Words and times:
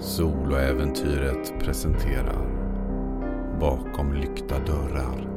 Soloäventyret 0.00 1.60
presenterar 1.60 2.46
Bakom 3.60 4.14
lyckta 4.14 4.58
dörrar. 4.58 5.35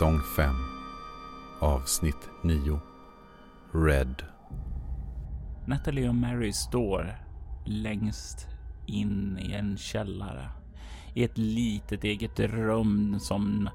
Säsong 0.00 0.20
5 0.36 0.54
Avsnitt 1.58 2.30
9 2.42 2.80
Red 3.72 4.22
Natalie 5.66 6.08
och 6.08 6.14
Mary 6.14 6.52
står 6.52 7.16
längst 7.66 8.48
in 8.86 9.38
i 9.38 9.52
en 9.52 9.76
källare 9.76 10.50
i 11.14 11.24
ett 11.24 11.38
litet 11.38 12.04
eget 12.04 12.40
rum 12.40 13.16
som 13.20 13.68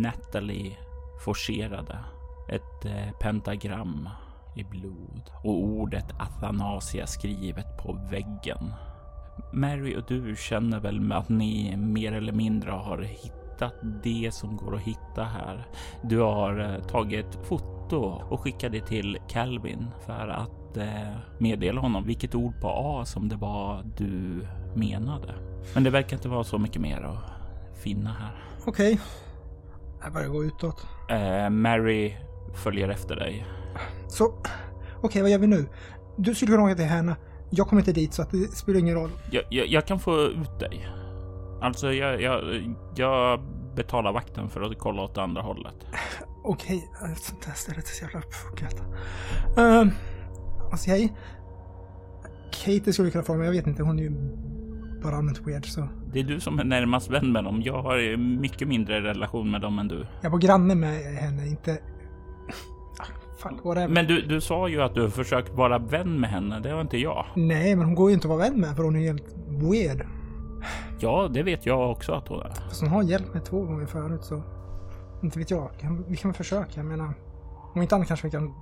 Natalie 0.00 0.76
forcerade. 1.24 1.98
Ett 2.48 2.84
eh, 2.84 3.18
pentagram 3.20 4.08
i 4.56 4.64
blod 4.64 5.30
och 5.44 5.64
ordet 5.64 6.12
Athanasia 6.18 7.06
skrivet 7.06 7.78
på 7.82 7.92
väggen. 8.10 8.72
Mary 9.52 9.96
och 9.96 10.04
du 10.08 10.36
känner 10.36 10.80
väl 10.80 11.12
att 11.12 11.28
ni 11.28 11.76
mer 11.76 12.12
eller 12.12 12.32
mindre 12.32 12.70
har 12.70 13.02
hittat 13.02 13.45
hittat 13.56 13.74
det 14.02 14.34
som 14.34 14.56
går 14.56 14.74
att 14.74 14.80
hitta 14.80 15.24
här. 15.24 15.66
Du 16.02 16.18
har 16.18 16.60
eh, 16.60 16.84
tagit 16.84 17.38
foto 17.48 17.96
och 18.30 18.40
skickat 18.40 18.72
det 18.72 18.80
till 18.80 19.18
Calvin 19.28 19.86
för 20.06 20.28
att 20.28 20.76
eh, 20.76 21.18
meddela 21.38 21.80
honom 21.80 22.04
vilket 22.06 22.34
ord 22.34 22.60
på 22.60 22.68
A 22.68 23.04
som 23.04 23.28
det 23.28 23.36
var 23.36 23.82
du 23.96 24.46
menade. 24.74 25.34
Men 25.74 25.84
det 25.84 25.90
verkar 25.90 26.16
inte 26.16 26.28
vara 26.28 26.44
så 26.44 26.58
mycket 26.58 26.82
mer 26.82 27.00
att 27.00 27.78
finna 27.82 28.10
här. 28.10 28.44
Okej. 28.66 28.92
Okay. 28.92 28.98
Jag 30.02 30.12
börjar 30.12 30.28
gå 30.28 30.44
utåt. 30.44 30.86
Eh, 31.10 31.50
Mary 31.50 32.14
följer 32.54 32.88
efter 32.88 33.16
dig. 33.16 33.46
Så, 34.08 34.24
okej, 34.26 34.52
okay, 35.02 35.22
vad 35.22 35.30
gör 35.30 35.38
vi 35.38 35.46
nu? 35.46 35.68
Du 36.16 36.34
skulle 36.34 36.52
kunna 36.52 36.64
åka 36.64 36.74
till 36.74 36.84
henne. 36.84 37.16
Jag 37.50 37.68
kommer 37.68 37.82
inte 37.82 37.92
dit 37.92 38.14
så 38.14 38.22
att 38.22 38.30
det 38.30 38.56
spelar 38.56 38.80
ingen 38.80 38.94
roll. 38.94 39.10
Jag, 39.30 39.44
jag, 39.50 39.66
jag 39.66 39.86
kan 39.86 39.98
få 39.98 40.20
ut 40.20 40.58
dig. 40.60 40.88
Alltså, 41.60 41.92
jag, 41.92 42.22
jag, 42.22 42.64
jag 42.96 43.40
betalar 43.76 44.12
vakten 44.12 44.48
för 44.48 44.60
att 44.60 44.78
kolla 44.78 45.02
åt 45.02 45.18
andra 45.18 45.42
hållet. 45.42 45.74
Okej, 46.44 46.90
okay. 47.00 47.14
sånt 47.14 47.42
där 47.42 47.52
stället 47.52 47.84
är 47.84 47.88
så 47.88 48.04
jävla 48.04 48.18
uppfuckat. 48.18 48.82
Uh, 49.58 49.92
alltså, 50.70 50.90
jag... 50.90 51.08
Katie 52.64 52.92
skulle 52.92 53.10
kunna 53.10 53.24
få 53.24 53.34
men 53.34 53.44
jag 53.46 53.52
vet 53.52 53.66
inte. 53.66 53.82
Hon 53.82 53.98
är 53.98 54.02
ju 54.02 54.10
bara 55.02 55.16
allmänt 55.16 55.46
weird 55.46 55.66
så. 55.66 55.88
Det 56.12 56.20
är 56.20 56.24
du 56.24 56.40
som 56.40 56.58
är 56.58 56.64
närmast 56.64 57.10
vän 57.10 57.32
med 57.32 57.44
dem. 57.44 57.62
Jag 57.62 57.82
har 57.82 58.16
mycket 58.16 58.68
mindre 58.68 59.00
relation 59.00 59.50
med 59.50 59.60
dem 59.60 59.78
än 59.78 59.88
du. 59.88 60.06
Jag 60.20 60.30
var 60.30 60.38
granne 60.38 60.74
med 60.74 61.00
henne, 61.00 61.46
inte... 61.46 61.78
Fan, 63.38 63.92
men 63.92 64.06
du, 64.06 64.22
du 64.22 64.40
sa 64.40 64.68
ju 64.68 64.82
att 64.82 64.94
du 64.94 65.10
försökt 65.10 65.54
vara 65.54 65.78
vän 65.78 66.20
med 66.20 66.30
henne. 66.30 66.60
Det 66.60 66.74
var 66.74 66.80
inte 66.80 66.98
jag. 66.98 67.26
Nej, 67.34 67.76
men 67.76 67.84
hon 67.86 67.94
går 67.94 68.10
ju 68.10 68.14
inte 68.14 68.26
att 68.26 68.38
vara 68.38 68.50
vän 68.50 68.60
med 68.60 68.76
för 68.76 68.82
hon 68.82 68.96
är 68.96 69.00
helt 69.00 69.34
weird. 69.48 70.06
Ja, 70.98 71.28
det 71.30 71.42
vet 71.42 71.66
jag 71.66 71.90
också 71.90 72.12
att 72.12 72.28
hon 72.28 72.40
är. 72.40 72.50
Fast 72.50 72.80
hon 72.80 72.90
har 72.90 73.02
hjälpt 73.02 73.34
mig 73.34 73.42
två 73.42 73.62
gånger 73.62 73.86
förut 73.86 74.24
så... 74.24 74.42
Inte 75.22 75.38
vet 75.38 75.50
jag. 75.50 75.70
Vi 76.08 76.16
kan 76.16 76.30
väl 76.30 76.36
försöka. 76.36 76.72
Jag 76.74 76.86
menar... 76.86 77.14
Om 77.74 77.82
inte 77.82 77.94
annat 77.94 78.08
kanske 78.08 78.26
vi 78.26 78.30
kan... 78.30 78.54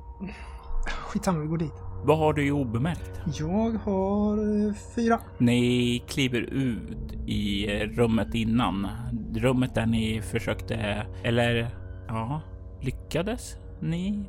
Skitsamma, 0.86 1.38
vi 1.40 1.46
går 1.46 1.58
dit. 1.58 1.82
Vad 2.04 2.18
har 2.18 2.32
du 2.32 2.46
i 2.46 2.50
obemärkt? 2.50 3.20
Jag 3.38 3.70
har 3.84 4.66
eh, 4.66 4.74
fyra. 4.94 5.20
Ni 5.38 6.02
kliver 6.08 6.40
ut 6.40 7.12
i 7.26 7.66
rummet 7.86 8.34
innan. 8.34 8.88
Rummet 9.34 9.74
där 9.74 9.86
ni 9.86 10.22
försökte, 10.22 11.06
eller 11.22 11.74
ja, 12.08 12.40
lyckades 12.80 13.56
ni 13.80 14.24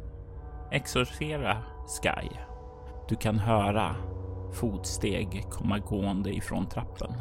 exorcera 0.72 1.58
Sky? 1.88 2.30
Du 3.09 3.16
kan 3.16 3.40
höra 3.40 3.96
fotsteg 4.53 5.46
komma 5.50 5.80
gående 5.80 6.35
ifrån 6.35 6.69
trappen. 6.69 7.12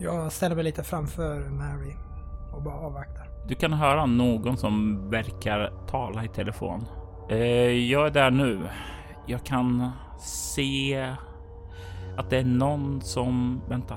Jag 0.00 0.32
ställer 0.32 0.56
mig 0.56 0.64
lite 0.64 0.82
framför 0.82 1.40
Mary 1.50 1.94
och 2.52 2.62
bara 2.62 2.74
avvaktar. 2.74 3.28
Du 3.48 3.54
kan 3.54 3.72
höra 3.72 4.06
någon 4.06 4.56
som 4.56 5.02
verkar 5.10 5.72
tala 5.86 6.24
i 6.24 6.28
telefon. 6.28 6.84
Eh, 7.30 7.36
jag 7.90 8.06
är 8.06 8.10
där 8.10 8.30
nu. 8.30 8.68
Jag 9.26 9.44
kan 9.44 9.90
se 10.18 11.14
att 12.16 12.30
det 12.30 12.36
är 12.36 12.44
någon 12.44 13.00
som... 13.00 13.60
Vänta. 13.68 13.96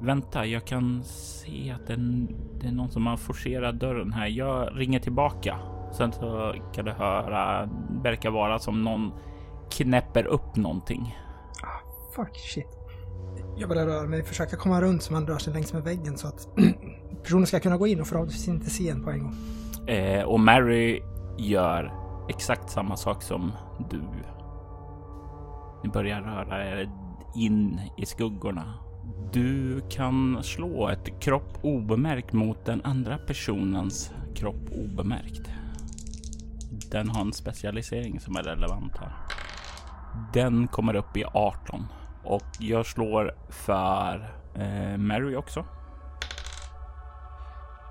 Vänta, 0.00 0.46
jag 0.46 0.64
kan 0.64 1.02
se 1.04 1.70
att 1.70 1.86
det 1.86 1.92
är, 1.92 2.26
det 2.60 2.66
är 2.66 2.72
någon 2.72 2.90
som 2.90 3.06
har 3.06 3.16
forcerat 3.16 3.80
dörren 3.80 4.12
här. 4.12 4.26
Jag 4.26 4.68
ringer 4.74 5.00
tillbaka. 5.00 5.58
Sen 5.92 6.12
så 6.12 6.54
kan 6.74 6.84
du 6.84 6.90
höra, 6.92 7.68
verkar 8.02 8.30
vara 8.30 8.58
som 8.58 8.84
någon 8.84 9.12
knäpper 9.70 10.26
upp 10.26 10.56
någonting. 10.56 11.18
Ah, 11.62 12.12
fuck 12.16 12.36
shit. 12.36 12.83
Jag 13.56 13.68
börjar 13.68 13.86
röra 13.86 14.06
mig, 14.06 14.22
försöka 14.22 14.56
komma 14.56 14.80
runt 14.80 15.02
så 15.02 15.12
man 15.12 15.26
rör 15.26 15.38
sig 15.38 15.52
längs 15.52 15.72
med 15.72 15.82
väggen 15.82 16.18
så 16.18 16.28
att 16.28 16.48
personen 17.22 17.46
ska 17.46 17.60
kunna 17.60 17.76
gå 17.76 17.86
in 17.86 18.00
och 18.00 18.06
förhoppningsvis 18.06 18.48
inte 18.48 18.70
se 18.70 18.88
en 18.88 19.04
på 19.04 19.10
en 19.10 19.22
gång. 19.22 19.34
Eh, 19.86 20.24
och 20.24 20.40
Mary 20.40 21.02
gör 21.38 21.92
exakt 22.28 22.70
samma 22.70 22.96
sak 22.96 23.22
som 23.22 23.52
du. 23.90 24.02
Ni 25.84 25.90
börjar 25.90 26.20
röra 26.20 26.66
er 26.66 26.90
in 27.36 27.80
i 27.96 28.06
skuggorna. 28.06 28.74
Du 29.32 29.80
kan 29.90 30.42
slå 30.42 30.88
ett 30.88 31.20
kropp 31.20 31.58
obemärkt 31.62 32.32
mot 32.32 32.64
den 32.64 32.80
andra 32.84 33.18
personens 33.18 34.12
kropp 34.34 34.70
obemärkt. 34.72 35.50
Den 36.90 37.08
har 37.08 37.20
en 37.20 37.32
specialisering 37.32 38.20
som 38.20 38.36
är 38.36 38.42
relevant 38.42 38.92
här. 38.98 39.12
Den 40.32 40.68
kommer 40.68 40.96
upp 40.96 41.16
i 41.16 41.24
18. 41.24 41.86
Och 42.24 42.46
jag 42.58 42.86
slår 42.86 43.34
för 43.48 44.30
eh, 44.54 44.96
Mary 44.96 45.36
också. 45.36 45.64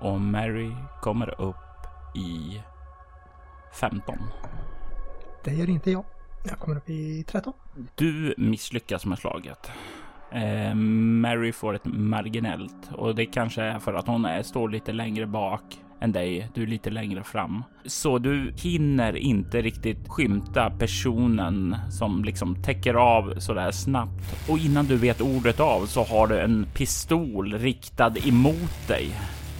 Och 0.00 0.20
Mary 0.20 0.72
kommer 1.00 1.40
upp 1.40 1.56
i 2.14 2.62
15. 3.80 4.18
Det 5.44 5.54
gör 5.54 5.70
inte 5.70 5.90
jag. 5.90 6.04
Jag 6.48 6.58
kommer 6.58 6.76
upp 6.76 6.90
i 6.90 7.24
13. 7.24 7.52
Du 7.94 8.34
misslyckas 8.38 9.06
med 9.06 9.18
slaget. 9.18 9.70
Eh, 10.30 10.74
Mary 10.74 11.52
får 11.52 11.74
ett 11.74 11.84
marginellt 11.84 12.90
och 12.92 13.14
det 13.14 13.26
kanske 13.26 13.62
är 13.62 13.78
för 13.78 13.94
att 13.94 14.06
hon 14.06 14.24
är, 14.24 14.42
står 14.42 14.68
lite 14.68 14.92
längre 14.92 15.26
bak 15.26 15.83
än 16.04 16.12
dig. 16.12 16.48
Du 16.54 16.62
är 16.62 16.66
lite 16.66 16.90
längre 16.90 17.22
fram. 17.22 17.64
Så 17.86 18.18
du 18.18 18.52
hinner 18.56 19.16
inte 19.16 19.62
riktigt 19.62 20.08
skymta 20.08 20.70
personen 20.78 21.76
som 21.90 22.24
liksom 22.24 22.62
täcker 22.62 22.94
av 22.94 23.34
så 23.38 23.54
där 23.54 23.70
snabbt. 23.70 24.48
Och 24.48 24.58
innan 24.58 24.86
du 24.86 24.96
vet 24.96 25.20
ordet 25.20 25.60
av 25.60 25.86
så 25.86 26.04
har 26.04 26.26
du 26.26 26.40
en 26.40 26.66
pistol 26.74 27.54
riktad 27.54 28.12
emot 28.24 28.88
dig. 28.88 29.10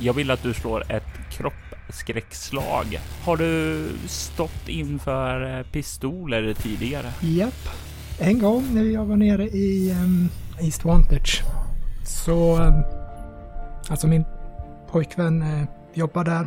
Jag 0.00 0.12
vill 0.12 0.30
att 0.30 0.42
du 0.42 0.54
slår 0.54 0.92
ett 0.92 1.30
kroppsskräckslag. 1.30 2.98
Har 3.24 3.36
du 3.36 3.86
stått 4.06 4.68
inför 4.68 5.58
eh, 5.58 5.62
pistoler 5.62 6.54
tidigare? 6.54 7.12
Japp. 7.20 7.68
En 8.20 8.38
gång 8.38 8.74
när 8.74 8.84
jag 8.84 9.04
var 9.04 9.16
nere 9.16 9.44
i 9.44 9.90
um, 9.92 10.28
East 10.60 10.84
Wantage 10.84 11.42
så... 12.04 12.62
Um, 12.62 12.82
alltså 13.88 14.06
min 14.06 14.24
pojkvän 14.90 15.42
uh, 15.42 15.64
jobbar 15.94 16.24
där. 16.24 16.46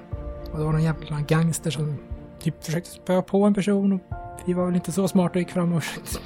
Och 0.51 0.57
det 0.59 0.65
var 0.65 0.71
någon 0.71 0.83
jävla 0.83 1.21
gangster 1.21 1.71
som 1.71 1.97
typ 2.39 2.63
försökte 2.63 2.89
spöa 2.89 3.21
på 3.21 3.43
en 3.43 3.53
person 3.53 3.93
och 3.93 4.01
vi 4.45 4.53
var 4.53 4.65
väl 4.65 4.75
inte 4.75 4.91
så 4.91 5.07
smarta 5.07 5.33
och 5.33 5.39
gick 5.39 5.49
fram 5.49 5.73
och 5.73 5.83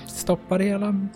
stoppade 0.07 0.63
det 0.63 0.69
hela. 0.69 1.07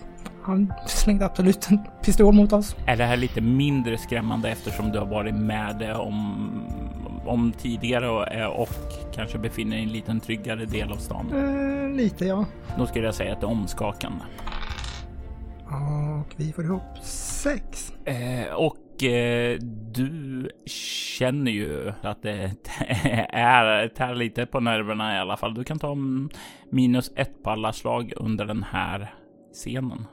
Han 0.42 0.74
slängde 0.88 1.26
absolut 1.26 1.70
en 1.70 1.80
pistol 2.04 2.34
mot 2.34 2.54
oss. 2.54 2.76
Är 2.86 2.96
det 2.98 3.06
här 3.06 3.18
lite 3.18 3.42
mindre 3.42 3.98
skrämmande 3.98 4.50
eftersom 4.50 4.92
du 4.92 5.00
har 5.00 5.06
varit 5.06 5.36
med 5.36 5.96
om, 5.96 6.50
om 7.26 7.54
tidigare 7.58 8.10
och, 8.10 8.62
och 8.62 8.70
kanske 9.14 9.38
befinner 9.38 9.72
dig 9.72 9.80
i 9.80 9.84
en 9.84 9.92
liten 9.92 10.20
tryggare 10.20 10.66
del 10.66 10.92
av 10.92 10.98
stan? 10.98 11.32
Eh, 11.34 11.96
lite 11.96 12.26
ja. 12.26 12.46
Då 12.78 12.86
skulle 12.86 13.06
jag 13.06 13.16
säga 13.16 13.34
att 13.34 13.42
det 13.42 13.46
är 13.46 13.52
omskakande. 13.52 14.24
Och 15.66 16.34
vi 16.36 16.52
får 16.52 16.64
ihop 16.64 16.98
sex. 17.04 17.94
Eh, 18.06 18.54
och 18.56 18.76
Och 18.96 19.04
eh, 19.04 19.60
du 19.92 20.50
känner 20.66 21.52
ju 21.52 21.94
att 22.02 22.22
det 22.22 22.52
är 23.30 23.88
tär 23.88 24.16
lite 24.16 24.46
på 24.46 24.60
nerverna 24.60 25.16
i 25.16 25.20
alla 25.20 25.38
fall. 25.38 25.54
Du 25.54 25.64
kan 25.64 25.80
ta 25.80 25.98
minus 26.70 27.12
ett 27.16 27.44
på 27.44 27.50
alla 27.50 27.74
slag 27.74 28.14
under 28.16 28.46
den 28.46 28.64
här 28.64 29.14
scenen. 29.54 30.06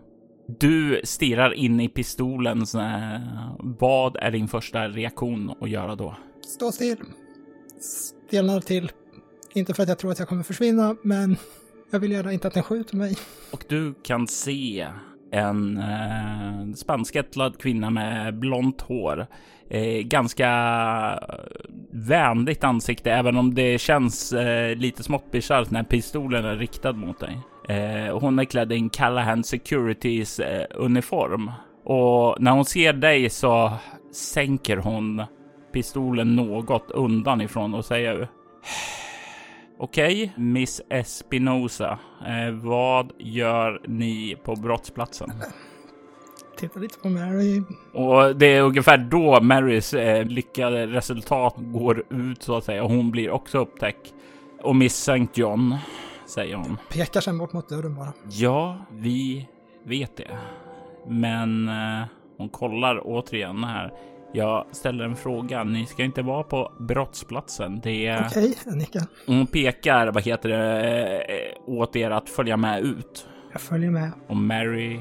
Du 0.58 1.00
stirrar 1.04 1.54
in 1.54 1.80
i 1.80 1.88
pistolen. 1.88 2.58
Eh, 2.62 3.20
vad 3.58 4.16
är 4.16 4.30
din 4.30 4.48
första 4.48 4.88
reaktion 4.88 5.54
att 5.60 5.70
göra 5.70 5.94
då? 5.94 6.16
Stå 6.46 6.72
still. 6.72 6.96
Stelnar 7.80 8.60
till. 8.60 8.92
Inte 9.54 9.74
för 9.74 9.82
att 9.82 9.88
jag 9.88 9.98
tror 9.98 10.12
att 10.12 10.18
jag 10.18 10.28
kommer 10.28 10.42
försvinna, 10.42 10.96
men 11.02 11.36
jag 11.90 12.00
vill 12.00 12.12
gärna 12.12 12.32
inte 12.32 12.48
att 12.48 12.54
den 12.54 12.62
skjuter 12.62 12.96
mig. 12.96 13.16
Och 13.52 13.64
du 13.68 13.94
kan 14.02 14.26
se 14.26 14.88
en 15.32 15.78
eh, 15.78 16.74
spanskättlad 16.74 17.58
kvinna 17.58 17.90
med 17.90 18.38
blont 18.38 18.80
hår. 18.80 19.26
Eh, 19.70 20.02
ganska 20.02 20.48
eh, 21.28 21.34
vänligt 21.90 22.64
ansikte, 22.64 23.12
även 23.12 23.36
om 23.36 23.54
det 23.54 23.80
känns 23.80 24.32
eh, 24.32 24.76
lite 24.76 25.02
smått 25.02 25.30
bisarrt 25.30 25.70
när 25.70 25.82
pistolen 25.82 26.44
är 26.44 26.56
riktad 26.56 26.92
mot 26.92 27.20
dig. 27.20 27.38
Eh, 27.68 28.18
hon 28.18 28.38
är 28.38 28.44
klädd 28.44 28.72
i 28.72 28.76
en 28.76 28.90
Callahan 28.90 29.44
Securities 29.44 30.38
eh, 30.38 30.66
uniform 30.74 31.50
och 31.84 32.40
när 32.40 32.50
hon 32.50 32.64
ser 32.64 32.92
dig 32.92 33.30
så 33.30 33.72
sänker 34.12 34.76
hon 34.76 35.22
pistolen 35.72 36.36
något 36.36 36.90
undan 36.90 37.40
ifrån 37.40 37.74
och 37.74 37.84
säger 37.84 38.28
Okej, 39.82 40.22
okay, 40.24 40.44
Miss 40.44 40.80
Espinosa. 40.88 41.98
Eh, 42.26 42.54
vad 42.54 43.12
gör 43.18 43.80
ni 43.86 44.36
på 44.44 44.56
brottsplatsen? 44.56 45.32
Titta 46.56 46.80
lite 46.80 46.98
på 46.98 47.08
Mary. 47.08 47.62
Och 47.92 48.36
det 48.36 48.46
är 48.46 48.62
ungefär 48.62 48.98
då 48.98 49.40
Marys 49.40 49.94
eh, 49.94 50.26
lyckade 50.26 50.86
resultat 50.86 51.54
går 51.58 52.04
ut 52.10 52.42
så 52.42 52.56
att 52.56 52.64
säga. 52.64 52.82
Hon 52.82 53.10
blir 53.10 53.30
också 53.30 53.58
upptäckt. 53.58 54.14
Och 54.62 54.76
Miss 54.76 55.08
St. 55.08 55.40
John, 55.40 55.76
säger 56.26 56.56
hon. 56.56 56.78
Pekar 56.90 57.20
sen 57.20 57.38
bort 57.38 57.52
mot 57.52 57.68
dörren 57.68 57.94
bara. 57.94 58.12
Ja, 58.30 58.78
vi 58.90 59.48
vet 59.84 60.16
det. 60.16 60.38
Men 61.06 61.68
eh, 61.68 62.04
hon 62.36 62.48
kollar 62.48 63.00
återigen 63.04 63.64
här. 63.64 63.92
Jag 64.32 64.66
ställer 64.70 65.04
en 65.04 65.16
fråga. 65.16 65.64
Ni 65.64 65.86
ska 65.86 66.04
inte 66.04 66.22
vara 66.22 66.42
på 66.42 66.72
brottsplatsen. 66.78 67.80
Det 67.80 68.06
är... 68.06 68.26
Okej, 68.26 68.54
okay, 68.60 68.78
nickar. 68.78 69.02
Hon 69.26 69.46
pekar, 69.46 70.06
vad 70.06 70.22
heter 70.22 70.48
det, 70.48 71.20
eh, 71.20 71.74
åt 71.74 71.96
er 71.96 72.10
att 72.10 72.28
följa 72.28 72.56
med 72.56 72.82
ut. 72.82 73.28
Jag 73.52 73.60
följer 73.60 73.90
med. 73.90 74.10
Och 74.26 74.36
Mary 74.36 75.00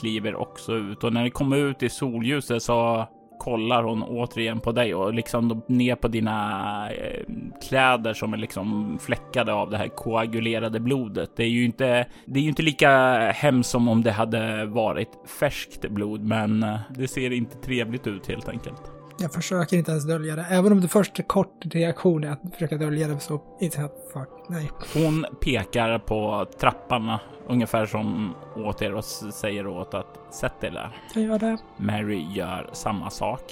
kliver 0.00 0.34
också 0.34 0.72
ut 0.72 1.04
och 1.04 1.12
när 1.12 1.22
ni 1.22 1.30
kommer 1.30 1.56
ut 1.56 1.82
i 1.82 1.88
solljuset 1.88 2.62
så 2.62 3.08
kollar 3.44 3.82
hon 3.82 4.02
återigen 4.02 4.60
på 4.60 4.72
dig 4.72 4.94
och 4.94 5.14
liksom 5.14 5.62
ner 5.66 5.94
på 5.94 6.08
dina 6.08 6.90
eh, 6.92 7.24
kläder 7.68 8.14
som 8.14 8.32
är 8.32 8.36
liksom 8.36 8.98
fläckade 9.02 9.52
av 9.52 9.70
det 9.70 9.76
här 9.76 9.88
koagulerade 9.88 10.80
blodet. 10.80 11.30
Det 11.36 11.42
är 11.42 11.48
ju 11.48 11.64
inte, 11.64 12.06
det 12.26 12.38
är 12.38 12.42
ju 12.42 12.48
inte 12.48 12.62
lika 12.62 13.16
hemskt 13.30 13.70
som 13.70 13.88
om 13.88 14.02
det 14.02 14.12
hade 14.12 14.64
varit 14.66 15.08
färskt 15.40 15.90
blod, 15.90 16.24
men 16.24 16.62
eh, 16.62 16.78
det 16.90 17.08
ser 17.08 17.32
inte 17.32 17.56
trevligt 17.56 18.06
ut 18.06 18.26
helt 18.26 18.48
enkelt. 18.48 18.82
Jag 19.18 19.32
försöker 19.32 19.76
inte 19.76 19.90
ens 19.90 20.04
dölja 20.04 20.36
det. 20.36 20.46
Även 20.50 20.72
om 20.72 20.80
det 20.80 20.88
först 20.88 21.18
är 21.18 21.22
kort 21.22 21.62
reaktion 21.64 22.24
är 22.24 22.30
att 22.30 22.40
försöka 22.52 22.76
dölja 22.76 23.08
det 23.08 23.20
så 23.20 23.42
inte 23.60 23.80
jag 23.80 23.90
fuck, 24.12 24.28
nej. 24.48 24.70
Hon 24.94 25.26
pekar 25.40 25.98
på 25.98 26.46
trapparna 26.60 27.20
ungefär 27.46 27.86
som 27.86 28.34
åt 28.56 28.82
er 28.82 28.94
och 28.94 29.04
säger 29.04 29.66
åt 29.66 29.94
att 29.94 30.34
sätt 30.34 30.60
dig 30.60 30.70
där. 30.70 30.90
Jag 31.14 31.24
gör 31.24 31.38
det. 31.38 31.58
Mary 31.76 32.26
gör 32.32 32.70
samma 32.72 33.10
sak. 33.10 33.42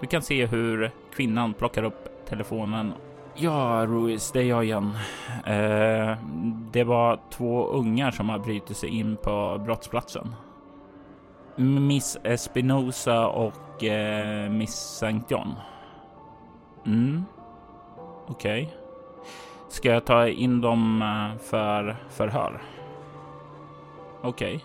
Du 0.00 0.06
kan 0.06 0.22
se 0.22 0.46
hur 0.46 0.90
kvinnan 1.14 1.54
plockar 1.54 1.82
upp 1.82 2.26
telefonen. 2.28 2.92
Ja, 3.34 3.84
Ruiz, 3.88 4.32
det 4.32 4.40
är 4.40 4.44
jag 4.44 4.64
igen. 4.64 4.90
Eh, 5.46 6.16
det 6.72 6.84
var 6.84 7.20
två 7.30 7.66
ungar 7.66 8.10
som 8.10 8.28
har 8.28 8.38
brutit 8.38 8.76
sig 8.76 8.88
in 8.88 9.16
på 9.16 9.60
brottsplatsen. 9.64 10.34
Miss 11.60 12.18
Espinosa 12.22 13.28
och 13.28 13.84
eh, 13.84 14.50
Miss 14.50 15.02
St. 15.02 15.20
John. 15.28 15.54
Mm. 16.86 17.24
Okej. 18.26 18.62
Okay. 18.62 18.76
Ska 19.68 19.88
jag 19.88 20.04
ta 20.04 20.28
in 20.28 20.60
dem 20.60 21.02
eh, 21.02 21.42
för 21.42 21.96
förhör? 22.08 22.62
Okej. 24.22 24.56
Okay. 24.56 24.60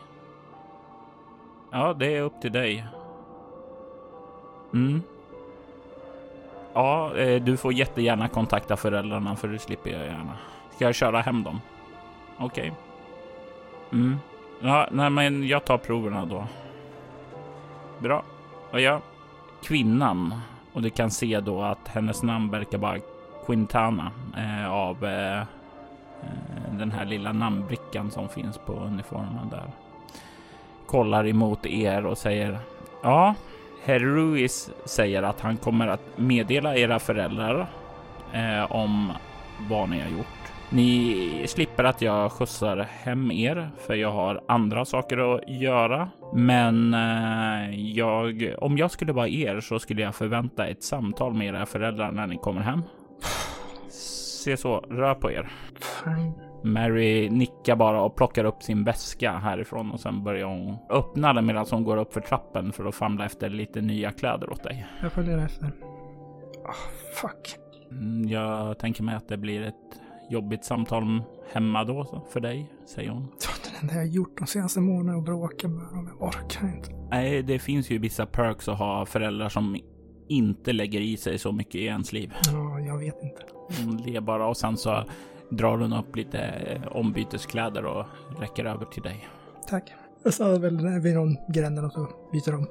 Ja, 1.71 1.93
det 1.93 2.17
är 2.17 2.21
upp 2.21 2.41
till 2.41 2.51
dig. 2.51 2.85
Mm. 4.73 5.01
Ja, 6.73 7.15
eh, 7.15 7.43
du 7.43 7.57
får 7.57 7.73
jättegärna 7.73 8.27
kontakta 8.27 8.77
föräldrarna 8.77 9.35
för 9.35 9.47
det 9.47 9.59
slipper 9.59 9.89
jag 9.89 10.05
gärna. 10.05 10.37
Ska 10.75 10.85
jag 10.85 10.95
köra 10.95 11.21
hem 11.21 11.43
dem? 11.43 11.61
Okej. 12.37 12.71
Okay. 12.71 13.99
Mm. 13.99 14.17
Ja, 14.61 14.87
nej, 14.91 15.09
men 15.09 15.47
jag 15.47 15.65
tar 15.65 15.77
proverna 15.77 16.25
då. 16.25 16.47
Bra. 17.99 18.23
Och 18.71 18.81
ja, 18.81 19.01
kvinnan. 19.63 20.41
Och 20.73 20.81
du 20.81 20.89
kan 20.89 21.11
se 21.11 21.39
då 21.39 21.61
att 21.61 21.87
hennes 21.87 22.23
namn 22.23 22.51
verkar 22.51 22.77
vara 22.77 22.99
Quintana 23.45 24.11
eh, 24.37 24.71
av 24.71 25.05
eh, 25.05 25.39
eh, 25.39 25.45
den 26.71 26.91
här 26.91 27.05
lilla 27.05 27.31
namnbrickan 27.31 28.11
som 28.11 28.29
finns 28.29 28.57
på 28.57 28.73
uniformen 28.73 29.49
där. 29.51 29.71
Kollar 30.85 31.27
emot 31.27 31.65
er 31.65 32.05
och 32.05 32.17
säger 32.17 32.59
ja, 33.03 33.35
Herr 33.83 33.99
Ruiz 33.99 34.69
säger 34.85 35.23
att 35.23 35.41
han 35.41 35.57
kommer 35.57 35.87
att 35.87 36.01
meddela 36.15 36.75
era 36.75 36.99
föräldrar 36.99 37.67
eh, 38.33 38.71
om 38.71 39.11
vad 39.69 39.89
ni 39.89 39.99
har 39.99 40.09
gjort 40.09 40.51
ni 40.75 41.45
slipper 41.47 41.83
att 41.83 42.01
jag 42.01 42.31
skjutsar 42.31 42.77
hem 42.77 43.31
er 43.31 43.71
för 43.77 43.93
jag 43.93 44.11
har 44.11 44.43
andra 44.47 44.85
saker 44.85 45.35
att 45.35 45.49
göra. 45.49 46.09
Men 46.33 46.93
eh, 46.93 47.79
jag, 47.79 48.53
om 48.57 48.77
jag 48.77 48.91
skulle 48.91 49.13
vara 49.13 49.27
er 49.27 49.59
så 49.59 49.79
skulle 49.79 50.01
jag 50.01 50.15
förvänta 50.15 50.67
ett 50.67 50.83
samtal 50.83 51.33
med 51.33 51.47
era 51.47 51.65
föräldrar 51.65 52.11
när 52.11 52.27
ni 52.27 52.37
kommer 52.37 52.61
hem. 52.61 52.81
Se 53.89 54.57
så, 54.57 54.77
rör 54.77 55.15
på 55.15 55.31
er. 55.31 55.51
Mary 56.63 57.29
nickar 57.29 57.75
bara 57.75 58.01
och 58.01 58.15
plockar 58.15 58.45
upp 58.45 58.63
sin 58.63 58.83
väska 58.83 59.31
härifrån 59.31 59.91
och 59.91 59.99
sen 59.99 60.23
börjar 60.23 60.47
hon 60.47 60.77
öppna 60.89 61.33
den 61.33 61.45
medan 61.45 61.65
hon 61.71 61.83
går 61.83 61.97
upp 61.97 62.13
för 62.13 62.21
trappen 62.21 62.71
för 62.71 62.85
att 62.85 62.95
famla 62.95 63.25
efter 63.25 63.49
lite 63.49 63.81
nya 63.81 64.11
kläder 64.11 64.49
åt 64.49 64.63
dig. 64.63 64.85
Jag 65.01 65.11
följer 65.11 65.37
efter. 65.37 65.67
Oh, 66.63 66.73
fuck. 67.21 67.55
Mm, 67.91 68.27
jag 68.27 68.79
tänker 68.79 69.03
mig 69.03 69.15
att 69.15 69.27
det 69.27 69.37
blir 69.37 69.61
ett 69.61 70.04
jobbigt 70.29 70.65
samtal 70.65 71.23
hemma 71.53 71.83
då 71.83 72.25
för 72.29 72.39
dig, 72.39 72.73
säger 72.87 73.09
hon. 73.09 73.21
Det 73.21 73.67
är 73.67 73.71
det 73.71 73.79
enda 73.81 73.95
jag 73.95 74.07
gjort 74.07 74.37
de 74.37 74.47
senaste 74.47 74.79
månaderna 74.79 75.17
och 75.17 75.23
bråka 75.23 75.67
med 75.67 75.83
dem. 75.83 76.09
Jag 76.19 76.27
orkar 76.27 76.67
inte. 76.67 76.89
Nej, 77.09 77.43
det 77.43 77.59
finns 77.59 77.89
ju 77.89 77.97
vissa 77.97 78.25
perks 78.25 78.67
att 78.67 78.77
ha 78.79 79.05
föräldrar 79.05 79.49
som 79.49 79.77
inte 80.27 80.73
lägger 80.73 81.01
i 81.01 81.17
sig 81.17 81.37
så 81.37 81.51
mycket 81.51 81.75
i 81.75 81.85
ens 81.85 82.13
liv. 82.13 82.33
Ja, 82.51 82.79
jag 82.79 82.97
vet 82.97 83.23
inte. 83.23 83.41
Hon 83.83 83.97
ler 83.97 84.21
bara 84.21 84.47
och 84.47 84.57
sen 84.57 84.77
så 84.77 85.03
drar 85.49 85.77
hon 85.77 85.93
upp 85.93 86.15
lite 86.15 86.41
ombyteskläder 86.91 87.85
och 87.85 88.05
räcker 88.39 88.65
över 88.65 88.85
till 88.85 89.03
dig. 89.03 89.27
Tack. 89.69 89.93
Jag 90.23 90.33
stannar 90.33 90.59
väl 90.59 90.99
vid 90.99 91.15
någon 91.15 91.37
gränden 91.53 91.85
och 91.85 91.91
så 91.91 92.07
byter 92.31 92.51
de 92.51 92.67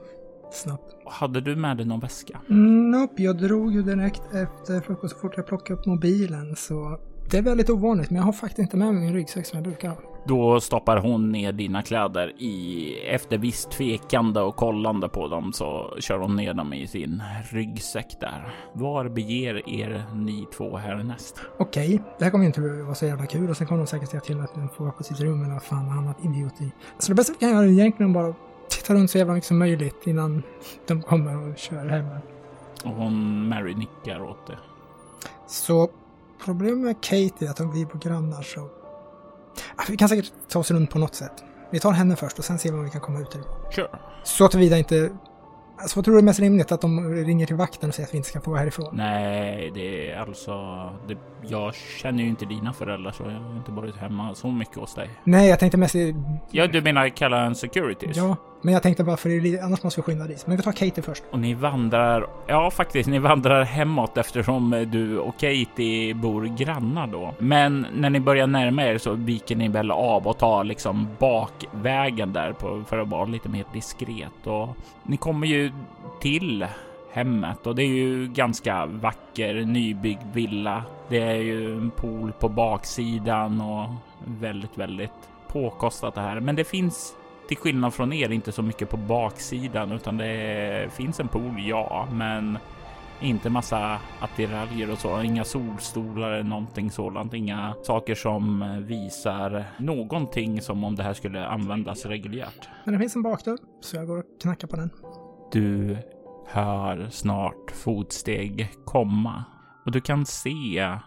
snabbt. 0.53 0.97
Hade 1.07 1.41
du 1.41 1.57
med 1.57 1.77
dig 1.77 1.87
någon 1.87 2.01
väska? 2.01 2.41
Mm, 2.51 2.91
nope, 2.91 3.23
jag 3.23 3.39
drog 3.39 3.73
ju 3.73 3.83
direkt 3.83 4.23
efter 4.35 4.81
frukost 4.81 5.15
så 5.15 5.21
fort 5.21 5.37
jag 5.37 5.47
plockade 5.47 5.81
upp 5.81 5.87
mobilen 5.87 6.57
så 6.57 6.99
det 7.31 7.39
är 7.39 7.43
väldigt 7.43 7.71
ovanligt, 7.71 8.11
men 8.11 8.17
jag 8.17 8.25
har 8.25 8.33
faktiskt 8.33 8.59
inte 8.59 8.77
med 8.77 8.95
mig 8.95 9.05
min 9.05 9.15
ryggsäck 9.15 9.47
som 9.47 9.57
jag 9.57 9.65
brukar 9.65 9.89
ha. 9.89 9.97
Då 10.27 10.61
stoppar 10.61 10.97
hon 10.97 11.33
ner 11.33 11.53
dina 11.53 11.83
kläder 11.83 12.33
i 12.43 12.95
efter 13.09 13.39
visst 13.39 13.71
tvekande 13.71 14.41
och 14.41 14.57
kollande 14.57 15.09
på 15.09 15.29
dem 15.29 15.53
så 15.53 15.97
kör 15.99 16.19
hon 16.19 16.37
ner 16.37 16.55
dem 16.55 16.73
i 16.73 16.87
sin 16.87 17.23
ryggsäck 17.51 18.17
där. 18.21 18.55
Var 18.73 19.09
beger 19.09 19.69
er 19.69 20.05
ni 20.15 20.47
två 20.57 20.77
härnäst? 20.77 21.41
Okej, 21.59 22.03
det 22.19 22.25
här 22.25 22.31
kommer 22.31 22.45
inte 22.45 22.61
vara 22.61 22.95
så 22.95 23.07
jävla 23.07 23.27
kul 23.27 23.51
och 23.51 23.57
sen 23.57 23.67
kommer 23.67 23.81
de 23.81 23.87
säkert 23.87 24.11
säga 24.11 24.21
till 24.21 24.41
att 24.41 24.55
den 24.55 24.69
får 24.69 24.85
vara 24.85 24.93
på 24.93 25.03
sitt 25.03 25.21
rum 25.21 25.45
eller 25.45 25.59
fan 25.59 25.89
annat 25.89 26.25
idioti. 26.25 26.71
Så 26.99 27.09
det 27.13 27.15
bästa 27.15 27.33
vi 27.33 27.39
kan 27.39 27.51
göra 27.51 27.65
är 27.65 27.71
egentligen 27.71 28.13
bara 28.13 28.35
titta 28.69 28.95
runt 28.95 29.11
så 29.11 29.19
jävla 29.19 29.35
mycket 29.35 29.49
som 29.49 29.59
möjligt 29.59 30.07
innan 30.07 30.43
de 30.87 31.03
kommer 31.03 31.49
och 31.49 31.59
kör 31.59 31.87
hem. 31.87 32.07
Och 32.85 32.91
hon 32.91 33.49
Mary 33.49 33.75
nickar 33.75 34.23
åt 34.23 34.47
det. 34.47 34.59
Så 35.47 35.91
Problemet 36.45 36.79
med 36.79 37.01
Kate 37.01 37.47
är 37.47 37.51
att 37.51 37.61
om 37.61 37.73
vi 37.73 37.87
bor 37.87 37.99
grannar 37.99 38.43
så... 38.43 38.61
Alltså, 39.77 39.93
vi 39.93 39.97
kan 39.97 40.09
säkert 40.09 40.33
ta 40.49 40.59
oss 40.59 40.71
runt 40.71 40.91
på 40.91 40.99
något 40.99 41.15
sätt. 41.15 41.45
Vi 41.71 41.81
tar 41.81 41.93
henne 41.93 42.17
först 42.17 42.39
och 42.39 42.45
sen 42.45 42.59
ser 42.59 42.73
vi 42.73 42.79
om 42.79 42.85
vi 42.85 42.91
kan 42.91 43.01
komma 43.01 43.21
ut 43.21 43.35
härifrån. 43.35 43.73
Sure. 43.73 43.89
Så 44.25 44.49
tillvida 44.49 44.79
inte... 44.79 45.11
Alltså 45.79 45.99
vad 45.99 46.05
tror 46.05 46.15
du 46.15 46.19
är 46.19 46.25
mest 46.25 46.41
rimligt? 46.41 46.73
Att 46.73 46.81
de 46.81 47.15
ringer 47.15 47.47
till 47.47 47.57
vakten 47.57 47.89
och 47.89 47.95
säger 47.95 48.07
att 48.07 48.15
vi 48.15 48.17
inte 48.17 48.29
ska 48.29 48.41
få 48.41 48.51
vara 48.51 48.61
härifrån? 48.61 48.97
Nej, 48.97 49.71
det 49.75 50.11
är 50.11 50.21
alltså... 50.21 50.53
Det, 51.09 51.17
jag 51.43 51.75
känner 51.75 52.23
ju 52.23 52.29
inte 52.29 52.45
dina 52.45 52.73
föräldrar 52.73 53.13
så 53.13 53.23
jag 53.23 53.31
har 53.31 53.57
inte 53.57 53.71
varit 53.71 53.97
hemma 53.97 54.35
så 54.35 54.51
mycket 54.51 54.77
hos 54.77 54.95
dig. 54.95 55.11
Nej, 55.25 55.49
jag 55.49 55.59
tänkte 55.59 55.79
mest... 55.79 55.95
Ja, 56.51 56.67
du 56.67 56.83
menar 56.83 57.09
kalla 57.09 57.41
en 57.41 57.55
securities? 57.55 58.17
Ja, 58.17 58.37
men 58.65 58.75
jag 58.75 58.83
tänkte 58.83 59.05
bara 59.05 59.17
för 59.17 59.29
det 59.29 59.37
är 59.37 59.41
lite, 59.41 59.63
annars 59.65 59.83
måste 59.83 60.01
vi 60.01 60.03
skynda 60.03 60.27
dit. 60.27 60.47
Men 60.47 60.57
vi 60.57 60.63
tar 60.63 60.73
Katie 60.73 61.03
först. 61.03 61.25
Och 61.31 61.39
ni 61.39 61.55
vandrar, 61.55 62.27
ja 62.47 62.71
faktiskt, 62.71 63.09
ni 63.09 63.19
vandrar 63.19 63.65
hemåt 63.65 64.17
eftersom 64.17 64.87
du 64.93 65.19
och 65.19 65.35
Katie 65.39 66.15
bor 66.15 66.45
grannar 66.45 67.07
då. 67.07 67.35
Men 67.39 67.87
när 67.95 68.11
ni 68.11 68.21
börjar 68.21 68.47
närma 68.47 68.85
er 68.85 68.99
så 68.99 69.13
viker 69.13 69.57
ni 69.57 69.69
väl 69.69 69.91
av 69.91 70.27
och 70.27 70.39
tar 70.39 70.65
liksom 70.65 71.09
bakvägen 71.19 72.33
där 72.33 72.53
på, 72.53 72.85
för 72.89 72.99
att 72.99 73.09
vara 73.09 73.25
lite 73.25 73.49
mer 73.49 73.65
diskret. 73.73 74.47
Och 74.47 74.69
ni 75.03 75.17
kommer 75.17 75.47
ju 75.47 75.73
till 76.21 76.67
hemmet 77.13 77.67
och 77.67 77.75
det 77.75 77.83
är 77.83 77.95
ju 77.95 78.29
ganska 78.29 78.87
vacker 78.87 79.55
nybyggd 79.55 80.27
villa. 80.33 80.83
Det 81.09 81.21
är 81.21 81.43
ju 81.43 81.77
en 81.77 81.91
pool 81.91 82.33
på 82.33 82.49
baksidan 82.49 83.61
och 83.61 83.89
väldigt, 84.27 84.79
väldigt 84.79 85.11
påkostat 85.49 86.15
det 86.15 86.21
här. 86.21 86.41
Men 86.41 86.57
det 86.57 86.65
finns 86.65 87.15
till 87.49 87.57
skillnad 87.57 87.95
från 87.95 88.13
er 88.13 88.33
inte 88.33 88.53
så 88.53 88.63
mycket 88.63 88.91
på 88.91 88.97
baksidan 88.97 89.93
utan 89.93 90.17
det 90.17 90.89
finns 90.93 91.21
en 91.21 91.29
pool, 91.29 91.55
ja, 91.59 92.09
men 92.13 92.59
inte 93.21 93.51
massa 93.51 94.01
attiraljer 94.21 94.91
och 94.91 94.99
så. 94.99 95.23
Inga 95.23 95.45
solstolar 95.45 96.31
eller 96.31 96.45
någonting 96.45 96.91
sådant. 96.91 97.35
Inga 97.35 97.75
saker 97.83 98.15
som 98.15 98.65
visar 98.87 99.65
någonting 99.79 100.61
som 100.61 100.85
om 100.85 100.97
det 100.97 101.03
här 101.03 101.15
skulle 101.15 101.47
användas 101.47 102.07
reguljärt. 102.07 102.69
Men 102.85 102.95
det 102.95 103.01
finns 103.01 103.17
en 103.17 103.23
bakdörr, 103.23 103.59
så 103.81 103.97
jag 103.97 104.07
går 104.07 104.19
och 104.19 104.25
knackar 104.43 104.69
på 104.69 104.77
den. 104.77 104.91
Du 105.53 105.99
hör 106.47 107.09
snart 107.11 107.71
fotsteg 107.71 108.71
komma 108.85 109.45
och 109.87 109.93
du 109.93 110.01
kan 110.01 110.27
se 110.27 110.99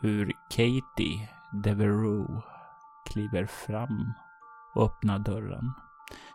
hur 0.00 0.32
Katie 0.50 1.28
Devereux 1.64 2.44
kliver 3.12 3.46
fram 3.46 4.12
och 4.74 4.84
öppnar 4.84 5.18
dörren. 5.18 5.72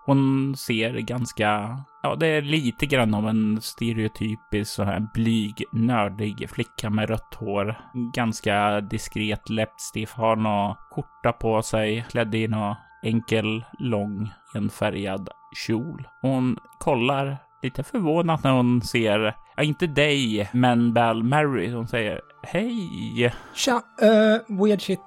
Hon 0.06 0.56
ser 0.56 0.94
ganska, 0.94 1.80
ja 2.04 2.16
det 2.16 2.28
är 2.28 2.42
lite 2.42 2.86
grann 2.86 3.14
av 3.14 3.28
en 3.28 3.62
stereotypisk 3.62 4.72
sån 4.72 4.88
här 4.88 5.08
blyg, 5.14 5.64
nördig 5.72 6.50
flicka 6.50 6.90
med 6.90 7.10
rött 7.10 7.36
hår. 7.36 7.80
Ganska 8.14 8.82
diskret 8.82 9.50
läppstift, 9.50 10.14
har 10.14 10.36
någon 10.36 10.76
skjorta 10.92 11.32
på 11.32 11.62
sig, 11.62 12.06
klädd 12.10 12.36
i 12.36 12.48
någon 12.48 12.76
enkel, 13.04 13.66
lång, 13.80 14.30
enfärgad 14.56 15.30
kjol. 15.68 16.08
Hon 16.22 16.58
kollar 16.78 17.38
lite 17.62 17.84
förvånat 17.84 18.44
när 18.44 18.52
hon 18.52 18.82
ser, 18.82 19.36
ja 19.56 19.64
inte 19.64 19.88
dig, 19.88 20.50
men 20.54 20.94
väl 20.94 21.24
Mary. 21.24 21.74
Hon 21.74 21.88
säger 21.88 22.22
hej. 22.44 23.34
Tja, 23.54 23.82
uh, 24.04 24.58
weird 24.64 24.82
shit 24.82 25.00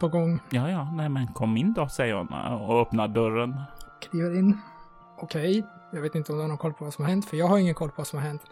på 0.00 0.08
gång. 0.08 0.40
Ja, 0.50 0.70
ja, 0.70 0.90
nej 0.92 1.08
men 1.08 1.26
kom 1.26 1.56
in 1.56 1.72
då, 1.72 1.88
säger 1.88 2.14
hon 2.14 2.28
och 2.60 2.80
öppnar 2.80 3.08
dörren. 3.08 3.54
Kliver 4.10 4.38
in. 4.38 4.58
Okej, 5.18 5.58
okay. 5.58 5.70
jag 5.92 6.02
vet 6.02 6.14
inte 6.14 6.32
om 6.32 6.38
du 6.38 6.42
har 6.42 6.48
någon 6.48 6.58
koll 6.58 6.72
på 6.72 6.84
vad 6.84 6.94
som 6.94 7.04
har 7.04 7.10
hänt, 7.10 7.24
för 7.24 7.36
jag 7.36 7.46
har 7.46 7.58
ingen 7.58 7.74
koll 7.74 7.88
på 7.88 7.94
vad 7.96 8.06
som 8.06 8.18
har 8.18 8.26
hänt. 8.26 8.42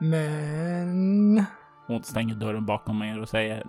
Men... 0.00 1.44
Hon 1.86 2.02
stänger 2.02 2.34
dörren 2.34 2.66
bakom 2.66 3.02
er 3.02 3.20
och 3.20 3.28
säger 3.28 3.66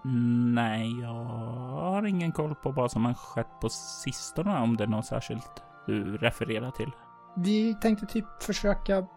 nej, 0.53 1.01
jag 1.01 1.13
har 1.13 2.05
ingen 2.05 2.31
koll 2.31 2.55
på 2.55 2.71
vad 2.71 2.91
som 2.91 3.05
har 3.05 3.13
skett 3.13 3.59
på 3.61 3.69
sistone, 3.69 4.59
om 4.59 4.77
det 4.77 4.83
är 4.83 4.87
något 4.87 5.05
särskilt 5.05 5.63
du 5.85 6.17
refererar 6.17 6.71
till. 6.71 6.91
Vi 7.35 7.75
tänkte 7.81 8.05
typ 8.05 8.25
försöka 8.41 9.07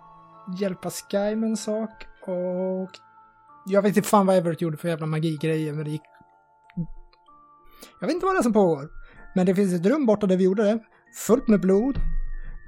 hjälpa 0.58 0.90
Sky 0.90 1.36
med 1.36 1.50
en 1.50 1.56
sak 1.56 2.06
och 2.26 2.90
jag 3.66 3.82
vet 3.82 3.96
inte 3.96 4.08
fan 4.08 4.26
vad 4.26 4.36
Everett 4.36 4.60
gjorde 4.60 4.76
för 4.76 4.88
jävla 4.88 5.06
magigrejer, 5.06 5.72
men 5.72 5.84
det 5.84 5.90
gick... 5.90 6.02
Jag 8.00 8.06
vet 8.06 8.14
inte 8.14 8.26
vad 8.26 8.34
det 8.34 8.38
är 8.38 8.42
som 8.42 8.52
pågår. 8.52 8.88
Men 9.34 9.46
det 9.46 9.54
finns 9.54 9.74
ett 9.74 9.86
rum 9.86 10.06
borta 10.06 10.26
där 10.26 10.36
vi 10.36 10.44
gjorde 10.44 10.64
det, 10.64 10.78
fullt 11.26 11.48
med 11.48 11.60
blod, 11.60 11.98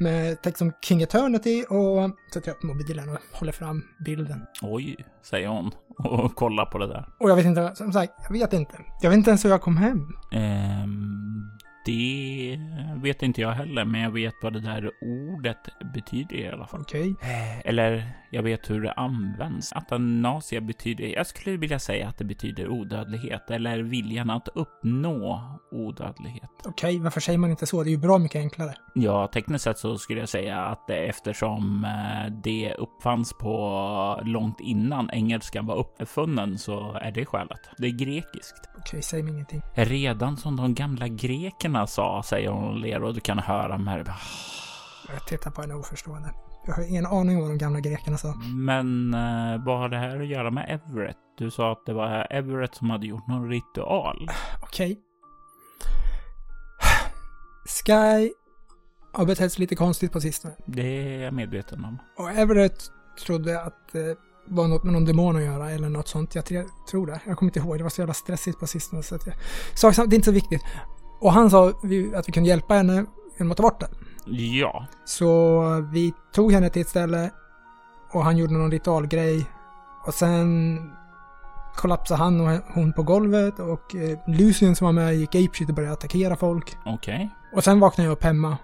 med 0.01 0.43
text 0.43 0.59
som 0.59 0.73
King 0.83 1.03
Eternity 1.03 1.63
och 1.63 2.11
så 2.33 2.41
tar 2.41 2.49
jag 2.49 2.57
upp 2.57 2.63
mobilen 2.63 3.09
och 3.09 3.19
håller 3.33 3.53
fram 3.53 3.83
bilden. 4.05 4.47
Oj, 4.63 4.97
säger 5.23 5.49
hon 5.49 5.71
och 5.99 6.35
kollar 6.35 6.67
på 6.67 6.79
det 6.79 6.87
där. 6.87 7.09
Och 7.21 7.31
jag 7.31 7.37
vet 7.37 7.47
inte, 7.47 7.75
som 7.75 7.93
sagt, 7.93 8.13
jag 8.23 8.33
vet 8.33 8.53
inte. 8.53 8.79
Jag 9.03 9.11
vet 9.11 9.17
inte 9.17 9.31
ens 9.31 9.45
hur 9.45 9.51
jag 9.51 9.63
kom 9.63 9.77
hem. 9.77 9.99
Um, 10.33 11.51
det 11.89 12.61
vet 13.03 13.23
inte 13.23 13.41
jag 13.41 13.51
heller, 13.51 13.85
men 13.85 14.01
jag 14.01 14.11
vet 14.11 14.35
vad 14.43 14.53
det 14.53 14.61
där 14.61 14.91
ordet 15.01 15.69
betyder 15.95 16.37
i 16.37 16.49
alla 16.49 16.67
fall. 16.67 16.81
Okej. 16.81 17.13
Okay. 17.13 17.61
Eller 17.65 18.13
jag 18.31 18.43
vet 18.43 18.71
hur 18.71 18.83
det 18.83 18.93
används. 18.93 19.73
Atanasia 19.73 20.61
betyder, 20.61 21.05
jag 21.05 21.27
skulle 21.27 21.57
vilja 21.57 21.79
säga 21.79 22.09
att 22.09 22.19
det 22.19 22.25
betyder 22.25 22.69
odödlighet 22.69 23.51
eller 23.51 23.79
viljan 23.79 24.31
att 24.31 24.49
uppnå 24.55 25.43
odödlighet. 25.71 26.51
Okej, 26.65 26.71
okay, 26.71 26.99
varför 26.99 27.21
säger 27.21 27.39
man 27.39 27.51
inte 27.51 27.67
så? 27.67 27.83
Det 27.83 27.89
är 27.89 27.93
ju 27.93 27.99
bra 27.99 28.19
mycket 28.19 28.39
enklare. 28.39 28.75
Ja, 28.95 29.27
tekniskt 29.27 29.65
sett 29.65 29.79
så 29.79 29.99
skulle 29.99 30.21
jag 30.21 30.29
säga 30.29 30.59
att 30.63 30.91
eftersom 30.91 31.85
eh, 31.85 32.33
det 32.45 32.75
uppfanns 32.75 33.33
på 33.33 34.23
långt 34.25 34.61
innan 34.61 35.11
engelskan 35.11 35.67
var 35.67 35.77
uppfunnen 35.77 36.59
så 36.59 36.93
är 36.93 37.11
det 37.11 37.27
skälet. 37.27 37.61
Det 37.79 37.87
är 37.87 37.91
grekiskt. 37.91 38.69
Okej, 38.69 38.81
okay, 38.81 39.03
säg 39.03 39.23
mig 39.23 39.33
ingenting. 39.33 39.63
Redan 39.75 40.37
som 40.37 40.57
de 40.57 40.75
gamla 40.75 41.09
grekerna 41.09 41.78
sa, 41.87 42.23
säger 42.23 42.49
hon 42.49 42.69
och 42.69 42.77
ler 42.77 43.03
och 43.03 43.15
du 43.15 43.21
kan 43.21 43.39
höra 43.39 43.79
Mary. 43.79 44.05
Jag 45.13 45.27
tittar 45.27 45.51
på 45.51 45.61
henne 45.61 45.75
oförstående. 45.75 46.31
Jag 46.67 46.75
har 46.75 46.83
ingen 46.83 47.07
aning 47.07 47.37
om 47.37 47.43
vad 47.43 47.51
de 47.51 47.59
gamla 47.59 47.81
grekerna 47.81 48.19
sa. 48.19 48.35
Men 48.55 49.15
eh, 49.15 49.65
vad 49.65 49.79
har 49.79 49.89
det 49.89 49.97
här 49.97 50.21
att 50.21 50.27
göra 50.27 50.51
med 50.51 50.67
Everett? 50.69 51.17
Du 51.39 51.51
sa 51.51 51.73
att 51.73 51.87
det 51.87 51.93
var 51.93 52.27
Everett 52.31 52.75
som 52.75 52.91
hade 52.91 53.07
gjort 53.07 53.27
någon 53.27 53.49
ritual. 53.49 54.31
Okej. 54.63 54.93
Okay. 54.93 54.97
Sky 57.85 58.33
har 59.13 59.27
betett 59.27 59.53
sig 59.53 59.61
lite 59.61 59.75
konstigt 59.75 60.13
på 60.13 60.21
sistone. 60.21 60.55
Det 60.67 61.15
är 61.15 61.25
jag 61.25 61.35
medveten 61.35 61.85
om. 61.85 61.99
Och 62.17 62.31
Everett 62.31 62.83
trodde 63.27 63.63
att 63.63 63.93
det 63.93 64.17
var 64.47 64.69
något 64.69 64.85
med 64.85 64.93
någon 64.93 65.05
demon 65.05 65.37
att 65.37 65.43
göra 65.43 65.71
eller 65.71 65.89
något 65.89 66.09
sånt. 66.09 66.35
Jag 66.35 66.45
tror 66.91 67.07
det. 67.07 67.21
Jag 67.27 67.37
kommer 67.37 67.51
inte 67.51 67.59
ihåg. 67.59 67.79
Det 67.79 67.83
var 67.83 67.91
så 67.91 68.01
jävla 68.01 68.15
stressigt 68.15 68.59
på 68.59 68.67
sistone. 68.67 69.03
Så 69.03 69.15
att 69.15 69.27
jag... 69.27 69.35
Sak 69.75 69.97
det 69.97 70.03
är 70.03 70.15
inte 70.15 70.25
så 70.25 70.33
viktigt. 70.33 70.63
Och 71.21 71.33
han 71.33 71.51
sa 71.51 71.69
att 71.69 72.29
vi 72.29 72.33
kunde 72.33 72.49
hjälpa 72.49 72.75
henne 72.75 73.05
genom 73.39 73.51
att 73.51 73.57
ta 73.57 73.63
bort 73.63 73.81
det. 73.81 73.89
Ja. 74.31 74.87
Så 75.05 75.63
vi 75.93 76.13
tog 76.33 76.53
henne 76.53 76.71
till 76.71 76.83
ett 76.83 76.89
ställe 76.89 77.31
och 78.13 78.25
han 78.25 78.37
gjorde 78.37 78.53
någon 78.53 78.71
ritualgrej. 78.71 79.47
Och 80.07 80.15
sen 80.15 80.79
kollapsade 81.77 82.19
han 82.19 82.41
och 82.41 82.61
hon 82.75 82.93
på 82.93 83.03
golvet 83.03 83.59
och 83.59 83.95
eh, 83.95 84.19
Lucien 84.27 84.77
som 84.77 84.85
var 84.85 84.93
med 84.93 85.15
gick 85.15 85.35
apeshit 85.35 85.69
och 85.69 85.75
började 85.75 85.93
attackera 85.93 86.37
folk. 86.37 86.77
Okej. 86.87 87.15
Okay. 87.15 87.29
Och 87.55 87.65
sen 87.65 87.81
vaknade 87.81 88.09
jag 88.09 88.13
upp 88.13 88.23
hemma. 88.23 88.57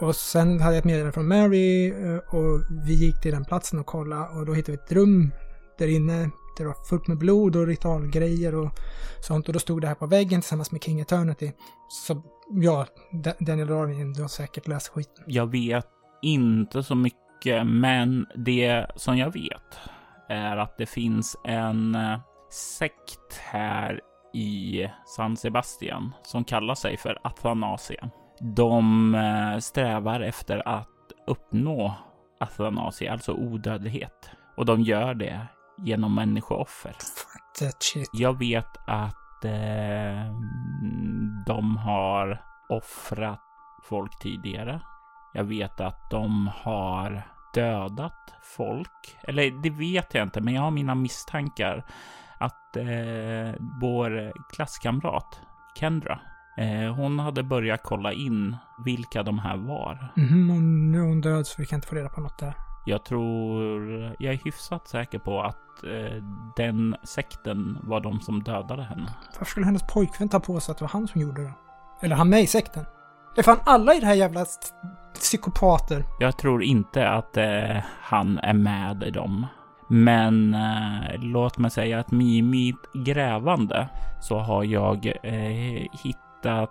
Och 0.00 0.16
sen 0.16 0.60
hade 0.60 0.74
jag 0.74 0.78
ett 0.78 0.84
meddelande 0.84 1.12
från 1.12 1.28
Mary 1.28 1.88
eh, 1.88 2.16
och 2.16 2.60
vi 2.86 2.94
gick 2.94 3.20
till 3.20 3.32
den 3.32 3.44
platsen 3.44 3.78
och 3.78 3.86
kollade 3.86 4.28
och 4.28 4.46
då 4.46 4.54
hittade 4.54 4.78
vi 4.78 4.84
ett 4.84 4.92
rum 4.92 5.30
där 5.78 5.88
inne. 5.88 6.30
Det 6.58 6.68
var 6.68 6.84
fullt 6.88 7.06
med 7.06 7.18
blod 7.18 7.56
och 7.56 7.66
ritualgrejer 7.66 8.54
och 8.54 8.70
sånt. 9.20 9.46
Och 9.48 9.52
då 9.52 9.58
stod 9.58 9.80
det 9.80 9.86
här 9.86 9.94
på 9.94 10.06
väggen 10.06 10.40
tillsammans 10.40 10.72
med 10.72 10.82
King 10.82 11.00
Eternity. 11.00 11.52
Så 11.88 12.22
ja, 12.50 12.86
Daniel 13.38 13.68
Darwin, 13.68 14.12
du 14.12 14.20
har 14.20 14.28
säkert 14.28 14.68
läst 14.68 14.88
skiten. 14.88 15.24
Jag 15.26 15.46
vet 15.46 15.86
inte 16.22 16.82
så 16.82 16.94
mycket, 16.94 17.66
men 17.66 18.26
det 18.36 18.86
som 18.96 19.18
jag 19.18 19.32
vet 19.32 19.78
är 20.28 20.56
att 20.56 20.78
det 20.78 20.86
finns 20.86 21.36
en 21.44 21.94
eh, 21.94 22.20
sekt 22.50 23.40
här 23.40 24.00
i 24.34 24.86
San 25.06 25.36
Sebastian 25.36 26.14
som 26.22 26.44
kallar 26.44 26.74
sig 26.74 26.96
för 26.96 27.18
Athanasia. 27.22 28.10
De 28.40 29.14
eh, 29.14 29.58
strävar 29.58 30.20
efter 30.20 30.68
att 30.68 30.88
uppnå 31.26 31.94
Athanasia, 32.40 33.12
alltså 33.12 33.32
odödlighet. 33.32 34.30
Och 34.56 34.66
de 34.66 34.80
gör 34.80 35.14
det 35.14 35.46
genom 35.78 36.14
människooffer. 36.14 36.96
Jag 38.12 38.38
vet 38.38 38.76
att 38.86 39.44
eh, 39.44 40.32
de 41.46 41.76
har 41.76 42.42
offrat 42.68 43.40
folk 43.82 44.18
tidigare. 44.18 44.80
Jag 45.32 45.44
vet 45.44 45.80
att 45.80 46.10
de 46.10 46.50
har 46.54 47.22
dödat 47.54 48.34
folk. 48.42 49.18
Eller 49.22 49.62
det 49.62 49.70
vet 49.70 50.14
jag 50.14 50.22
inte, 50.22 50.40
men 50.40 50.54
jag 50.54 50.62
har 50.62 50.70
mina 50.70 50.94
misstankar 50.94 51.84
att 52.38 52.76
eh, 52.76 53.54
vår 53.80 54.32
klasskamrat 54.54 55.40
Kendra, 55.74 56.20
eh, 56.56 56.94
hon 56.94 57.18
hade 57.18 57.42
börjat 57.42 57.80
kolla 57.82 58.12
in 58.12 58.56
vilka 58.84 59.22
de 59.22 59.38
här 59.38 59.56
var. 59.56 60.12
Mm, 60.16 60.94
är 60.94 60.98
hon 60.98 61.20
död 61.20 61.46
så 61.46 61.62
vi 61.62 61.66
kan 61.66 61.76
inte 61.76 61.88
få 61.88 61.94
reda 61.94 62.08
på 62.08 62.20
något 62.20 62.38
där. 62.38 62.67
Jag 62.88 63.04
tror, 63.04 63.82
jag 64.18 64.34
är 64.34 64.44
hyfsat 64.44 64.88
säker 64.88 65.18
på 65.18 65.42
att 65.42 65.84
eh, 65.84 66.22
den 66.56 66.96
sekten 67.02 67.78
var 67.82 68.00
de 68.00 68.20
som 68.20 68.42
dödade 68.42 68.82
henne. 68.82 69.14
Varför 69.38 69.44
skulle 69.44 69.66
hennes 69.66 69.82
pojkvän 69.82 70.28
ta 70.28 70.40
på 70.40 70.60
sig 70.60 70.72
att 70.72 70.78
det 70.78 70.84
var 70.84 70.88
han 70.88 71.08
som 71.08 71.20
gjorde 71.20 71.42
det? 71.42 71.52
Eller 72.02 72.16
han 72.16 72.28
med 72.28 72.42
i 72.42 72.46
sekten? 72.46 72.84
Det 73.34 73.40
är 73.40 73.42
fan 73.42 73.60
alla 73.64 73.94
i 73.94 74.00
det 74.00 74.06
här 74.06 74.14
jävla 74.14 74.46
psykopater. 75.14 76.04
Jag 76.20 76.38
tror 76.38 76.62
inte 76.62 77.08
att 77.08 77.36
eh, 77.36 77.76
han 78.00 78.38
är 78.38 78.52
med 78.54 79.02
i 79.02 79.10
dem. 79.10 79.46
Men 79.88 80.54
eh, 80.54 81.18
låt 81.18 81.58
mig 81.58 81.70
säga 81.70 82.00
att 82.00 82.12
i 82.12 82.42
mitt 82.42 82.92
grävande 82.94 83.88
så 84.20 84.38
har 84.38 84.64
jag 84.64 85.06
eh, 85.22 85.86
hittat... 86.02 86.70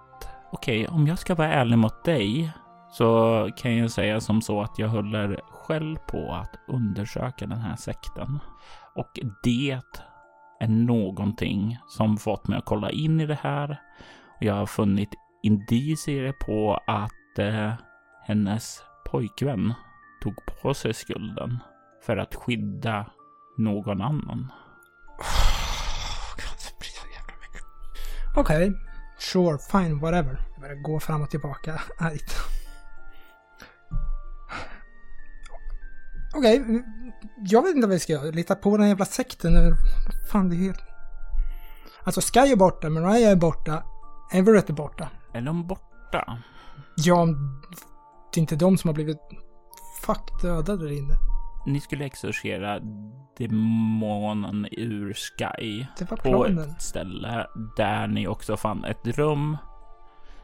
Okej, 0.52 0.82
okay, 0.82 0.96
om 0.96 1.08
jag 1.08 1.20
ska 1.20 1.36
vara 1.36 1.54
ärlig 1.54 1.78
mot 1.78 2.04
dig 2.04 2.52
så 2.92 3.50
kan 3.58 3.78
jag 3.78 3.92
säga 3.92 4.22
som 4.22 4.42
så 4.42 4.62
att 4.62 4.80
jag 4.80 4.88
håller 4.88 5.42
själv 5.68 5.98
på 5.98 6.34
att 6.34 6.60
undersöka 6.68 7.46
den 7.46 7.60
här 7.60 7.76
sekten. 7.76 8.40
Och 8.96 9.20
det 9.44 9.80
är 10.60 10.68
någonting 10.68 11.78
som 11.88 12.18
fått 12.18 12.48
mig 12.48 12.58
att 12.58 12.66
kolla 12.66 12.92
in 12.92 13.22
i 13.22 13.26
det 13.26 13.40
här. 13.42 13.82
Jag 14.40 14.54
har 14.54 14.66
funnit 14.66 15.10
indicier 15.44 16.32
på 16.32 16.80
att 16.88 17.40
eh, 17.40 17.74
hennes 18.24 18.84
pojkvän 19.06 19.74
tog 20.22 20.36
på 20.62 20.74
sig 20.74 20.94
skulden 20.94 21.60
för 22.06 22.18
att 22.18 22.36
skydda 22.36 23.06
någon 23.58 24.02
annan. 24.02 24.52
Okej, 28.36 28.70
okay. 28.70 28.80
sure, 29.20 29.58
fine, 29.72 30.00
whatever. 30.00 30.40
Jag 30.54 30.62
börjar 30.62 30.76
gå 30.76 31.00
fram 31.00 31.22
och 31.22 31.30
tillbaka 31.30 31.82
argt. 32.00 32.57
Okej, 36.38 36.62
okay. 36.62 36.84
jag 37.38 37.62
vet 37.62 37.76
inte 37.76 37.88
vad 37.88 37.94
vi 37.94 38.00
ska 38.00 38.14
göra. 38.14 38.32
Lita 38.32 38.56
på 38.56 38.78
den 38.78 38.88
jävla 38.88 39.06
sekten 39.06 39.56
eller 39.56 39.74
fan 40.32 40.50
det 40.50 40.56
är 40.56 40.58
helt... 40.58 40.84
Alltså 42.04 42.22
Sky 42.22 42.52
är 42.52 42.56
borta, 42.56 42.90
Mariah 42.90 43.32
är 43.32 43.36
borta, 43.36 43.84
Everett 44.34 44.70
är 44.70 44.74
borta. 44.74 45.10
Är 45.34 45.42
de 45.42 45.68
borta? 45.68 46.38
Ja, 46.96 47.26
det 48.34 48.40
är 48.40 48.42
inte 48.42 48.56
de 48.56 48.78
som 48.78 48.88
har 48.88 48.94
blivit 48.94 49.18
fuck 50.06 50.42
dödade 50.42 50.84
där 50.84 50.92
inne. 50.92 51.14
Ni 51.66 51.82
skulle 51.82 52.06
exorcera 52.06 52.80
demonen 53.38 54.68
ur 54.72 55.14
Sky. 55.14 55.86
Det 55.98 56.12
var 56.12 56.18
på 56.18 56.46
ett 56.46 56.82
ställe 56.82 57.48
där 57.78 58.08
ni 58.08 58.28
också 58.28 58.58
fann 58.58 58.84
ett 58.84 59.08
rum 59.08 59.58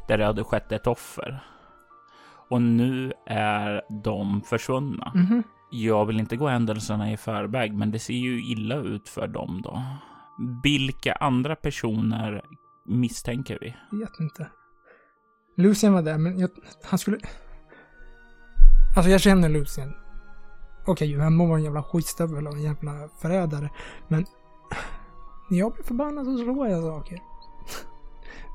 där 0.08 0.18
det 0.18 0.26
hade 0.26 0.44
skett 0.44 0.72
ett 0.72 0.88
offer. 0.88 1.44
Och 2.50 2.62
nu 2.62 3.14
är 3.26 3.82
de 4.04 4.42
försvunna. 4.42 5.12
Mm 5.16 5.28
-hmm. 5.28 5.44
Jag 5.76 6.06
vill 6.06 6.20
inte 6.20 6.38
gå 6.38 6.48
händelserna 6.48 7.12
i 7.12 7.18
förväg, 7.18 7.74
men 7.74 7.92
det 7.92 8.00
ser 8.00 8.14
ju 8.14 8.46
illa 8.46 8.76
ut 8.76 9.10
för 9.10 9.28
dem 9.28 9.62
då. 9.64 9.84
Vilka 10.64 11.14
andra 11.14 11.56
personer 11.56 12.46
misstänker 12.86 13.58
vi? 13.62 13.76
Jag 13.92 14.00
vet 14.00 14.20
inte. 14.20 14.48
Lucien 15.58 15.94
var 15.94 16.02
där, 16.02 16.18
men 16.18 16.40
jag, 16.40 16.50
han 16.84 17.00
skulle... 17.00 17.18
Alltså 18.96 19.12
jag 19.12 19.22
känner 19.22 19.50
Lucien. 19.50 19.94
Okej, 20.86 21.10
okay, 21.10 21.24
han 21.24 21.36
må 21.36 21.46
vara 21.46 21.58
en 21.58 21.64
jävla 21.64 21.84
skitstövel 21.84 22.48
och 22.48 22.54
en 22.54 22.64
jävla 22.64 23.10
förrädare, 23.22 23.70
men 24.08 24.26
när 25.50 25.60
jag 25.60 25.74
blir 25.74 25.84
förbannad 25.84 26.26
så 26.26 26.38
slår 26.38 26.68
jag 26.68 26.84
saker. 26.84 27.20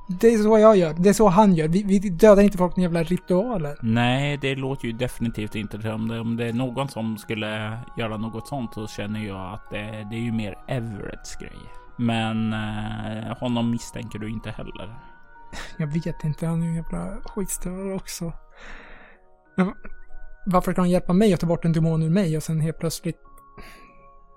Det 0.09 0.35
är 0.35 0.39
så 0.39 0.59
jag 0.59 0.77
gör. 0.77 0.95
Det 0.99 1.09
är 1.09 1.13
så 1.13 1.29
han 1.29 1.55
gör. 1.55 1.69
Vi, 1.69 1.83
vi 1.83 1.99
dödar 1.99 2.43
inte 2.43 2.59
folk 2.59 2.77
med 2.77 2.83
jävla 2.83 3.03
ritualer. 3.03 3.77
Nej, 3.83 4.37
det 4.37 4.55
låter 4.55 4.87
ju 4.87 4.93
definitivt 4.93 5.55
inte 5.55 5.83
som 5.83 6.09
det. 6.09 6.21
Om 6.21 6.37
det 6.37 6.47
är 6.47 6.53
någon 6.53 6.89
som 6.89 7.19
skulle 7.19 7.79
göra 7.97 8.17
något 8.17 8.49
sånt 8.49 8.75
så 8.75 8.87
känner 8.87 9.21
jag 9.21 9.55
att 9.55 9.71
det, 9.71 10.07
det 10.11 10.17
är 10.17 10.21
ju 10.21 10.33
mer 10.33 10.59
Everetts 10.69 11.37
grej. 11.37 11.59
Men 11.97 12.53
eh, 12.53 13.39
honom 13.39 13.71
misstänker 13.71 14.19
du 14.19 14.31
inte 14.31 14.51
heller. 14.51 14.99
Jag 15.77 15.87
vet 15.87 16.25
inte. 16.25 16.47
Han 16.47 16.63
är 16.63 16.65
ju 16.65 16.71
en 16.71 16.77
jävla 16.77 17.17
skitstörare 17.25 17.95
också. 17.95 18.33
Men 19.57 19.75
varför 20.47 20.73
kan 20.73 20.83
han 20.83 20.91
hjälpa 20.91 21.13
mig 21.13 21.35
att 21.35 21.41
ta 21.41 21.47
bort 21.47 21.65
en 21.65 21.73
demon 21.73 22.03
ur 22.03 22.11
mig 22.11 22.37
och 22.37 22.43
sen 22.43 22.61
helt 22.61 22.79
plötsligt 22.79 23.19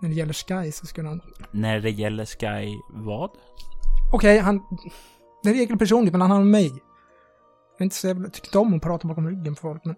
när 0.01 0.09
det 0.09 0.15
gäller 0.15 0.33
Sky 0.33 0.71
så 0.71 0.85
skulle 0.85 1.07
han... 1.07 1.21
När 1.51 1.79
det 1.79 1.89
gäller 1.89 2.25
Sky 2.25 2.77
vad? 2.89 3.29
Okej, 4.13 4.35
okay, 4.35 4.39
han 4.39 4.61
det 5.43 5.49
är 5.49 5.53
regel 5.53 5.77
personligt 5.77 6.13
mellan 6.13 6.31
han 6.31 6.41
och 6.41 6.47
mig. 6.47 6.67
Jag 6.67 7.81
är 7.81 7.83
inte 7.83 7.95
så 7.95 8.07
jävla, 8.07 8.29
tyckte 8.29 8.59
om 8.59 8.73
att 8.73 8.81
prata 8.81 9.07
bakom 9.07 9.27
ryggen 9.27 9.55
på 9.55 9.61
folk, 9.61 9.85
men 9.85 9.95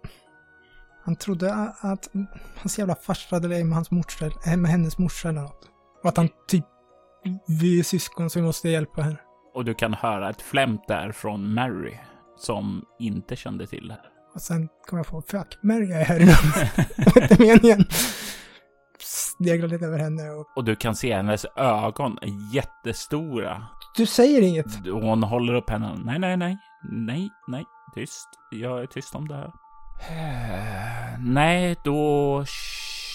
han 1.05 1.15
trodde 1.15 1.53
att 1.81 2.09
hans 2.55 2.79
jävla 2.79 2.95
farsa 2.95 3.35
hade 3.35 3.47
legat 3.47 3.65
med 3.65 3.75
hans 3.75 3.91
morsa, 3.91 4.29
äh, 4.45 4.57
med 4.57 4.71
hennes 4.71 4.97
morsa 4.97 5.29
eller 5.29 5.41
något. 5.41 5.69
Och 6.03 6.09
att 6.09 6.17
han 6.17 6.29
typ, 6.47 6.65
vi 7.47 7.79
är 7.79 7.83
syskon 7.83 8.29
så 8.29 8.39
vi 8.39 8.45
måste 8.45 8.69
hjälpa 8.69 9.01
henne. 9.01 9.17
Och 9.53 9.65
du 9.65 9.73
kan 9.73 9.93
höra 9.93 10.29
ett 10.29 10.41
flämt 10.41 10.88
där 10.88 11.12
från 11.12 11.53
Mary 11.53 11.97
som 12.38 12.86
inte 12.99 13.36
kände 13.36 13.67
till 13.67 13.88
det. 13.88 13.99
Och 14.36 14.41
sen 14.41 14.69
kom 14.88 14.97
jag 14.97 15.08
på, 15.08 15.21
fuck, 15.21 15.58
Mary 15.62 15.91
är 15.91 16.06
här 16.06 16.19
inne. 16.19 16.38
det 16.97 17.15
var 17.15 17.21
inte 17.21 17.41
meningen. 17.41 17.86
Sneglar 18.99 19.67
lite 19.67 19.86
över 19.86 19.99
henne 19.99 20.29
och... 20.29 20.47
Och 20.56 20.63
du 20.63 20.75
kan 20.75 20.95
se 20.95 21.15
hennes 21.15 21.45
ögon 21.56 22.17
är 22.21 22.56
jättestora. 22.56 23.67
Du 23.95 24.06
säger 24.06 24.41
inget. 24.41 24.88
Hon 24.88 25.23
håller 25.23 25.53
upp 25.53 25.69
henne. 25.69 25.95
Nej, 26.03 26.19
nej, 26.19 26.38
nej. 26.38 26.58
Nej, 26.91 27.29
nej. 27.47 27.65
Tyst. 27.93 28.29
Jag 28.51 28.84
är 28.84 28.86
tyst 28.86 29.15
om 29.15 29.27
det 29.27 29.36
här. 29.36 29.51
Nej, 31.19 31.75
då 31.84 32.43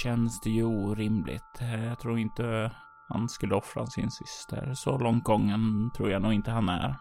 känns 0.02 0.40
det 0.40 0.50
ju 0.50 0.64
orimligt. 0.64 1.60
Jag 1.88 1.98
tror 1.98 2.18
inte 2.18 2.70
han 3.08 3.28
skulle 3.28 3.54
offra 3.54 3.86
sin 3.86 4.10
syster. 4.10 4.74
Så 4.74 4.98
långt 4.98 5.24
gången 5.24 5.90
tror 5.96 6.10
jag 6.10 6.22
nog 6.22 6.32
inte 6.32 6.50
han 6.50 6.68
är. 6.68 6.94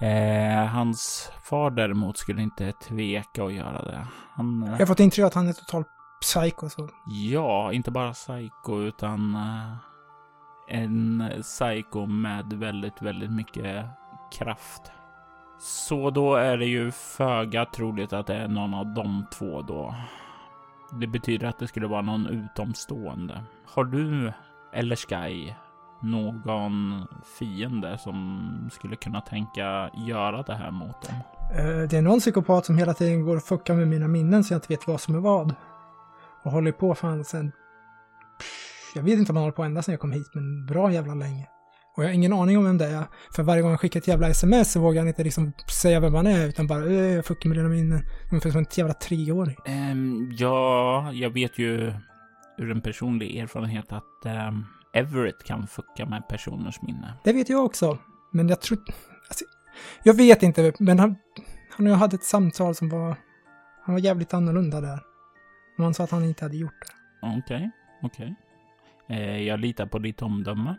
Eh, 0.00 0.66
hans 0.66 1.30
far 1.42 1.70
däremot 1.70 2.18
skulle 2.18 2.42
inte 2.42 2.72
tveka 2.72 3.44
att 3.44 3.52
göra 3.52 3.82
det. 3.82 4.06
Han, 4.34 4.66
jag 4.66 4.78
har 4.78 4.86
fått 4.86 5.00
intryck 5.00 5.24
att 5.24 5.34
han 5.34 5.48
är 5.48 5.52
totalt 5.52 5.86
psycho. 6.20 6.68
Så. 6.68 6.88
Ja, 7.06 7.72
inte 7.72 7.90
bara 7.90 8.12
psycho 8.12 8.80
utan 8.80 9.34
uh, 9.34 9.76
en 10.68 11.30
psycho 11.42 12.06
med 12.06 12.52
väldigt, 12.52 13.02
väldigt 13.02 13.30
mycket 13.30 13.86
kraft. 14.32 14.92
Så 15.60 16.10
då 16.10 16.34
är 16.34 16.56
det 16.56 16.66
ju 16.66 16.90
föga 16.90 17.64
troligt 17.64 18.12
att 18.12 18.26
det 18.26 18.34
är 18.34 18.48
någon 18.48 18.74
av 18.74 18.94
de 18.94 19.26
två 19.38 19.62
då. 19.62 19.94
Det 21.00 21.06
betyder 21.06 21.46
att 21.46 21.58
det 21.58 21.68
skulle 21.68 21.86
vara 21.86 22.02
någon 22.02 22.26
utomstående. 22.26 23.44
Har 23.66 23.84
du 23.84 24.32
eller 24.72 24.96
Sky 24.96 25.54
någon 26.00 27.06
fiende 27.38 27.98
som 27.98 28.68
skulle 28.72 28.96
kunna 28.96 29.20
tänka 29.20 29.90
göra 29.94 30.42
det 30.42 30.54
här 30.54 30.70
mot 30.70 31.02
dem? 31.02 31.14
Eh, 31.58 31.88
det 31.88 31.96
är 31.96 32.02
någon 32.02 32.20
psykopat 32.20 32.66
som 32.66 32.78
hela 32.78 32.94
tiden 32.94 33.24
går 33.24 33.36
och 33.36 33.42
fuckar 33.42 33.74
med 33.74 33.88
mina 33.88 34.08
minnen 34.08 34.44
så 34.44 34.54
jag 34.54 34.56
inte 34.56 34.72
vet 34.72 34.86
vad 34.86 35.00
som 35.00 35.14
är 35.14 35.18
vad. 35.18 35.54
Och 36.42 36.52
håller 36.52 36.72
på 36.72 36.94
fan 36.94 37.24
sen 37.24 37.52
jag 38.94 39.02
vet 39.02 39.18
inte 39.18 39.32
om 39.32 39.36
han 39.36 39.42
håller 39.42 39.56
på 39.56 39.62
ända 39.62 39.82
sedan 39.82 39.92
jag 39.92 40.00
kom 40.00 40.12
hit, 40.12 40.30
men 40.34 40.66
bra 40.66 40.92
jävla 40.92 41.14
länge. 41.14 41.46
Och 41.96 42.04
jag 42.04 42.08
har 42.08 42.14
ingen 42.14 42.32
aning 42.32 42.58
om 42.58 42.64
vem 42.64 42.78
det 42.78 42.86
är. 42.86 43.04
För 43.34 43.42
varje 43.42 43.62
gång 43.62 43.70
jag 43.70 43.80
skickar 43.80 44.00
ett 44.00 44.08
jävla 44.08 44.28
sms 44.28 44.72
så 44.72 44.80
vågar 44.80 45.00
han 45.00 45.08
inte 45.08 45.24
liksom 45.24 45.52
säga 45.82 46.00
vem 46.00 46.14
han 46.14 46.26
är, 46.26 46.48
utan 46.48 46.66
bara 46.66 46.86
äh, 46.86 46.92
jag 46.92 47.24
fuckar 47.24 47.48
med 47.48 47.58
dina 47.58 47.68
minnen. 47.68 48.02
Ungefär 48.30 48.50
som 48.50 48.58
en 48.58 48.66
jävla 48.70 48.94
treåring. 48.94 49.56
Um, 49.66 50.32
ja, 50.38 51.12
jag 51.12 51.30
vet 51.30 51.58
ju 51.58 51.92
ur 52.58 52.70
en 52.70 52.80
personlig 52.80 53.36
erfarenhet 53.36 53.92
att 53.92 54.48
um, 54.48 54.66
Everett 54.92 55.44
kan 55.44 55.66
fucka 55.66 56.06
med 56.06 56.28
personers 56.28 56.82
minne. 56.82 57.14
Det 57.24 57.32
vet 57.32 57.48
jag 57.48 57.64
också. 57.64 57.98
Men 58.32 58.48
jag 58.48 58.60
tror... 58.60 58.78
Alltså, 59.28 59.44
jag 60.02 60.14
vet 60.14 60.42
inte, 60.42 60.72
men 60.78 60.98
han, 60.98 61.16
han 61.70 61.86
och 61.86 61.92
jag 61.92 61.96
hade 61.96 62.14
ett 62.14 62.24
samtal 62.24 62.74
som 62.74 62.88
var... 62.88 63.16
Han 63.84 63.94
var 63.94 64.00
jävligt 64.00 64.34
annorlunda 64.34 64.80
där. 64.80 65.00
Men 65.76 65.84
han 65.84 65.94
sa 65.94 66.04
att 66.04 66.10
han 66.10 66.24
inte 66.24 66.44
hade 66.44 66.56
gjort 66.56 66.80
det. 66.80 67.26
Okej, 67.26 67.38
okay, 67.38 67.70
okej. 68.02 68.24
Okay. 68.24 68.47
Eh, 69.08 69.42
jag 69.42 69.60
litar 69.60 69.86
på 69.86 69.98
ditt 69.98 70.22
omdöme. 70.22 70.76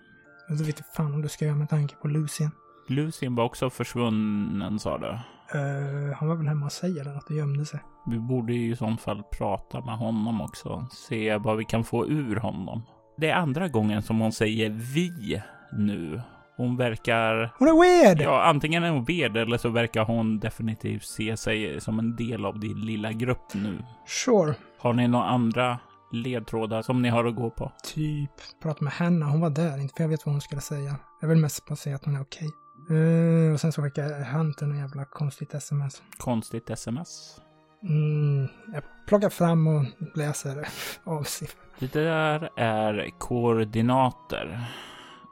Du 0.49 0.63
vet 0.63 0.95
fan 0.95 1.13
om 1.13 1.21
du 1.21 1.29
ska 1.29 1.45
göra 1.45 1.55
med 1.55 1.69
tanke 1.69 1.95
på 1.95 2.07
Lucien. 2.07 2.51
Lucien 2.87 3.35
var 3.35 3.43
också 3.43 3.69
försvunnen 3.69 4.79
sa 4.79 4.97
du? 4.97 5.07
Uh, 5.07 6.13
han 6.13 6.27
var 6.27 6.35
väl 6.35 6.47
hemma 6.47 6.65
hos 6.65 6.73
sig 6.73 6.99
eller 6.99 7.13
något 7.13 7.29
och 7.29 7.35
gömde 7.35 7.65
sig. 7.65 7.79
Vi 8.07 8.19
borde 8.19 8.53
i 8.53 8.75
sånt 8.75 9.01
fall 9.01 9.23
prata 9.37 9.81
med 9.81 9.97
honom 9.97 10.41
också. 10.41 10.87
Se 10.91 11.37
vad 11.37 11.57
vi 11.57 11.65
kan 11.65 11.83
få 11.83 12.07
ur 12.07 12.35
honom. 12.35 12.83
Det 13.17 13.29
är 13.29 13.35
andra 13.35 13.67
gången 13.67 14.01
som 14.01 14.19
hon 14.19 14.31
säger 14.31 14.69
vi 14.69 15.41
nu. 15.71 16.21
Hon 16.57 16.77
verkar... 16.77 17.53
Hon 17.57 17.67
är 17.67 17.81
weird! 17.81 18.21
Ja, 18.21 18.43
antingen 18.43 18.83
är 18.83 18.89
hon 18.89 19.03
weird 19.03 19.37
eller 19.37 19.57
så 19.57 19.69
verkar 19.69 20.05
hon 20.05 20.39
definitivt 20.39 21.03
se 21.03 21.37
sig 21.37 21.81
som 21.81 21.99
en 21.99 22.15
del 22.15 22.45
av 22.45 22.59
din 22.59 22.81
lilla 22.81 23.11
grupp 23.11 23.53
nu. 23.53 23.77
Sure. 24.07 24.55
Har 24.79 24.93
ni 24.93 25.07
några 25.07 25.25
andra 25.25 25.79
ledtrådar 26.11 26.81
som 26.81 27.01
ni 27.01 27.09
har 27.09 27.25
att 27.25 27.35
gå 27.35 27.49
på? 27.49 27.71
Typ, 27.83 28.31
prata 28.61 28.83
med 28.83 28.93
henne. 28.93 29.25
Hon 29.25 29.41
var 29.41 29.49
där, 29.49 29.77
inte 29.77 29.93
för 29.95 30.03
jag 30.03 30.09
vet 30.09 30.25
vad 30.25 30.33
hon 30.33 30.41
skulle 30.41 30.61
säga. 30.61 30.95
Jag 31.21 31.27
vill 31.27 31.37
mest 31.37 31.65
bara 31.65 31.75
säga 31.75 31.95
att 31.95 32.05
hon 32.05 32.15
är 32.15 32.21
okej. 32.21 32.47
Okay. 32.47 32.97
Uh, 32.97 33.53
och 33.53 33.59
sen 33.59 33.71
så 33.71 33.83
skickade 33.83 34.27
Hunter 34.33 34.65
något 34.65 34.77
jävla 34.77 35.05
konstigt 35.05 35.53
sms. 35.53 36.01
Konstigt 36.17 36.69
sms? 36.69 37.41
Mm, 37.83 38.47
jag 38.73 38.83
plockar 39.07 39.29
fram 39.29 39.67
och 39.67 39.85
läser 40.15 40.67
av 41.03 41.23
siffror. 41.23 41.63
Det 41.79 41.93
där 41.93 42.49
är 42.55 43.09
koordinater. 43.17 44.67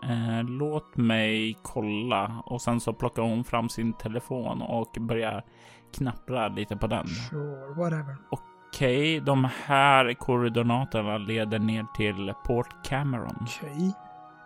Eh, 0.03 0.43
låt 0.43 0.97
mig 0.97 1.57
kolla. 1.61 2.43
Och 2.45 2.61
sen 2.61 2.79
så 2.79 2.93
plockar 2.93 3.21
hon 3.21 3.43
fram 3.43 3.69
sin 3.69 3.93
telefon 3.93 4.61
och 4.61 4.97
börjar 4.99 5.45
knappra 5.93 6.47
lite 6.47 6.77
på 6.77 6.87
den. 6.87 7.07
Sure, 7.07 7.73
whatever. 7.73 8.17
Och 8.31 8.39
Okej, 8.77 9.17
okay, 9.17 9.19
de 9.19 9.49
här 9.65 10.13
koordinaterna 10.13 11.17
leder 11.17 11.59
ner 11.59 11.85
till 11.95 12.33
Port 12.45 12.85
Cameron. 12.85 13.37
Okej. 13.41 13.69
Okay. 13.69 13.91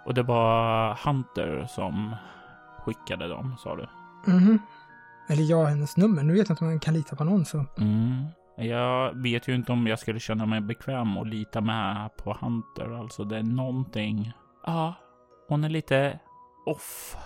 Och 0.06 0.14
det 0.14 0.24
var 0.24 0.94
Hunter 1.06 1.66
som 1.70 2.16
skickade 2.78 3.28
dem, 3.28 3.56
sa 3.58 3.76
du? 3.76 3.88
Mhm. 4.32 4.60
Eller 5.30 5.44
ja, 5.44 5.66
hennes 5.66 5.98
nummer. 5.98 6.24
Nu 6.24 6.34
vet 6.34 6.50
jag 6.50 6.54
inte 6.54 6.64
om 6.64 6.70
man 6.70 6.80
kan 6.80 6.94
lita 6.94 7.16
på 7.16 7.24
någon 7.24 7.46
så. 7.46 7.66
Mm. 7.78 8.26
Jag 8.58 9.22
vet 9.22 9.48
ju 9.48 9.56
inte 9.56 9.72
om 9.72 9.88
jag 9.88 10.00
skulle 10.00 10.20
känna 10.20 10.46
mig 10.46 10.62
bekväm 10.62 11.18
och 11.18 11.26
lita 11.26 11.62
med 11.62 12.10
på 12.18 12.38
Hunter. 12.42 13.00
Alltså 13.00 13.24
det 13.24 13.38
är 13.38 13.44
någonting. 13.44 14.34
Ja, 14.66 14.96
hon 15.48 15.64
är 15.64 15.70
lite 15.70 16.20
off. 16.66 17.18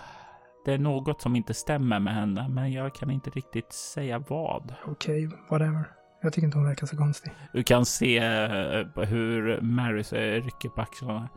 Det 0.64 0.72
är 0.72 0.78
något 0.78 1.22
som 1.22 1.36
inte 1.36 1.54
stämmer 1.54 2.00
med 2.00 2.14
henne, 2.14 2.48
men 2.48 2.72
jag 2.72 2.94
kan 2.94 3.10
inte 3.10 3.30
riktigt 3.30 3.72
säga 3.72 4.18
vad. 4.18 4.74
Okej, 4.86 5.30
whatever. 5.50 5.95
Jag 6.22 6.32
tycker 6.32 6.46
inte 6.46 6.58
hon 6.58 6.66
verkar 6.66 6.86
så 6.86 6.96
konstig. 6.96 7.32
Du 7.52 7.62
kan 7.62 7.86
se 7.86 8.18
eh, 8.18 9.04
hur 9.04 9.60
Mary 9.60 10.02
rycker 10.40 10.68
på 10.68 10.80
axlarna. 10.80 11.28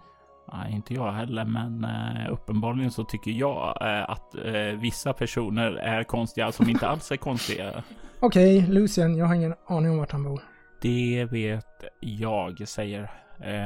Nej, 0.53 0.73
inte 0.73 0.93
jag 0.93 1.11
heller, 1.11 1.45
men 1.45 1.83
eh, 1.83 2.31
uppenbarligen 2.33 2.91
så 2.91 3.03
tycker 3.03 3.31
jag 3.31 3.77
eh, 3.81 4.09
att 4.09 4.35
vissa 4.77 5.13
personer 5.13 5.71
är 5.71 6.03
konstiga 6.03 6.51
som 6.51 6.69
inte 6.69 6.87
alls 6.87 7.11
är 7.11 7.17
konstiga. 7.17 7.83
Okej, 8.19 8.61
Lucien, 8.61 9.15
jag 9.15 9.25
har 9.25 9.35
ingen 9.35 9.55
aning 9.67 9.91
om 9.91 9.97
vart 9.97 10.11
han 10.11 10.23
bor. 10.23 10.41
Det 10.81 11.25
vet 11.31 11.83
jag, 11.99 12.67
säger 12.67 13.09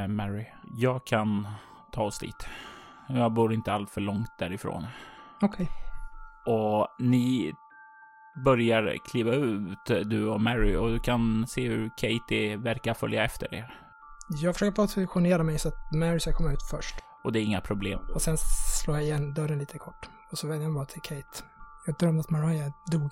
Mary. 0.07 0.45
Jag 0.77 1.05
kan 1.05 1.47
ta 1.93 2.03
oss 2.03 2.19
dit. 2.19 2.47
Jag 3.09 3.33
bor 3.33 3.53
inte 3.53 3.73
allt 3.73 3.89
för 3.89 4.01
långt 4.01 4.29
därifrån. 4.39 4.85
Okej. 5.41 5.69
Och 6.45 6.87
ni 6.99 7.53
börjar 8.45 8.97
kliva 9.11 9.33
ut, 9.33 9.85
du 10.05 10.27
och 10.27 10.41
Mary, 10.41 10.75
och 10.75 10.89
du 10.89 10.99
kan 10.99 11.47
se 11.47 11.67
hur 11.67 11.89
Katie 11.89 12.57
verkar 12.57 12.93
följa 12.93 13.23
efter 13.23 13.53
er. 13.53 13.79
Jag 14.29 14.55
försöker 14.55 14.71
positionera 14.71 15.43
mig 15.43 15.59
så 15.59 15.67
att 15.67 15.91
Mary 15.93 16.19
ska 16.19 16.33
komma 16.33 16.53
ut 16.53 16.63
först. 16.71 16.95
Och 17.23 17.31
det 17.31 17.39
är 17.39 17.43
inga 17.43 17.61
problem. 17.61 17.99
Och 18.13 18.21
sen 18.21 18.37
slår 18.83 18.97
jag 18.97 19.05
igen 19.05 19.33
dörren 19.33 19.59
lite 19.59 19.77
kort. 19.77 20.09
Och 20.31 20.37
så 20.37 20.47
vänder 20.47 20.63
jag 20.63 20.71
mig 20.71 20.79
bara 20.79 20.85
till 20.85 21.01
Kate. 21.01 21.43
Jag 21.85 21.95
drömde 21.95 22.19
att 22.19 22.29
Mariah 22.29 22.71
dog. 22.91 23.11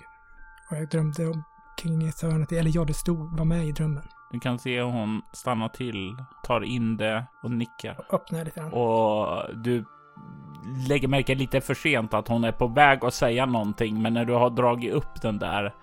Och 0.70 0.78
jag 0.78 0.90
drömde 0.90 1.28
om 1.28 1.44
Kingethörnet, 1.82 2.52
eller 2.52 2.72
ja, 2.76 2.86
det 2.86 2.94
stod, 2.94 3.38
var 3.38 3.46
med 3.46 3.68
i 3.68 3.72
drömmen. 3.72 4.04
Du 4.32 4.40
kan 4.40 4.60
se 4.60 4.82
hon 4.82 5.22
stannar 5.34 5.70
till, 5.70 6.16
tar 6.44 6.62
in 6.62 6.98
det 6.98 7.26
och 7.44 7.52
nickar. 7.52 8.06
Öppnar 8.12 8.46
lite 8.46 8.60
grann. 8.60 8.74
Och 8.74 9.56
du 9.64 9.86
lägger 10.88 11.08
märke 11.08 11.36
lite 11.36 11.62
för 11.62 11.74
sent 11.74 12.14
att 12.14 12.28
hon 12.28 12.44
är 12.44 12.52
på 12.52 12.68
väg 12.68 13.06
att 13.06 13.14
säga 13.14 13.46
någonting, 13.46 14.02
men 14.02 14.14
när 14.14 14.26
du 14.26 14.34
har 14.34 14.50
dragit 14.50 14.94
upp 14.94 15.22
den 15.22 15.40
där 15.40 15.74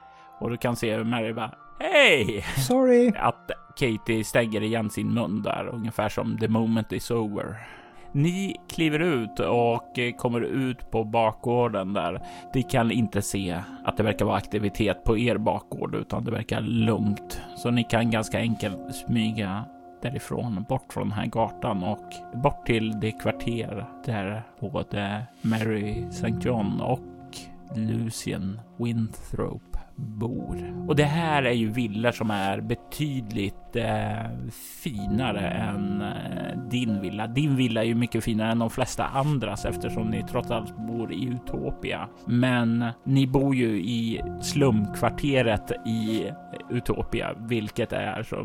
och 0.40 0.51
du 0.51 0.57
kan 0.57 0.77
se 0.77 0.96
hur 0.96 1.05
Mary 1.05 1.33
bara 1.33 1.55
Hej! 1.81 2.44
Sorry! 2.68 3.12
Att 3.16 3.51
Katie 3.77 4.24
stänger 4.24 4.62
igen 4.62 4.90
sin 4.90 5.14
mun 5.14 5.42
där, 5.42 5.68
ungefär 5.72 6.09
som 6.09 6.38
the 6.38 6.48
moment 6.48 6.92
is 6.92 7.11
over. 7.11 7.68
Ni 8.12 8.57
kliver 8.68 8.98
ut 8.98 9.40
och 9.40 10.18
kommer 10.18 10.40
ut 10.40 10.90
på 10.90 11.05
bakgården 11.05 11.92
där. 11.92 12.22
Ni 12.55 12.62
kan 12.62 12.90
inte 12.90 13.22
se 13.22 13.62
att 13.85 13.96
det 13.96 14.03
verkar 14.03 14.24
vara 14.24 14.37
aktivitet 14.37 15.05
på 15.05 15.18
er 15.18 15.37
bakgård, 15.38 15.94
utan 15.94 16.24
det 16.24 16.31
verkar 16.31 16.61
lugnt. 16.61 17.40
Så 17.57 17.70
ni 17.70 17.85
kan 17.85 18.11
ganska 18.11 18.38
enkelt 18.38 18.94
smyga 18.94 19.64
därifrån, 20.02 20.66
bort 20.68 20.92
från 20.92 21.08
den 21.08 21.18
här 21.18 21.26
gatan 21.26 21.82
och 21.82 22.38
bort 22.42 22.66
till 22.66 23.00
det 23.00 23.12
kvarter 23.12 23.87
där 24.04 24.42
både 24.61 25.26
Mary 25.42 26.04
St. 26.08 26.34
John 26.40 26.80
och 26.80 27.37
Lucien 27.74 28.61
Winthrop 28.76 29.77
bor. 29.98 30.84
Och 30.88 30.96
det 30.96 31.04
här 31.04 31.42
är 31.42 31.52
ju 31.52 31.70
villor 31.70 32.11
som 32.11 32.30
är 32.30 32.61
betydligt 32.61 33.76
eh, 33.76 34.48
finare 34.82 35.48
än 35.48 36.02
eh, 36.02 36.58
din 36.70 37.00
villa. 37.00 37.26
Din 37.26 37.56
villa 37.56 37.82
är 37.82 37.87
ju 37.87 37.94
mycket 37.94 38.24
finare 38.24 38.52
än 38.52 38.58
de 38.58 38.70
flesta 38.70 39.04
andras 39.04 39.64
eftersom 39.64 40.11
ni 40.11 40.22
trots 40.22 40.50
allt 40.50 40.76
bor 40.76 41.12
i 41.12 41.24
Utopia. 41.24 42.08
Men 42.26 42.84
ni 43.04 43.26
bor 43.26 43.54
ju 43.54 43.68
i 43.68 44.22
slumkvarteret 44.42 45.72
i 45.87 46.30
Utopia, 46.70 47.34
vilket 47.38 47.92
är 47.92 48.22
så 48.22 48.44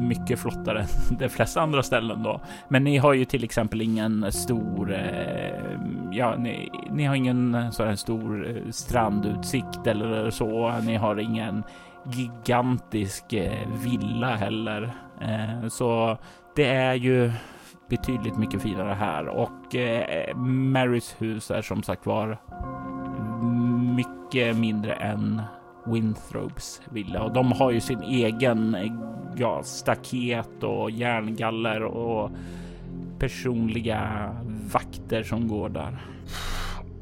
mycket 0.00 0.38
flottare 0.38 0.80
än 0.80 0.86
de 1.18 1.28
flesta 1.28 1.60
andra 1.60 1.82
ställen 1.82 2.22
då. 2.22 2.40
Men 2.68 2.84
ni 2.84 2.96
har 2.96 3.14
ju 3.14 3.24
till 3.24 3.44
exempel 3.44 3.82
ingen 3.82 4.32
stor, 4.32 4.92
eh, 4.94 5.80
ja, 6.16 6.36
ni, 6.36 6.70
ni 6.90 7.04
har 7.04 7.14
ingen 7.14 7.54
eh, 7.54 7.70
så 7.70 7.84
här 7.84 7.96
stor 7.96 8.48
eh, 8.48 8.70
strandutsikt 8.70 9.86
eller 9.86 10.24
eh, 10.24 10.30
så. 10.30 10.74
Ni 10.82 10.96
har 10.96 11.16
ingen 11.16 11.62
gigantisk 12.12 13.24
villa 13.84 14.36
heller. 14.36 14.90
Så 15.68 16.18
det 16.56 16.66
är 16.66 16.94
ju 16.94 17.32
betydligt 17.88 18.36
mycket 18.36 18.62
finare 18.62 18.94
här 18.94 19.28
och 19.28 19.74
eh, 19.74 20.36
Marys 20.36 21.16
hus 21.18 21.50
är 21.50 21.62
som 21.62 21.82
sagt 21.82 22.06
var 22.06 22.38
mycket 23.96 24.56
mindre 24.56 24.92
än 24.92 25.42
Winthropes 25.86 26.82
villa 26.90 27.22
och 27.22 27.32
de 27.32 27.52
har 27.52 27.70
ju 27.70 27.80
sin 27.80 28.02
egen 28.02 28.76
ja, 29.36 29.62
staket 29.62 30.62
och 30.62 30.90
järngaller 30.90 31.82
och 31.82 32.30
personliga 33.18 34.30
vakter 34.72 35.22
som 35.22 35.48
går 35.48 35.68
där. 35.68 36.06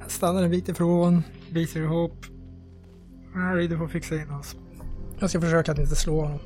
Jag 0.01 0.11
stannar 0.11 0.43
en 0.43 0.51
bit 0.51 0.69
ifrån, 0.69 1.23
biter 1.51 1.81
ihop. 1.81 2.27
Harry, 3.35 3.69
du 3.69 3.79
får 3.79 3.89
fixa 3.89 4.15
in 4.15 4.31
oss. 4.31 4.57
Jag 5.19 5.31
ska 5.31 5.41
försöka 5.41 5.73
att 5.73 5.79
inte 5.79 5.97
slå 5.97 6.21
honom. 6.21 6.39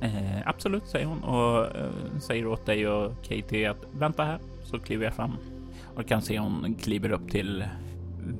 Eh, 0.00 0.48
absolut, 0.48 0.86
säger 0.86 1.06
hon 1.06 1.22
och 1.24 1.76
eh, 1.76 2.18
säger 2.20 2.46
åt 2.46 2.66
dig 2.66 2.88
och 2.88 3.12
Katie 3.24 3.70
att 3.70 3.86
vänta 3.92 4.24
här 4.24 4.38
så 4.62 4.78
kliver 4.78 5.04
jag 5.04 5.14
fram. 5.14 5.32
Och 5.94 6.06
kan 6.06 6.22
se 6.22 6.38
hon 6.38 6.74
kliver 6.80 7.10
upp 7.10 7.30
till 7.30 7.64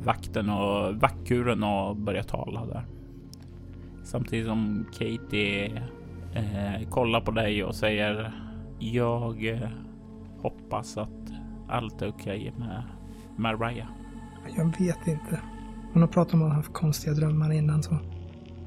vakten 0.05 0.51
och 0.51 0.95
vaktkuren 0.95 1.63
och 1.63 1.97
börjar 1.97 2.23
tala 2.23 2.67
där. 2.67 2.87
Samtidigt 4.05 4.47
som 4.47 4.87
Katie 4.93 5.83
eh, 6.35 6.89
kollar 6.91 7.21
på 7.21 7.31
dig 7.31 7.65
och 7.65 7.75
säger 7.75 8.33
jag 8.79 9.47
eh, 9.47 9.69
hoppas 10.51 10.97
att 10.97 11.33
allt 11.69 12.03
är 12.03 12.09
okej 12.09 12.53
okay 12.55 12.67
med 12.67 12.83
Mariah. 13.37 13.89
Jag 14.57 14.79
vet 14.79 15.07
inte. 15.07 15.41
Hon 15.93 16.03
har 16.03 16.09
pratat 16.09 16.35
om 16.35 16.43
att 16.43 16.49
hon 16.49 16.57
haft 16.57 16.73
konstiga 16.73 17.15
drömmar 17.15 17.53
innan 17.53 17.83
så. 17.83 17.99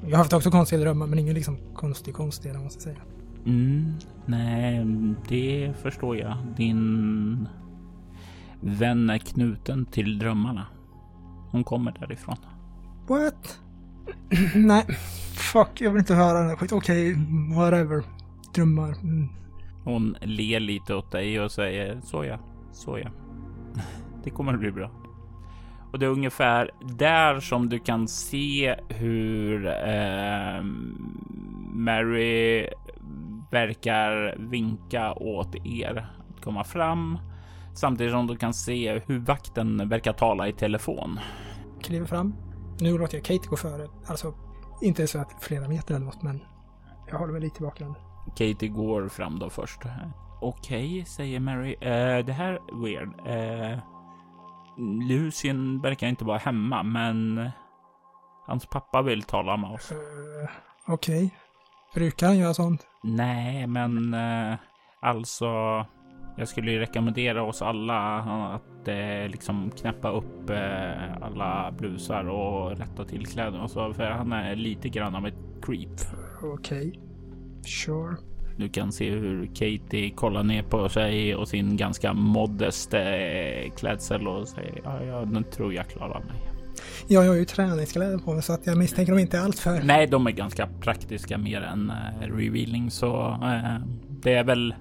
Jag 0.02 0.10
har 0.10 0.16
haft 0.16 0.32
också 0.32 0.50
konstiga 0.50 0.80
drömmar 0.80 1.06
men 1.06 1.18
ingen 1.18 1.34
liksom 1.34 1.58
konstig 1.74 2.14
konstig 2.14 2.54
måste 2.54 2.88
jag 2.88 2.96
säga. 2.96 3.06
Mm, 3.46 3.94
nej, 4.26 4.86
det 5.28 5.72
förstår 5.82 6.16
jag. 6.16 6.36
Din 6.56 7.48
vän 8.60 9.10
är 9.10 9.18
knuten 9.18 9.86
till 9.86 10.18
drömmarna. 10.18 10.66
Hon 11.50 11.64
kommer 11.64 11.92
därifrån. 12.00 12.36
What? 13.08 13.58
nej, 14.54 14.84
fuck, 15.34 15.80
jag 15.80 15.90
vill 15.90 15.98
inte 15.98 16.14
höra 16.14 16.38
den 16.38 16.48
här 16.48 16.56
skit. 16.56 16.72
Okej, 16.72 17.12
okay, 17.12 17.56
whatever. 17.56 18.04
Drömmar. 18.54 18.94
Mm. 19.02 19.28
Hon 19.84 20.16
ler 20.20 20.60
lite 20.60 20.94
åt 20.94 21.12
dig 21.12 21.40
och 21.40 21.52
säger 21.52 22.00
så 22.00 22.24
ja, 22.24 22.38
så 22.72 22.98
ja. 22.98 23.10
Det 24.24 24.30
kommer 24.30 24.54
att 24.54 24.60
bli 24.60 24.72
bra. 24.72 24.90
Och 25.92 25.98
det 25.98 26.06
är 26.06 26.10
ungefär 26.10 26.70
där 26.80 27.40
som 27.40 27.68
du 27.68 27.78
kan 27.78 28.08
se 28.08 28.76
hur 28.88 29.66
eh, 29.66 30.62
Mary 31.72 32.68
verkar 33.50 34.36
vinka 34.38 35.12
åt 35.12 35.54
er 35.64 36.08
att 36.28 36.44
komma 36.44 36.64
fram. 36.64 37.18
Samtidigt 37.74 38.12
som 38.12 38.26
du 38.26 38.36
kan 38.36 38.54
se 38.54 39.02
hur 39.06 39.18
vakten 39.18 39.88
verkar 39.88 40.12
tala 40.12 40.48
i 40.48 40.52
telefon. 40.52 41.20
Kliver 41.82 42.06
fram. 42.06 42.34
Nu 42.80 42.98
låter 42.98 43.16
jag 43.16 43.24
Kate 43.24 43.48
gå 43.48 43.56
före. 43.56 43.88
Alltså, 44.06 44.34
inte 44.82 45.06
så 45.06 45.18
att 45.18 45.42
flera 45.44 45.68
meter 45.68 45.94
eller 45.94 46.06
något, 46.06 46.22
men 46.22 46.40
jag 47.10 47.18
håller 47.18 47.32
mig 47.32 47.42
lite 47.42 47.62
i 47.62 47.66
bakgrunden. 47.66 48.09
Katie 48.26 48.68
går 48.68 49.08
fram 49.08 49.38
då 49.38 49.50
först. 49.50 49.80
Okej, 50.40 50.92
okay, 50.92 51.04
säger 51.04 51.40
Mary. 51.40 51.72
Uh, 51.72 52.26
det 52.26 52.32
här 52.32 52.52
är 52.52 52.82
weird. 52.82 53.08
Uh, 53.08 53.78
Lucien 55.08 55.80
verkar 55.80 56.06
inte 56.06 56.24
vara 56.24 56.38
hemma, 56.38 56.82
men 56.82 57.50
hans 58.46 58.66
pappa 58.66 59.02
vill 59.02 59.22
tala 59.22 59.56
med 59.56 59.70
oss. 59.70 59.92
Uh, 59.92 59.98
Okej. 60.86 61.24
Okay. 61.24 61.30
Brukar 61.94 62.26
han 62.26 62.38
göra 62.38 62.54
sånt? 62.54 62.86
Nej, 63.02 63.66
men 63.66 64.14
uh, 64.14 64.56
alltså. 65.00 65.46
Jag 66.36 66.48
skulle 66.48 66.70
ju 66.72 66.78
rekommendera 66.78 67.42
oss 67.42 67.62
alla 67.62 68.18
att 68.54 68.88
eh, 68.88 69.28
liksom 69.28 69.70
knäppa 69.70 70.10
upp 70.10 70.50
eh, 70.50 71.22
alla 71.22 71.72
blusar 71.78 72.24
och 72.24 72.78
rätta 72.78 73.04
till 73.04 73.26
kläderna 73.26 73.62
och 73.62 73.70
så, 73.70 73.94
för 73.94 74.04
han 74.04 74.32
är 74.32 74.56
lite 74.56 74.88
grann 74.88 75.14
av 75.14 75.26
ett 75.26 75.38
creep. 75.62 76.00
Okej. 76.42 76.88
Okay. 76.88 77.09
Sure. 77.64 78.16
Du 78.56 78.68
kan 78.68 78.92
se 78.92 79.10
hur 79.10 79.46
Katie 79.46 80.10
kollar 80.10 80.42
ner 80.42 80.62
på 80.62 80.88
sig 80.88 81.34
och 81.34 81.48
sin 81.48 81.76
ganska 81.76 82.12
modest 82.12 82.94
eh, 82.94 83.72
klädsel 83.76 84.28
och 84.28 84.48
säger 84.48 84.80
ja, 84.84 85.04
ja, 85.04 85.24
den 85.24 85.44
tror 85.44 85.74
jag 85.74 85.88
klarar 85.88 86.20
mig. 86.20 86.36
Ja, 87.08 87.24
jag 87.24 87.30
har 87.30 87.36
ju 87.36 87.44
träningskläder 87.44 88.18
på 88.18 88.32
mig 88.32 88.42
så 88.42 88.52
att 88.52 88.66
jag 88.66 88.78
misstänker 88.78 89.12
dem 89.12 89.18
inte 89.18 89.40
allt 89.40 89.58
för. 89.58 89.82
Nej, 89.82 90.06
de 90.06 90.26
är 90.26 90.30
ganska 90.30 90.66
praktiska 90.80 91.38
mer 91.38 91.60
än 91.60 91.90
eh, 91.90 92.26
revealing 92.36 92.90
så 92.90 93.38
eh, 93.42 93.86
det 94.22 94.34
är 94.34 94.44
väl 94.44 94.74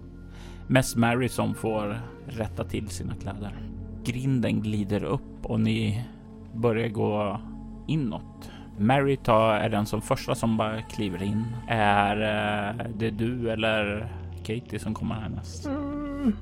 mest 0.68 0.96
Mary 0.96 1.30
som 1.30 1.56
får 1.56 2.02
rätta 2.28 2.64
till 2.64 2.88
sina 2.88 3.16
kläder. 3.16 3.70
Grinden 4.04 4.62
glider 4.62 5.04
upp 5.04 5.46
och 5.46 5.60
ni 5.60 6.06
börjar 6.54 6.88
gå 6.88 7.42
inåt 7.88 8.49
Mary 8.80 9.18
tar, 9.18 9.54
är 9.54 9.70
den 9.70 9.86
som 9.86 10.02
första 10.02 10.36
som 10.36 10.58
bara 10.58 10.82
kliver 10.82 11.24
in. 11.24 11.46
Är 11.68 12.22
eh, 12.22 12.86
det 12.96 13.10
du 13.10 13.52
eller 13.52 14.12
Katie 14.38 14.80
som 14.80 14.94
kommer 14.94 15.16
härnäst? 15.16 15.66
Mm. 15.66 16.36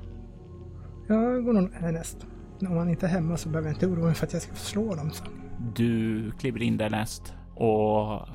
Jag 1.08 1.44
går 1.44 1.52
nog 1.52 1.72
härnäst. 1.72 2.26
Om 2.60 2.76
han 2.76 2.88
inte 2.88 3.06
är 3.06 3.10
hemma 3.10 3.36
så 3.36 3.48
behöver 3.48 3.68
jag 3.68 3.76
inte 3.76 3.86
oroa 3.86 4.04
mig 4.04 4.14
för 4.14 4.26
att 4.26 4.32
jag 4.32 4.42
ska 4.42 4.54
slå 4.54 4.94
dem 4.94 5.10
sen. 5.10 5.26
Du 5.74 6.30
kliver 6.30 6.62
in 6.62 6.76
därnäst 6.76 7.34
och 7.54 8.28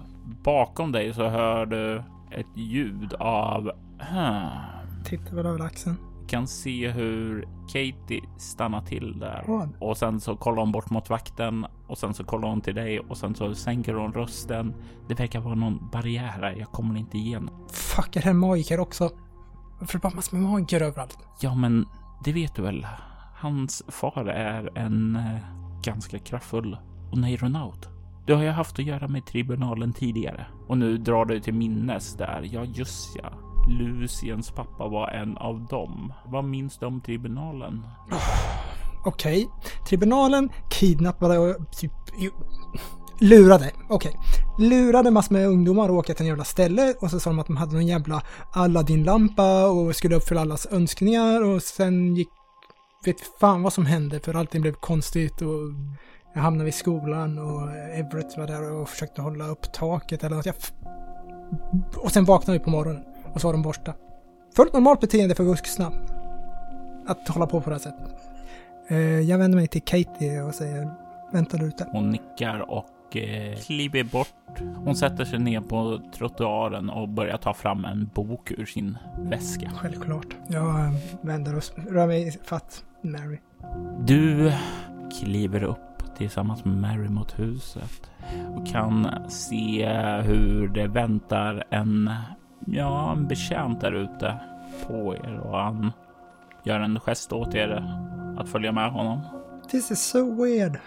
bakom 0.44 0.92
dig 0.92 1.14
så 1.14 1.30
hör 1.30 1.66
du 1.66 2.04
ett 2.32 2.58
ljud 2.58 3.14
av... 3.14 3.72
Tittar 5.04 5.36
väl 5.36 5.46
över 5.46 5.66
axeln. 5.66 5.96
Kan 6.28 6.48
se 6.48 6.90
hur 6.90 7.48
Katie 7.68 8.22
stannar 8.38 8.82
till 8.82 9.20
där 9.20 9.70
och 9.80 9.98
sen 9.98 10.20
så 10.20 10.36
kollar 10.36 10.62
hon 10.62 10.72
bort 10.72 10.90
mot 10.90 11.10
vakten 11.10 11.66
och 11.88 11.98
sen 11.98 12.14
så 12.14 12.24
kollar 12.24 12.50
hon 12.50 12.62
till 12.62 12.76
dig 12.76 13.00
och 13.00 13.18
sen 13.18 13.36
så 13.36 13.56
sänker 13.56 13.94
hon 13.94 14.14
rösten. 14.14 14.74
Det 15.08 15.20
verkar 15.20 15.40
vara 15.40 15.56
någon 15.56 15.90
barriär 15.92 16.28
här. 16.42 16.56
Jag 16.60 16.72
kommer 16.72 17.00
inte 17.00 17.18
igenom. 17.18 17.68
Fuck, 17.72 18.16
är 18.16 18.22
det 18.22 18.28
här 18.28 18.34
magiker 18.34 18.80
också? 18.80 19.10
Varför 19.80 19.98
är 19.98 20.00
det 20.00 20.04
bara 20.04 20.16
massor 20.16 20.38
med 20.38 20.50
magiker 20.50 20.82
överallt? 20.82 21.18
Ja, 21.42 21.56
men 21.56 21.86
det 22.24 22.34
vet 22.34 22.56
du 22.56 22.62
väl? 22.62 22.88
Hans 23.36 23.84
far 23.88 24.26
är 24.26 24.78
en 24.78 25.16
eh, 25.16 25.38
ganska 25.84 26.20
kraftfull 26.20 26.78
oneironaut. 27.12 27.90
Du 28.26 28.34
har 28.34 28.44
ju 28.44 28.50
haft 28.50 28.80
att 28.80 28.86
göra 28.86 29.08
med 29.08 29.26
tribunalen 29.26 29.94
tidigare 29.94 30.46
och 30.68 30.78
nu 30.78 30.98
drar 30.98 31.26
du 31.26 31.40
till 31.40 31.54
minnes 31.54 32.14
där. 32.14 32.50
Ja, 32.52 32.64
just 32.64 33.16
ja. 33.24 33.53
Luciens 33.68 34.52
pappa 34.52 34.88
var 34.88 35.08
en 35.08 35.38
av 35.38 35.66
dem. 35.66 36.14
Vad 36.26 36.44
minns 36.44 36.78
du 36.78 36.86
om 36.86 37.02
tribunalen? 37.02 37.88
Okej. 39.06 39.48
Tribunalen 39.88 40.50
kidnappade 40.70 41.38
och 41.38 41.72
typ 41.72 41.92
ju- 42.18 42.32
lurade. 43.20 43.72
Okej. 43.90 44.20
Lurade 44.60 45.12
massor 45.12 45.34
med 45.34 45.48
ungdomar 45.48 45.86
att 45.86 45.92
åka 45.92 46.14
till 46.14 46.24
en 46.24 46.28
jävla 46.28 46.44
ställe 46.44 46.94
och 47.02 47.10
så 47.10 47.20
sa 47.20 47.30
de 47.30 47.40
att 47.40 47.48
de 47.48 47.58
hade 47.58 47.74
någon 47.74 47.88
jävla 47.88 48.22
Aladdin-lampa 48.54 49.68
och 49.68 49.96
skulle 49.96 50.16
uppfylla 50.16 50.42
allas 50.42 50.68
önskningar 50.72 51.44
och 51.44 51.62
sen 51.62 52.16
gick... 52.16 52.30
Vet 53.06 53.20
fan 53.40 53.64
vad 53.64 53.74
som 53.74 53.86
hände 53.86 54.20
för 54.20 54.34
allting 54.34 54.62
blev 54.62 54.74
konstigt 54.74 55.42
och 55.42 55.60
jag 56.36 56.42
hamnade 56.42 56.66
vid 56.66 56.74
skolan 56.74 57.38
och 57.38 57.70
Everett 57.72 58.38
var 58.38 58.48
där 58.48 58.72
och 58.72 58.90
försökte 58.90 59.22
hålla 59.22 59.48
upp 59.48 59.74
taket 59.74 60.24
eller 60.24 60.36
något. 60.36 60.46
Jag 60.46 60.56
och 61.98 62.12
sen 62.12 62.26
vaknade 62.26 62.60
vi 62.60 62.66
på 62.66 62.70
morgonen 62.70 63.04
och 63.34 63.42
så 63.42 63.48
var 63.48 63.54
de 63.54 63.62
borta. 63.62 63.94
Fullt 64.56 64.74
normalt 64.74 65.00
beteende 65.02 65.36
för 65.36 65.44
vuxna. 65.44 65.92
Att 67.08 67.28
hålla 67.28 67.48
på 67.48 67.62
på 67.62 67.70
det 67.70 67.76
här 67.76 67.82
sättet. 67.82 68.16
Eh, 68.88 68.98
Jag 69.20 69.38
vänder 69.38 69.58
mig 69.58 69.68
till 69.68 69.82
Katie 69.82 70.42
och 70.42 70.54
säger 70.56 70.92
vänta 71.32 71.58
där 71.58 71.66
ute. 71.66 71.88
Hon 71.92 72.12
nickar 72.12 72.72
och 72.72 73.18
eh, 73.18 73.56
kliver 73.56 74.04
bort. 74.04 74.62
Hon 74.76 74.96
sätter 74.96 75.26
sig 75.26 75.40
ner 75.40 75.62
på 75.62 76.00
trottoaren 76.18 76.90
och 76.90 77.10
börjar 77.10 77.38
ta 77.38 77.54
fram 77.54 77.86
en 77.86 78.10
bok 78.14 78.52
ur 78.52 78.66
sin 78.66 78.98
väska. 79.18 79.72
Självklart. 79.76 80.28
Jag 80.48 80.80
eh, 80.80 80.92
vänder 81.22 81.56
och 81.58 81.64
rör 81.90 82.08
mig 82.08 82.40
fatt 82.44 82.84
Mary. 83.02 83.38
Du 84.00 84.54
kliver 85.20 85.64
upp 85.64 85.80
tillsammans 86.18 86.66
med 86.66 86.78
Mary 86.78 87.10
mot 87.10 87.40
huset 87.40 88.12
och 88.56 88.68
kan 88.68 89.08
se 89.30 89.88
hur 90.22 90.68
det 90.68 90.88
väntar 90.88 91.64
en, 91.70 92.10
ja, 92.66 93.12
en 93.12 93.28
betjänt 93.28 93.82
där 93.82 93.92
ute 93.92 94.40
på 94.88 95.16
er 95.16 95.40
och 95.40 95.58
han 95.58 95.92
gör 96.64 96.80
en 96.80 97.00
gest 97.00 97.34
åt 97.34 97.56
er 97.56 97.84
att 98.38 98.50
följa 98.50 98.72
med 98.72 98.92
honom. 98.92 99.22
This 99.72 99.92
is 99.92 100.02
so 100.02 100.44
weird. 100.44 100.80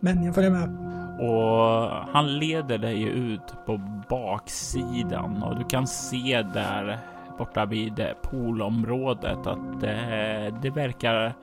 Men 0.00 0.24
jag 0.24 0.34
följer 0.34 0.50
med. 0.50 0.96
Och 1.20 1.90
han 2.12 2.38
leder 2.38 2.78
dig 2.78 3.02
ut 3.02 3.54
på 3.66 3.80
baksidan 4.08 5.42
och 5.42 5.56
du 5.56 5.64
kan 5.64 5.86
se 5.86 6.42
där 6.54 6.98
borta 7.38 7.66
vid 7.66 8.06
poolområdet 8.22 9.46
att 9.46 9.80
det, 9.80 10.54
det 10.62 10.70
verkar 10.70 11.34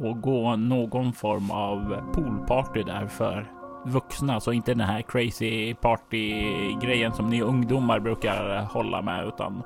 pågå 0.00 0.56
någon 0.56 1.12
form 1.12 1.50
av 1.50 1.96
poolparty 2.14 2.82
där 2.82 3.06
för 3.06 3.46
vuxna, 3.84 4.40
så 4.40 4.52
inte 4.52 4.74
den 4.74 4.86
här 4.86 5.02
crazy 5.02 5.74
party 5.74 6.32
grejen 6.82 7.12
som 7.12 7.30
ni 7.30 7.42
ungdomar 7.42 8.00
brukar 8.00 8.62
hålla 8.62 9.02
med, 9.02 9.28
utan 9.28 9.62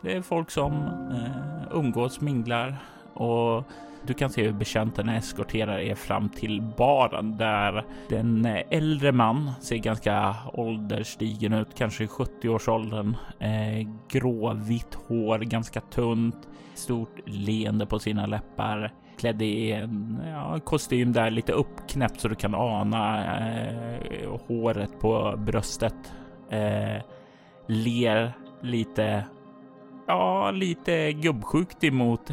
det 0.00 0.16
är 0.16 0.22
folk 0.22 0.50
som 0.50 0.72
eh, 1.12 1.78
umgås, 1.78 2.20
minglar 2.20 2.76
och 3.14 3.64
du 4.06 4.14
kan 4.14 4.30
se 4.30 4.42
hur 4.42 4.52
betjänterna 4.52 5.16
eskorterar 5.16 5.78
er 5.78 5.94
fram 5.94 6.28
till 6.28 6.62
baren 6.62 7.36
där 7.36 7.84
den 8.08 8.46
äldre 8.70 9.12
man 9.12 9.50
ser 9.60 9.76
ganska 9.76 10.34
ålderstigen 10.52 11.52
ut, 11.52 11.74
kanske 11.74 12.04
i 12.04 12.06
70-årsåldern. 12.06 13.16
Eh, 13.38 13.88
Gråvitt 14.08 14.94
hår, 14.94 15.38
ganska 15.38 15.80
tunt, 15.80 16.48
stort 16.74 17.18
leende 17.26 17.86
på 17.86 17.98
sina 17.98 18.26
läppar. 18.26 18.92
Klädd 19.16 19.42
i 19.42 19.72
en 19.72 20.22
ja, 20.26 20.60
kostym 20.64 21.12
där 21.12 21.30
lite 21.30 21.52
uppknäppt 21.52 22.20
så 22.20 22.28
du 22.28 22.34
kan 22.34 22.54
ana 22.54 23.24
eh, 23.48 24.40
håret 24.48 25.00
på 25.00 25.34
bröstet. 25.38 26.12
Eh, 26.50 27.02
ler 27.66 28.32
lite, 28.60 29.24
ja, 30.06 30.50
lite 30.50 31.12
gubbsjukt 31.12 31.84
emot 31.84 32.30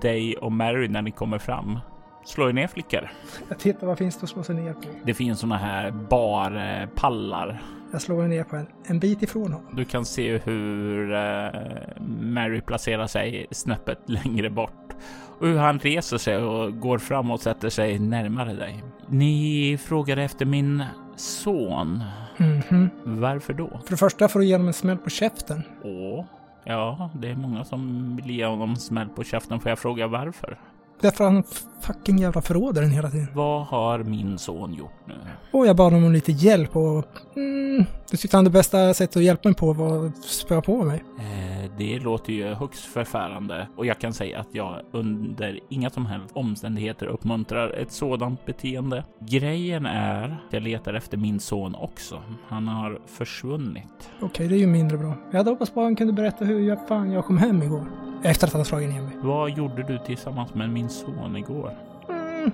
dig 0.00 0.36
och 0.36 0.52
Mary 0.52 0.88
när 0.88 1.02
ni 1.02 1.10
kommer 1.10 1.38
fram. 1.38 1.78
Slå 2.24 2.48
er 2.48 2.52
ner 2.52 2.66
flickor. 2.66 3.10
Jag 3.48 3.58
tittar 3.58 3.86
vad 3.86 3.98
finns 3.98 4.16
det 4.16 4.24
att 4.24 4.30
slå 4.30 4.42
sig 4.42 4.54
ner 4.54 4.72
på. 4.72 4.80
Det 5.04 5.14
finns 5.14 5.40
såna 5.40 5.56
här 5.56 5.90
barpallar. 5.90 7.62
Jag 7.92 8.02
slår 8.02 8.22
ner 8.22 8.44
på 8.44 8.56
en, 8.56 8.66
en 8.86 8.98
bit 8.98 9.22
ifrån 9.22 9.52
honom. 9.52 9.76
Du 9.76 9.84
kan 9.84 10.04
se 10.04 10.38
hur 10.38 11.12
eh, 11.14 11.50
Mary 12.20 12.60
placerar 12.60 13.06
sig 13.06 13.46
snäppet 13.50 13.98
längre 14.06 14.50
bort 14.50 14.92
och 15.38 15.46
hur 15.46 15.58
han 15.58 15.78
reser 15.78 16.18
sig 16.18 16.36
och 16.36 16.80
går 16.80 16.98
fram 16.98 17.30
och 17.30 17.40
sätter 17.40 17.68
sig 17.68 17.98
närmare 17.98 18.52
dig. 18.54 18.84
Ni 19.08 19.78
frågade 19.82 20.22
efter 20.22 20.46
min 20.46 20.84
son. 21.16 22.02
Mhm. 22.36 22.90
Varför 23.04 23.52
då? 23.52 23.68
För 23.68 23.90
det 23.90 23.96
första 23.96 24.28
får 24.28 24.40
du 24.40 24.46
ge 24.46 24.54
honom 24.54 24.66
en 24.66 24.72
smäll 24.72 24.98
på 24.98 25.10
käften. 25.10 25.62
Åh, 25.84 26.24
ja, 26.64 27.10
det 27.14 27.30
är 27.30 27.34
många 27.34 27.64
som 27.64 28.16
vill 28.16 28.30
ge 28.30 28.46
honom 28.46 28.76
smäll 28.76 29.08
på 29.08 29.24
käften. 29.24 29.60
Får 29.60 29.68
jag 29.68 29.78
fråga 29.78 30.06
varför? 30.06 30.58
Därför 31.02 31.24
han 31.24 31.42
fucking 31.80 32.18
jävla 32.18 32.42
förråder 32.42 32.82
den 32.82 32.90
hela 32.90 33.10
tiden. 33.10 33.28
Vad 33.34 33.66
har 33.66 33.98
min 33.98 34.38
son 34.38 34.74
gjort 34.74 35.06
nu? 35.06 35.14
Och 35.52 35.66
jag 35.66 35.76
bad 35.76 35.92
honom 35.92 36.06
om 36.06 36.12
lite 36.12 36.32
hjälp 36.32 36.76
och... 36.76 37.04
Mm, 37.36 37.84
det 38.10 38.16
tyckte 38.16 38.36
han 38.36 38.44
det 38.44 38.50
bästa 38.50 38.94
sättet 38.94 39.16
att 39.16 39.22
hjälpa 39.22 39.48
mig 39.48 39.56
på 39.56 39.72
var 39.72 40.06
att 40.06 40.16
spöa 40.24 40.60
på 40.62 40.84
mig. 40.84 41.04
Eh, 41.18 41.70
det 41.78 41.98
låter 41.98 42.32
ju 42.32 42.54
högst 42.54 42.84
förfärande 42.84 43.68
och 43.76 43.86
jag 43.86 43.98
kan 43.98 44.12
säga 44.12 44.40
att 44.40 44.48
jag 44.52 44.80
under 44.92 45.60
inga 45.68 45.90
som 45.90 46.06
helst 46.06 46.30
omständigheter 46.32 47.06
uppmuntrar 47.06 47.70
ett 47.70 47.92
sådant 47.92 48.46
beteende. 48.46 49.04
Grejen 49.20 49.86
är 49.86 50.24
att 50.24 50.52
jag 50.52 50.62
letar 50.62 50.94
efter 50.94 51.16
min 51.16 51.40
son 51.40 51.74
också. 51.74 52.22
Han 52.48 52.68
har 52.68 53.00
försvunnit. 53.06 54.10
Okej, 54.20 54.48
det 54.48 54.54
är 54.54 54.58
ju 54.58 54.66
mindre 54.66 54.98
bra. 54.98 55.14
Jag 55.30 55.38
hade 55.38 55.50
hoppats 55.50 55.70
på 55.70 55.80
att 55.80 55.86
han 55.86 55.96
kunde 55.96 56.12
berätta 56.12 56.44
hur 56.44 56.60
jag, 56.60 56.88
fan 56.88 57.12
jag 57.12 57.24
kom 57.24 57.38
hem 57.38 57.62
igår. 57.62 57.86
Efter 58.24 58.46
att 58.46 58.52
han 58.52 58.64
slagit 58.64 58.88
ner 58.88 59.02
mig. 59.02 59.12
Vad 59.22 59.50
gjorde 59.50 59.82
du 59.82 59.98
tillsammans 59.98 60.54
med 60.54 60.70
min 60.70 60.88
son 60.92 61.36
igår? 61.36 61.72
Mm. 62.08 62.50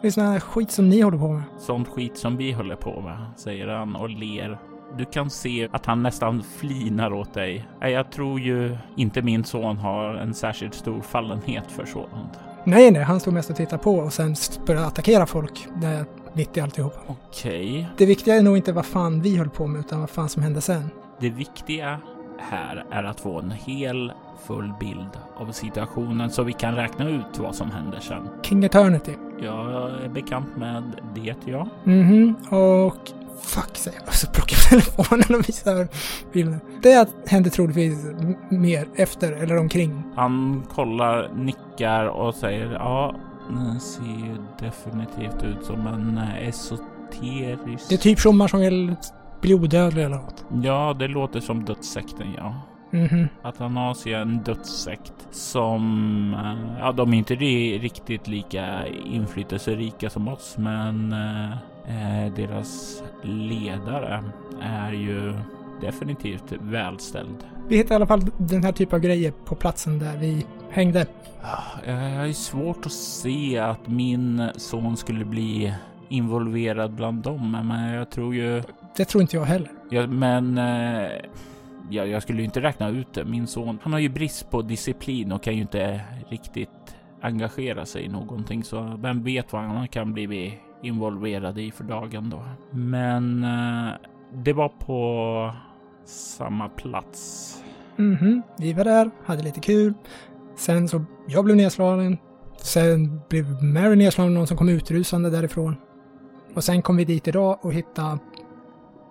Det 0.00 0.06
är 0.06 0.10
sån 0.10 0.24
här 0.24 0.40
skit 0.40 0.70
som 0.70 0.88
ni 0.88 1.00
håller 1.00 1.18
på 1.18 1.28
med. 1.28 1.42
Sånt 1.58 1.88
skit 1.88 2.16
som 2.16 2.36
vi 2.36 2.52
håller 2.52 2.76
på 2.76 3.00
med, 3.00 3.18
säger 3.36 3.68
han 3.68 3.96
och 3.96 4.10
ler. 4.10 4.58
Du 4.98 5.04
kan 5.04 5.30
se 5.30 5.68
att 5.72 5.86
han 5.86 6.02
nästan 6.02 6.42
flinar 6.42 7.12
åt 7.12 7.34
dig. 7.34 7.68
Jag 7.80 8.12
tror 8.12 8.40
ju 8.40 8.76
inte 8.96 9.22
min 9.22 9.44
son 9.44 9.76
har 9.76 10.14
en 10.14 10.34
särskilt 10.34 10.74
stor 10.74 11.00
fallenhet 11.00 11.72
för 11.72 11.84
sådant. 11.84 12.38
Nej, 12.64 12.90
nej, 12.90 13.02
han 13.02 13.20
stod 13.20 13.34
mest 13.34 13.50
och 13.50 13.56
tittade 13.56 13.82
på 13.82 13.94
och 13.94 14.12
sen 14.12 14.34
började 14.66 14.86
attackera 14.86 15.26
folk. 15.26 15.66
Det 15.80 15.86
är 15.86 16.04
mitt 16.32 16.56
i 16.56 16.60
alltihop. 16.60 16.94
Okej. 17.06 17.88
Det 17.96 18.06
viktiga 18.06 18.34
är 18.34 18.42
nog 18.42 18.56
inte 18.56 18.72
vad 18.72 18.86
fan 18.86 19.22
vi 19.22 19.36
höll 19.36 19.50
på 19.50 19.66
med, 19.66 19.80
utan 19.80 20.00
vad 20.00 20.10
fan 20.10 20.28
som 20.28 20.42
hände 20.42 20.60
sen. 20.60 20.90
Det 21.20 21.30
viktiga 21.30 22.00
här 22.38 22.84
är 22.90 23.04
att 23.04 23.20
få 23.20 23.38
en 23.38 23.50
hel 23.50 24.12
full 24.46 24.72
bild 24.80 25.18
av 25.36 25.52
situationen 25.52 26.30
så 26.30 26.42
vi 26.42 26.52
kan 26.52 26.74
räkna 26.74 27.08
ut 27.08 27.38
vad 27.38 27.54
som 27.54 27.70
händer 27.70 28.00
sen. 28.00 28.28
King 28.42 28.64
Eternity. 28.64 29.12
Jag 29.38 29.90
är 30.04 30.08
bekant 30.08 30.56
med 30.56 30.82
det, 31.14 31.36
ja. 31.44 31.66
Mhm, 31.84 32.34
och... 32.50 33.10
Fuck, 33.42 33.76
säger 33.76 33.98
jag. 33.98 34.08
Och 34.08 34.14
så 34.14 34.26
plockar 34.26 34.56
jag 34.56 34.82
telefonen 34.84 35.34
och 35.40 35.48
visar 35.48 35.88
bilden. 36.32 36.60
Det 36.82 37.08
hände 37.26 37.50
troligtvis 37.50 38.06
mer 38.48 38.88
efter 38.94 39.32
eller 39.32 39.56
omkring. 39.56 40.02
Han 40.16 40.62
kollar, 40.74 41.30
nickar 41.34 42.06
och 42.06 42.34
säger 42.34 42.72
ja, 42.72 43.14
det 43.48 43.80
ser 43.80 44.02
ju 44.02 44.36
definitivt 44.58 45.42
ut 45.42 45.64
som 45.64 45.86
en 45.86 46.18
eh, 46.18 46.48
esoterisk... 46.48 47.88
Det 47.88 47.94
är 47.94 47.98
typ 47.98 48.20
tjommar 48.20 48.48
som 48.48 48.60
vill 48.60 48.94
bli 49.40 49.54
odödliga 49.54 50.06
eller 50.06 50.16
något. 50.16 50.44
Ja, 50.62 50.96
det 50.98 51.08
låter 51.08 51.40
som 51.40 51.64
dödssekten, 51.64 52.26
ja. 52.36 52.54
Mhm. 52.90 53.28
Atanasia 53.42 54.18
är 54.18 54.22
en 54.22 54.38
dödssekt 54.38 55.12
som, 55.30 56.34
eh, 56.34 56.78
ja 56.80 56.92
de 56.92 57.14
är 57.14 57.18
inte 57.18 57.34
ri- 57.34 57.78
riktigt 57.78 58.28
lika 58.28 58.86
inflytelserika 58.86 60.10
som 60.10 60.28
oss 60.28 60.54
men 60.58 61.12
eh, 61.12 61.50
Eh, 61.88 62.32
deras 62.34 63.02
ledare 63.22 64.24
är 64.62 64.92
ju 64.92 65.34
definitivt 65.80 66.52
välställd. 66.60 67.36
Vi 67.68 67.76
hittade 67.76 67.94
i 67.94 67.96
alla 67.96 68.06
fall 68.06 68.20
den 68.38 68.64
här 68.64 68.72
typen 68.72 68.96
av 68.96 69.00
grejer 69.02 69.32
på 69.44 69.54
platsen 69.54 69.98
där 69.98 70.16
vi 70.16 70.46
hängde. 70.70 71.06
Jag 71.86 71.94
har 71.96 72.32
svårt 72.32 72.86
att 72.86 72.92
se 72.92 73.58
att 73.58 73.88
min 73.88 74.48
son 74.56 74.96
skulle 74.96 75.24
bli 75.24 75.74
involverad 76.08 76.92
bland 76.94 77.22
dem, 77.22 77.50
men 77.68 77.92
jag 77.92 78.10
tror 78.10 78.34
ju... 78.34 78.62
Det 78.96 79.04
tror 79.04 79.22
inte 79.22 79.36
jag 79.36 79.44
heller. 79.44 79.70
Ja, 79.90 80.06
men... 80.06 80.58
Eh, 80.58 81.08
jag, 81.90 82.08
jag 82.08 82.22
skulle 82.22 82.38
ju 82.38 82.44
inte 82.44 82.60
räkna 82.60 82.88
ut 82.88 83.14
det. 83.14 83.24
Min 83.24 83.46
son, 83.46 83.78
han 83.82 83.92
har 83.92 84.00
ju 84.00 84.08
brist 84.08 84.50
på 84.50 84.62
disciplin 84.62 85.32
och 85.32 85.42
kan 85.42 85.54
ju 85.54 85.60
inte 85.60 86.00
riktigt 86.28 86.96
engagera 87.20 87.86
sig 87.86 88.04
i 88.04 88.08
någonting, 88.08 88.64
så 88.64 88.98
vem 89.02 89.22
vet 89.22 89.52
vad 89.52 89.62
han 89.62 89.88
kan 89.88 90.12
bli 90.12 90.58
involverad 90.82 91.58
i 91.58 91.70
för 91.70 91.84
dagen 91.84 92.30
då. 92.30 92.44
Men 92.70 93.44
eh, 93.44 93.90
det 94.34 94.52
var 94.52 94.68
på 94.68 95.52
samma 96.04 96.68
plats. 96.68 97.56
Mhm, 97.96 98.16
mm 98.20 98.42
vi 98.58 98.72
var 98.72 98.84
där, 98.84 99.10
hade 99.24 99.42
lite 99.42 99.60
kul. 99.60 99.94
Sen 100.56 100.88
så, 100.88 101.04
jag 101.28 101.44
blev 101.44 101.56
nedslagen. 101.56 102.18
Sen 102.56 103.20
blev 103.28 103.62
Mary 103.62 103.96
nedslagen, 103.96 104.32
av 104.32 104.38
någon 104.38 104.46
som 104.46 104.56
kom 104.56 104.68
utrusande 104.68 105.30
därifrån. 105.30 105.76
Och 106.54 106.64
sen 106.64 106.82
kom 106.82 106.96
vi 106.96 107.04
dit 107.04 107.28
idag 107.28 107.58
och 107.62 107.72
hittade 107.72 108.18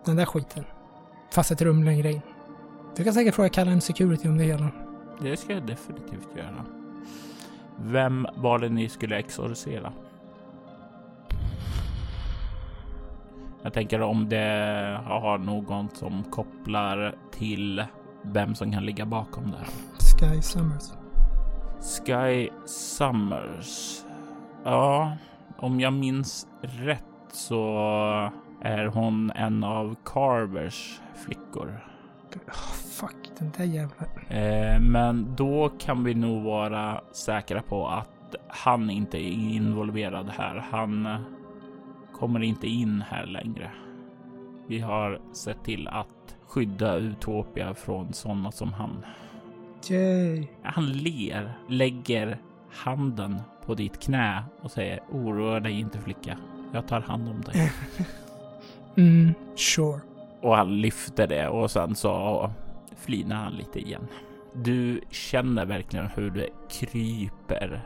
den 0.05 0.15
där 0.15 0.25
skiten. 0.25 0.63
Fast 1.33 1.51
ett 1.51 1.61
rum 1.61 1.83
längre 1.83 2.11
in. 2.11 2.21
Du 2.95 3.03
kan 3.03 3.13
säkert 3.13 3.35
fråga 3.35 3.49
Callan 3.49 3.81
Security 3.81 4.29
om 4.29 4.37
det 4.37 4.43
hela. 4.43 4.71
Det 5.21 5.37
ska 5.37 5.53
jag 5.53 5.65
definitivt 5.67 6.35
göra. 6.35 6.65
Vem 7.77 8.27
var 8.35 8.59
det 8.59 8.69
ni 8.69 8.89
skulle 8.89 9.17
exorcera? 9.17 9.93
Jag 13.61 13.73
tänker 13.73 14.01
om 14.01 14.29
det 14.29 14.99
har 15.05 15.37
någon 15.37 15.89
som 15.89 16.23
kopplar 16.23 17.15
till 17.31 17.83
vem 18.21 18.55
som 18.55 18.71
kan 18.71 18.85
ligga 18.85 19.05
bakom 19.05 19.51
det. 19.51 19.65
Sky 19.99 20.41
Summers. 20.41 20.83
Sky 22.05 22.49
Summers. 22.65 24.03
Ja, 24.63 25.17
om 25.57 25.79
jag 25.79 25.93
minns 25.93 26.47
rätt 26.61 27.03
så 27.31 27.77
är 28.61 28.85
hon 28.85 29.31
en 29.31 29.63
av 29.63 29.95
Carvers 30.05 30.99
flickor. 31.15 31.88
Oh, 32.35 32.73
fuck, 32.73 33.31
den 33.37 33.51
där 33.57 33.65
jävla... 33.65 34.05
Eh, 34.27 34.79
men 34.79 35.35
då 35.35 35.69
kan 35.79 36.03
vi 36.03 36.13
nog 36.13 36.43
vara 36.43 37.01
säkra 37.11 37.61
på 37.61 37.87
att 37.87 38.35
han 38.47 38.89
inte 38.89 39.17
är 39.17 39.31
involverad 39.31 40.29
här. 40.29 40.67
Han 40.71 41.07
kommer 42.13 42.43
inte 42.43 42.67
in 42.67 43.03
här 43.09 43.25
längre. 43.25 43.71
Vi 44.67 44.79
har 44.79 45.21
sett 45.33 45.63
till 45.63 45.87
att 45.87 46.35
skydda 46.47 46.95
Utopia 46.95 47.73
från 47.73 48.13
sådana 48.13 48.51
som 48.51 48.73
han. 48.73 49.05
Yay. 49.89 50.47
Han 50.63 50.91
ler, 50.91 51.53
lägger 51.67 52.41
handen 52.71 53.41
på 53.65 53.75
ditt 53.75 53.99
knä 53.99 54.43
och 54.61 54.71
säger 54.71 54.99
oroa 55.11 55.59
dig 55.59 55.79
inte 55.79 55.99
flicka. 55.99 56.37
Jag 56.73 56.87
tar 56.87 57.01
hand 57.01 57.29
om 57.29 57.41
dig. 57.41 57.71
mm, 58.95 59.33
sure. 59.55 60.08
Och 60.41 60.55
han 60.55 60.81
lyfter 60.81 61.27
det 61.27 61.47
och 61.47 61.71
sen 61.71 61.95
så 61.95 62.51
flinar 62.95 63.35
han 63.35 63.53
lite 63.53 63.79
igen. 63.79 64.07
Du 64.53 65.01
känner 65.09 65.65
verkligen 65.65 66.07
hur 66.07 66.31
det 66.31 66.49
kryper 66.69 67.81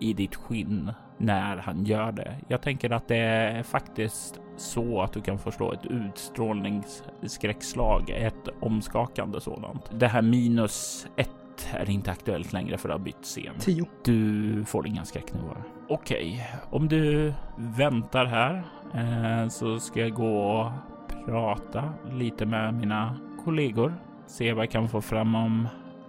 i 0.00 0.12
ditt 0.12 0.36
skinn 0.36 0.92
när 1.18 1.56
han 1.56 1.84
gör 1.84 2.12
det. 2.12 2.36
Jag 2.48 2.62
tänker 2.62 2.90
att 2.90 3.08
det 3.08 3.16
är 3.16 3.62
faktiskt 3.62 4.40
så 4.56 5.02
att 5.02 5.12
du 5.12 5.20
kan 5.20 5.38
förstå 5.38 5.72
ett 5.72 5.86
utstrålningsskräckslag, 5.86 8.10
ett 8.10 8.48
omskakande 8.60 9.40
sådant. 9.40 10.00
Det 10.00 10.08
här 10.08 10.22
minus 10.22 11.06
ett 11.16 11.30
är 11.72 11.90
inte 11.90 12.10
aktuellt 12.10 12.52
längre 12.52 12.78
för 12.78 12.88
att 12.88 12.94
ha 12.94 13.04
bytt 13.04 13.22
scen. 13.22 13.54
Tio. 13.58 13.86
Du 14.04 14.64
får 14.64 14.86
inga 14.86 15.04
skräcknivåer. 15.04 15.62
Okej, 15.88 16.28
okay. 16.28 16.40
om 16.70 16.88
du 16.88 17.32
väntar 17.56 18.24
här 18.24 18.62
eh, 18.94 19.48
så 19.48 19.80
ska 19.80 20.00
jag 20.00 20.12
gå 20.12 20.72
prata 21.26 21.92
lite 22.12 22.46
med 22.46 22.74
mina 22.74 23.16
kollegor. 23.44 23.94
Se 24.26 24.52
vad 24.52 24.64
jag 24.64 24.70
kan 24.70 24.88
få 24.88 25.00
fram 25.00 25.34
om 25.34 25.68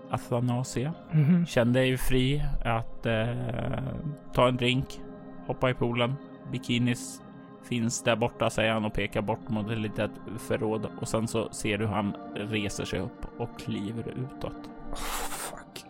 Athanasia. 0.10 0.94
Mm 1.12 1.26
-hmm. 1.26 1.46
Känn 1.46 1.74
dig 1.74 1.98
fri 1.98 2.44
att 2.66 3.06
eh, 3.06 3.28
ta 4.34 4.48
en 4.48 4.58
drink, 4.58 5.02
hoppa 5.48 5.70
i 5.70 5.74
poolen. 5.74 6.16
Bikinis 6.52 7.22
finns 7.64 8.04
där 8.04 8.16
borta, 8.16 8.50
säger 8.50 8.74
han 8.74 8.86
och 8.86 8.94
pekar 8.94 9.22
bort 9.22 9.50
mot 9.50 9.72
ett 9.72 9.78
litet 9.78 10.12
förråd. 10.40 10.88
Och 11.02 11.08
sen 11.08 11.28
så 11.28 11.50
ser 11.52 11.78
du 11.78 11.86
hur 11.86 11.94
han 11.94 12.14
reser 12.36 12.86
sig 12.86 13.00
upp 13.00 13.26
och 13.38 13.60
kliver 13.60 14.08
utåt. 14.08 14.70
Oh, 14.92 14.96
fuck. 15.30 15.86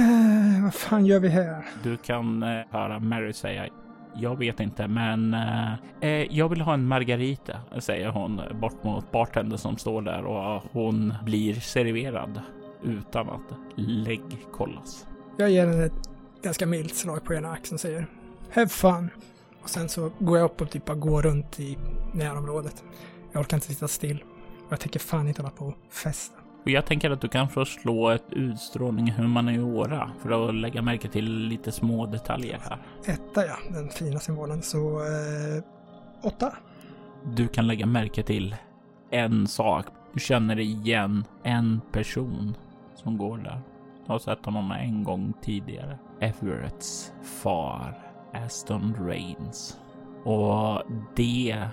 Uh, 0.00 0.62
vad 0.62 0.74
fan 0.74 1.06
gör 1.06 1.20
vi 1.20 1.28
här? 1.28 1.64
Du 1.82 1.96
kan 1.96 2.42
uh, 2.42 2.62
höra 2.70 2.98
Mary 2.98 3.32
säga 3.32 3.66
jag 4.14 4.38
vet 4.38 4.60
inte, 4.60 4.88
men 4.88 5.34
eh, 5.34 5.72
eh, 6.00 6.36
jag 6.36 6.48
vill 6.48 6.60
ha 6.60 6.74
en 6.74 6.86
margarita, 6.86 7.56
säger 7.78 8.08
hon 8.08 8.40
bort 8.60 8.84
mot 8.84 9.12
bartendern 9.12 9.58
som 9.58 9.76
står 9.76 10.02
där 10.02 10.24
och 10.24 10.62
hon 10.72 11.14
blir 11.24 11.54
serverad 11.54 12.40
utan 12.82 13.28
att 13.30 13.56
lägg 13.74 14.46
kollas. 14.52 15.06
Jag 15.36 15.50
ger 15.50 15.66
henne 15.66 15.84
ett 15.84 16.10
ganska 16.42 16.66
milt 16.66 16.94
slag 16.94 17.24
på 17.24 17.34
ena 17.34 17.50
axeln 17.50 17.74
och 17.74 17.80
säger 17.80 18.06
Have 18.54 18.68
fun. 18.68 19.10
Och 19.62 19.70
sen 19.70 19.88
så 19.88 20.12
går 20.18 20.38
jag 20.38 20.44
upp 20.44 20.60
och 20.60 20.70
typ 20.70 20.84
bara 20.84 20.96
går 20.96 21.22
runt 21.22 21.60
i 21.60 21.78
närområdet. 22.14 22.84
Jag 23.32 23.40
orkar 23.40 23.56
inte 23.56 23.66
sitta 23.66 23.88
still. 23.88 24.24
Och 24.66 24.72
jag 24.72 24.80
tänker 24.80 25.00
fan 25.00 25.28
inte 25.28 25.42
hålla 25.42 25.54
på 25.54 25.64
och 25.64 25.74
festa. 25.90 26.41
Och 26.62 26.70
jag 26.70 26.86
tänker 26.86 27.10
att 27.10 27.20
du 27.20 27.28
kan 27.28 27.48
få 27.48 27.64
slå 27.64 28.10
ett 28.10 28.32
utstrålning 28.32 29.12
humaniora 29.12 30.10
för 30.22 30.48
att 30.48 30.54
lägga 30.54 30.82
märke 30.82 31.08
till 31.08 31.34
lite 31.34 31.72
små 31.72 32.06
detaljer 32.06 32.60
här. 32.68 32.78
Etta 33.06 33.46
ja, 33.46 33.56
den 33.70 33.88
fina 33.88 34.20
symbolen. 34.20 34.62
Så 34.62 35.00
eh, 35.00 35.62
åtta. 36.22 36.52
Du 37.24 37.48
kan 37.48 37.66
lägga 37.66 37.86
märke 37.86 38.22
till 38.22 38.56
en 39.10 39.46
sak. 39.46 39.86
Du 40.12 40.20
känner 40.20 40.58
igen 40.58 41.24
en 41.42 41.80
person 41.92 42.56
som 42.94 43.18
går 43.18 43.38
där. 43.38 43.60
Du 44.06 44.12
har 44.12 44.18
sett 44.18 44.44
honom 44.44 44.72
en 44.72 45.04
gång 45.04 45.32
tidigare. 45.42 45.98
Everetts 46.20 47.12
far, 47.22 47.98
Aston 48.32 48.94
Rains. 49.00 49.78
Och 50.24 50.82
det 51.16 51.68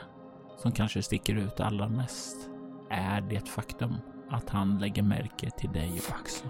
som 0.58 0.72
kanske 0.72 1.02
sticker 1.02 1.36
ut 1.36 1.60
allra 1.60 1.88
mest 1.88 2.50
är 2.90 3.22
det 3.22 3.50
faktum 3.50 3.96
att 4.30 4.50
han 4.50 4.80
lägger 4.80 5.04
märke 5.04 5.50
till 5.50 5.72
dig 5.72 6.02
också. 6.20 6.46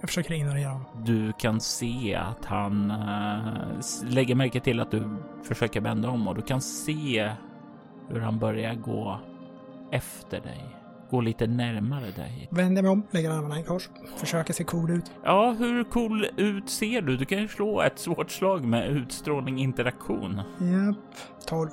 Jag 0.00 0.08
försöker 0.08 0.34
ignorera 0.34 0.68
honom. 0.68 1.04
Du 1.04 1.32
kan 1.32 1.60
se 1.60 2.14
att 2.14 2.44
han 2.44 2.90
äh, 2.90 4.04
lägger 4.04 4.34
märke 4.34 4.60
till 4.60 4.80
att 4.80 4.90
du 4.90 5.16
försöker 5.42 5.80
vända 5.80 6.10
om 6.10 6.28
och 6.28 6.34
du 6.34 6.42
kan 6.42 6.60
se 6.60 7.32
hur 8.08 8.20
han 8.20 8.38
börjar 8.38 8.74
gå 8.74 9.20
efter 9.90 10.40
dig 10.40 10.75
gå 11.10 11.20
lite 11.20 11.46
närmare 11.46 12.10
dig. 12.16 12.48
Vänder 12.50 12.82
mig 12.82 12.90
om, 12.90 13.02
lägger 13.10 13.30
armarna 13.30 13.60
i 13.60 13.62
kors, 13.62 13.88
försöker 14.16 14.52
se 14.52 14.64
cool 14.64 14.90
ut. 14.90 15.10
Ja, 15.24 15.56
hur 15.58 15.84
cool 15.84 16.26
ut 16.36 16.70
ser 16.70 17.02
du? 17.02 17.16
Du 17.16 17.24
kan 17.24 17.38
ju 17.38 17.48
slå 17.48 17.82
ett 17.82 17.98
svårt 17.98 18.30
slag 18.30 18.64
med 18.64 18.88
utstrålning 18.88 19.58
interaktion. 19.58 20.40
Japp, 20.60 21.46
12. 21.46 21.70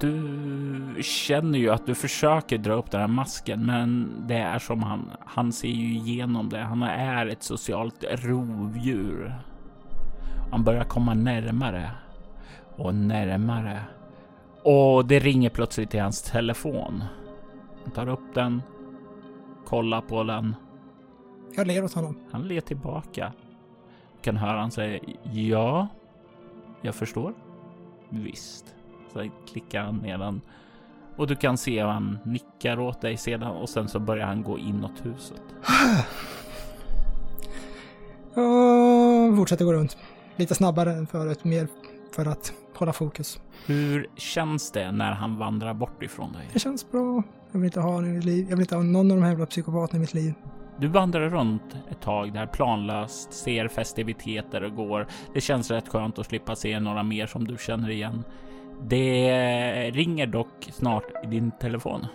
Du 0.00 1.02
känner 1.02 1.58
ju 1.58 1.70
att 1.70 1.86
du 1.86 1.94
försöker 1.94 2.58
dra 2.58 2.74
upp 2.74 2.90
den 2.90 3.00
här 3.00 3.08
masken, 3.08 3.66
men 3.66 4.14
det 4.28 4.38
är 4.38 4.58
som 4.58 4.82
han, 4.82 5.10
han 5.26 5.52
ser 5.52 5.68
ju 5.68 5.94
igenom 5.94 6.48
det. 6.48 6.60
Han 6.60 6.82
är 6.82 7.26
ett 7.26 7.42
socialt 7.42 8.04
rovdjur. 8.10 9.34
Han 10.50 10.64
börjar 10.64 10.84
komma 10.84 11.14
närmare 11.14 11.90
och 12.76 12.94
närmare. 12.94 13.80
Och 14.62 15.06
det 15.06 15.18
ringer 15.18 15.50
plötsligt 15.50 15.94
i 15.94 15.98
hans 15.98 16.22
telefon. 16.22 17.04
Tar 17.94 18.08
upp 18.08 18.34
den, 18.34 18.62
kollar 19.64 20.00
på 20.00 20.22
den. 20.22 20.54
Jag 21.56 21.66
ler 21.66 21.84
åt 21.84 21.92
honom. 21.94 22.18
Han 22.30 22.42
ler 22.42 22.60
tillbaka. 22.60 23.32
kan 24.22 24.36
höra 24.36 24.60
han 24.60 24.70
säga 24.70 25.00
ja, 25.32 25.88
jag 26.80 26.94
förstår. 26.94 27.34
Visst. 28.08 28.74
Så 29.12 29.28
klickar 29.46 29.82
han 29.82 29.96
ner 29.96 30.18
den 30.18 30.40
och 31.16 31.26
du 31.26 31.36
kan 31.36 31.56
se 31.56 31.80
hur 31.80 31.88
han 31.88 32.18
nickar 32.24 32.80
åt 32.80 33.00
dig 33.00 33.16
sedan 33.16 33.50
och 33.50 33.68
sen 33.68 33.88
så 33.88 34.00
börjar 34.00 34.26
han 34.26 34.42
gå 34.42 34.58
inåt 34.58 35.04
huset. 35.06 35.42
Och 38.34 39.36
fortsätter 39.36 39.64
gå 39.64 39.72
runt. 39.72 39.96
Lite 40.36 40.54
snabbare 40.54 40.92
än 40.92 41.06
förut, 41.06 41.44
mer 41.44 41.68
för 42.12 42.26
att 42.26 42.52
hålla 42.74 42.92
fokus. 42.92 43.40
Hur 43.66 44.06
känns 44.16 44.70
det 44.70 44.92
när 44.92 45.12
han 45.12 45.38
vandrar 45.38 45.74
bort 45.74 46.02
ifrån 46.02 46.32
dig? 46.32 46.48
Det 46.52 46.58
känns 46.58 46.90
bra. 46.90 47.22
Jag 47.56 47.60
vill 47.60 47.66
inte 47.66 47.80
ha 47.80 47.90
honom 47.90 48.10
i 48.10 48.12
mitt 48.12 48.24
liv. 48.24 48.46
Jag 48.50 48.56
vill 48.56 48.60
inte 48.64 48.74
ha 48.76 48.82
någon 48.82 49.10
av 49.10 49.16
de 49.16 49.22
här 49.22 49.30
jävla 49.30 49.46
psykopaterna 49.46 49.96
i 49.96 50.00
mitt 50.00 50.14
liv. 50.14 50.34
Du 50.78 50.88
vandrar 50.88 51.28
runt 51.28 51.76
ett 51.90 52.00
tag 52.00 52.32
där 52.32 52.46
planlöst, 52.46 53.32
ser 53.32 53.68
festiviteter 53.68 54.64
och 54.64 54.74
går. 54.74 55.06
Det 55.34 55.40
känns 55.40 55.70
rätt 55.70 55.88
skönt 55.88 56.18
att 56.18 56.26
slippa 56.26 56.56
se 56.56 56.80
några 56.80 57.02
mer 57.02 57.26
som 57.26 57.46
du 57.46 57.56
känner 57.56 57.90
igen. 57.90 58.24
Det 58.82 59.90
ringer 59.90 60.26
dock 60.26 60.68
snart 60.72 61.24
i 61.24 61.26
din 61.26 61.50
telefon. 61.50 62.06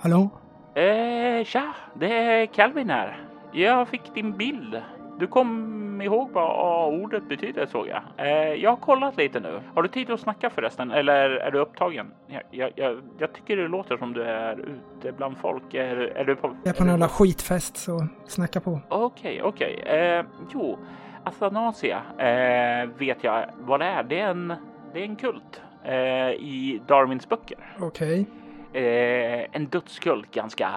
Hallå? 0.00 0.30
Eh, 0.74 1.44
tja, 1.44 1.74
det 2.00 2.12
är 2.12 2.46
Calvin 2.46 2.90
här. 2.90 3.28
Jag 3.52 3.88
fick 3.88 4.14
din 4.14 4.36
bild. 4.36 4.76
Du 5.20 5.26
kom 5.26 6.02
ihåg 6.02 6.30
vad 6.30 6.44
A-ordet 6.44 7.28
betyder 7.28 7.66
såg 7.66 7.88
jag. 7.88 8.02
Eh, 8.16 8.54
jag 8.54 8.70
har 8.70 8.76
kollat 8.76 9.16
lite 9.16 9.40
nu. 9.40 9.60
Har 9.74 9.82
du 9.82 9.88
tid 9.88 10.10
att 10.10 10.20
snacka 10.20 10.50
förresten? 10.50 10.90
Eller 10.90 11.30
är 11.30 11.50
du 11.50 11.58
upptagen? 11.58 12.06
Jag, 12.50 12.72
jag, 12.76 13.02
jag, 13.18 13.32
tycker 13.32 13.56
det 13.56 13.68
låter 13.68 13.96
som 13.96 14.12
du 14.12 14.22
är 14.22 14.58
ute 14.58 15.12
bland 15.12 15.38
folk. 15.38 15.74
Är, 15.74 15.96
är 15.96 16.24
du 16.24 16.36
på... 16.36 16.56
Jag 16.64 16.74
är 16.74 16.78
på 16.78 16.82
en 16.82 16.88
jävla 16.88 17.08
skitfest, 17.08 17.76
så 17.76 18.06
snacka 18.26 18.60
på. 18.60 18.80
Okej, 18.88 19.42
okej. 19.42 19.74
Eh, 19.86 20.24
jo, 20.52 20.78
Athanasia 21.24 22.02
eh, 22.18 22.88
vet 22.98 23.24
jag 23.24 23.50
vad 23.58 23.80
det 23.80 23.86
är. 23.86 24.02
Det 24.02 24.20
är 24.20 24.28
en, 24.28 24.54
det 24.92 25.00
är 25.00 25.04
en 25.04 25.16
kult 25.16 25.62
eh, 25.84 25.94
i 26.30 26.82
Darwins 26.86 27.28
böcker. 27.28 27.58
Okej. 27.80 28.26
Eh, 28.72 29.46
en 29.52 29.66
dödskult, 29.66 30.34
ganska 30.34 30.70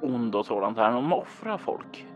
ond 0.00 0.34
och 0.34 0.46
sådant. 0.46 0.78
Här. 0.78 0.92
De 0.92 1.12
offrar 1.12 1.58
folk. 1.58 2.06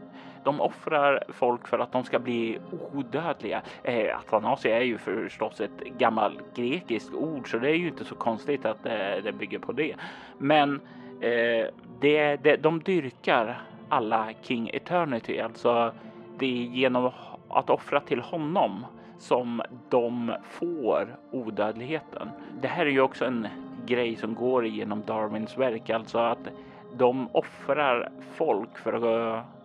De 0.47 0.61
offrar 0.61 1.25
folk 1.29 1.69
för 1.69 1.79
att 1.79 1.93
de 1.93 2.05
ska 2.05 2.19
bli 2.19 2.59
odödliga. 2.95 3.63
Eh, 3.83 4.19
Athanasia 4.19 4.77
är 4.79 4.83
ju 4.83 4.99
förstås 4.99 5.61
ett 5.61 5.81
gammalt 5.99 6.57
grekiskt 6.57 7.15
ord, 7.15 7.51
så 7.51 7.59
det 7.59 7.71
är 7.71 7.75
ju 7.75 7.89
inte 7.89 8.05
så 8.05 8.15
konstigt 8.15 8.65
att 8.65 8.87
eh, 8.87 9.23
det 9.25 9.33
bygger 9.39 9.59
på 9.59 9.73
det. 9.73 9.95
Men 10.39 10.81
eh, 11.21 11.67
det, 12.01 12.37
det, 12.37 12.57
de 12.57 12.81
dyrkar 12.81 13.61
alla 13.89 14.29
King 14.43 14.71
Eternity, 14.73 15.41
alltså 15.41 15.93
det 16.39 16.47
är 16.47 16.67
genom 16.67 17.11
att 17.49 17.71
offra 17.71 18.01
till 18.01 18.21
honom 18.21 18.87
som 19.19 19.63
de 19.89 20.35
får 20.45 21.17
odödligheten. 21.31 22.31
Det 22.61 22.69
här 22.69 22.87
är 22.87 22.91
ju 22.91 23.01
också 23.01 23.25
en 23.25 23.49
grej 23.87 24.17
som 24.17 24.35
går 24.35 24.67
igenom 24.67 25.03
Darwins 25.07 25.59
verk, 25.59 25.91
alltså 25.91 26.19
att 26.19 26.49
de 26.97 27.29
offrar 27.33 28.11
folk 28.35 28.79
för 28.79 28.93
att 28.93 29.56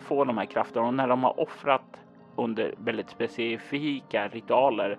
få 0.00 0.24
de 0.24 0.38
här 0.38 0.46
krafterna 0.46 0.86
och 0.86 0.94
när 0.94 1.08
de 1.08 1.24
har 1.24 1.40
offrat 1.40 2.00
under 2.36 2.74
väldigt 2.78 3.10
specifika 3.10 4.28
ritualer 4.28 4.98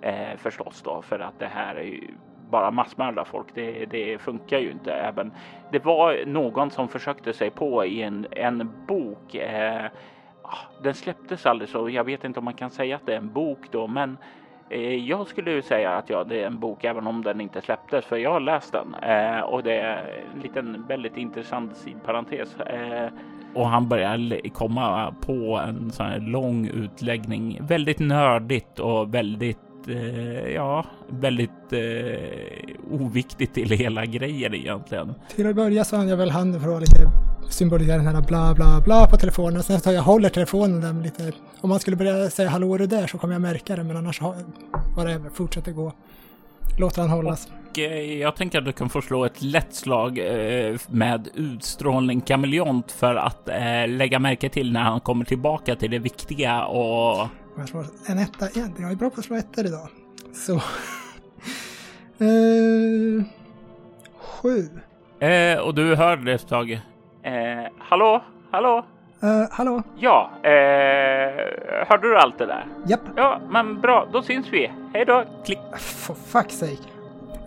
eh, 0.00 0.36
förstås 0.36 0.82
då 0.82 1.02
för 1.02 1.18
att 1.18 1.38
det 1.38 1.46
här 1.46 1.74
är 1.74 1.84
ju 1.84 2.08
bara 2.50 2.70
massmörda 2.70 3.24
folk. 3.24 3.46
Det, 3.54 3.84
det, 3.84 4.18
funkar 4.18 4.58
ju 4.58 4.70
inte. 4.70 4.92
Även 4.92 5.32
det 5.72 5.84
var 5.84 6.26
någon 6.26 6.70
som 6.70 6.88
försökte 6.88 7.32
sig 7.32 7.50
på 7.50 7.84
i 7.84 8.02
en, 8.02 8.26
en 8.30 8.70
bok. 8.86 9.34
Eh, 9.34 9.84
ah, 10.42 10.82
den 10.82 10.94
släpptes 10.94 11.46
aldrig 11.46 11.68
så 11.68 11.90
jag 11.90 12.04
vet 12.04 12.24
inte 12.24 12.38
om 12.38 12.44
man 12.44 12.54
kan 12.54 12.70
säga 12.70 12.96
att 12.96 13.06
det 13.06 13.12
är 13.12 13.18
en 13.18 13.32
bok 13.32 13.58
då, 13.70 13.86
men 13.86 14.16
eh, 14.70 14.94
jag 14.94 15.26
skulle 15.26 15.50
ju 15.50 15.62
säga 15.62 15.96
att 15.96 16.10
ja, 16.10 16.24
det 16.24 16.42
är 16.42 16.46
en 16.46 16.58
bok 16.58 16.84
även 16.84 17.06
om 17.06 17.22
den 17.22 17.40
inte 17.40 17.60
släpptes 17.60 18.06
för 18.06 18.16
jag 18.16 18.32
har 18.32 18.40
läst 18.40 18.72
den 18.72 18.94
eh, 18.94 19.40
och 19.40 19.62
det 19.62 19.74
är 19.74 20.24
en 20.34 20.40
liten 20.40 20.84
väldigt 20.88 21.16
intressant 21.16 21.76
sidparentes. 21.76 22.60
Eh, 22.60 23.08
och 23.54 23.68
han 23.68 23.88
börjar 23.88 24.48
komma 24.52 25.14
på 25.20 25.58
en 25.68 25.90
sån 25.90 26.06
här 26.06 26.20
lång 26.20 26.66
utläggning. 26.66 27.58
Väldigt 27.60 27.98
nördigt 27.98 28.78
och 28.78 29.14
väldigt 29.14 29.58
eh, 29.88 30.48
ja, 30.54 30.84
väldigt 31.08 31.72
eh, 31.72 33.00
oviktigt 33.00 33.54
till 33.54 33.70
hela 33.70 34.06
grejen 34.06 34.54
egentligen. 34.54 35.14
Till 35.36 35.46
att 35.46 35.56
börja 35.56 35.84
så 35.84 35.96
har 35.96 36.04
jag 36.04 36.16
väl 36.16 36.30
handen 36.30 36.60
för 36.60 36.68
att 36.68 36.72
vara 36.72 36.80
lite 36.80 37.30
symbolisera 37.50 37.96
den 37.96 38.06
här 38.06 38.22
bla 38.22 38.54
bla 38.54 38.80
bla 38.84 39.06
på 39.06 39.16
telefonen. 39.16 39.62
Sen 39.62 39.80
tar 39.80 39.92
jag 39.92 40.02
håller 40.02 40.28
telefonen 40.28 40.80
där 40.80 41.02
lite. 41.02 41.32
Om 41.60 41.68
man 41.68 41.80
skulle 41.80 41.96
börja 41.96 42.30
säga 42.30 42.48
hallå 42.48 42.74
är 42.74 42.78
du 42.78 42.86
där 42.86 43.06
så 43.06 43.18
kommer 43.18 43.34
jag 43.34 43.42
märka 43.42 43.76
det 43.76 43.84
men 43.84 43.96
annars 43.96 44.20
har 44.20 44.34
whatever, 44.96 45.30
fortsätter 45.30 45.72
gå. 45.72 45.92
Låter 46.78 47.00
han 47.00 47.10
hållas. 47.10 47.48
Och, 47.70 47.78
eh, 47.78 48.18
jag 48.18 48.36
tänker 48.36 48.58
att 48.58 48.64
du 48.64 48.72
kan 48.72 48.88
få 48.88 49.02
slå 49.02 49.24
ett 49.24 49.42
lätt 49.42 49.74
slag 49.74 50.18
eh, 50.18 50.76
med 50.88 51.28
utstrålning 51.34 52.20
kameleont 52.20 52.92
för 52.92 53.14
att 53.14 53.48
eh, 53.48 53.88
lägga 53.88 54.18
märke 54.18 54.48
till 54.48 54.72
när 54.72 54.80
han 54.80 55.00
kommer 55.00 55.24
tillbaka 55.24 55.76
till 55.76 55.90
det 55.90 55.98
viktiga 55.98 56.64
och... 56.64 57.28
Jag 57.56 57.68
slår 57.68 57.86
en 58.06 58.18
etta 58.18 58.48
igen. 58.48 58.74
Jag 58.78 58.90
är 58.90 58.96
bra 58.96 59.10
på 59.10 59.20
att 59.20 59.24
slå 59.24 59.36
ettor 59.36 59.66
idag. 59.66 59.88
Så... 60.32 60.54
eh, 62.24 63.24
sju. 64.18 64.68
Eh, 65.26 65.58
och 65.58 65.74
du 65.74 65.94
hör 65.94 66.16
det 66.16 66.32
ett 66.32 66.48
tag. 66.48 66.72
Eh, 67.22 67.72
hallå? 67.78 68.22
Hallå? 68.50 68.86
Uh, 69.24 69.46
hallå? 69.50 69.82
Ja, 69.98 70.30
eh, 70.42 70.50
hörde 71.88 72.08
du 72.08 72.16
allt 72.16 72.38
det 72.38 72.46
där? 72.46 72.66
Japp. 72.86 73.00
Ja, 73.16 73.40
men 73.50 73.80
bra, 73.80 74.08
då 74.12 74.22
syns 74.22 74.46
vi. 74.50 74.72
Hej 74.94 75.04
då! 75.04 75.24
Klick. 75.44 75.58
For 75.78 76.14
fuck's 76.14 76.50
sake. 76.50 76.99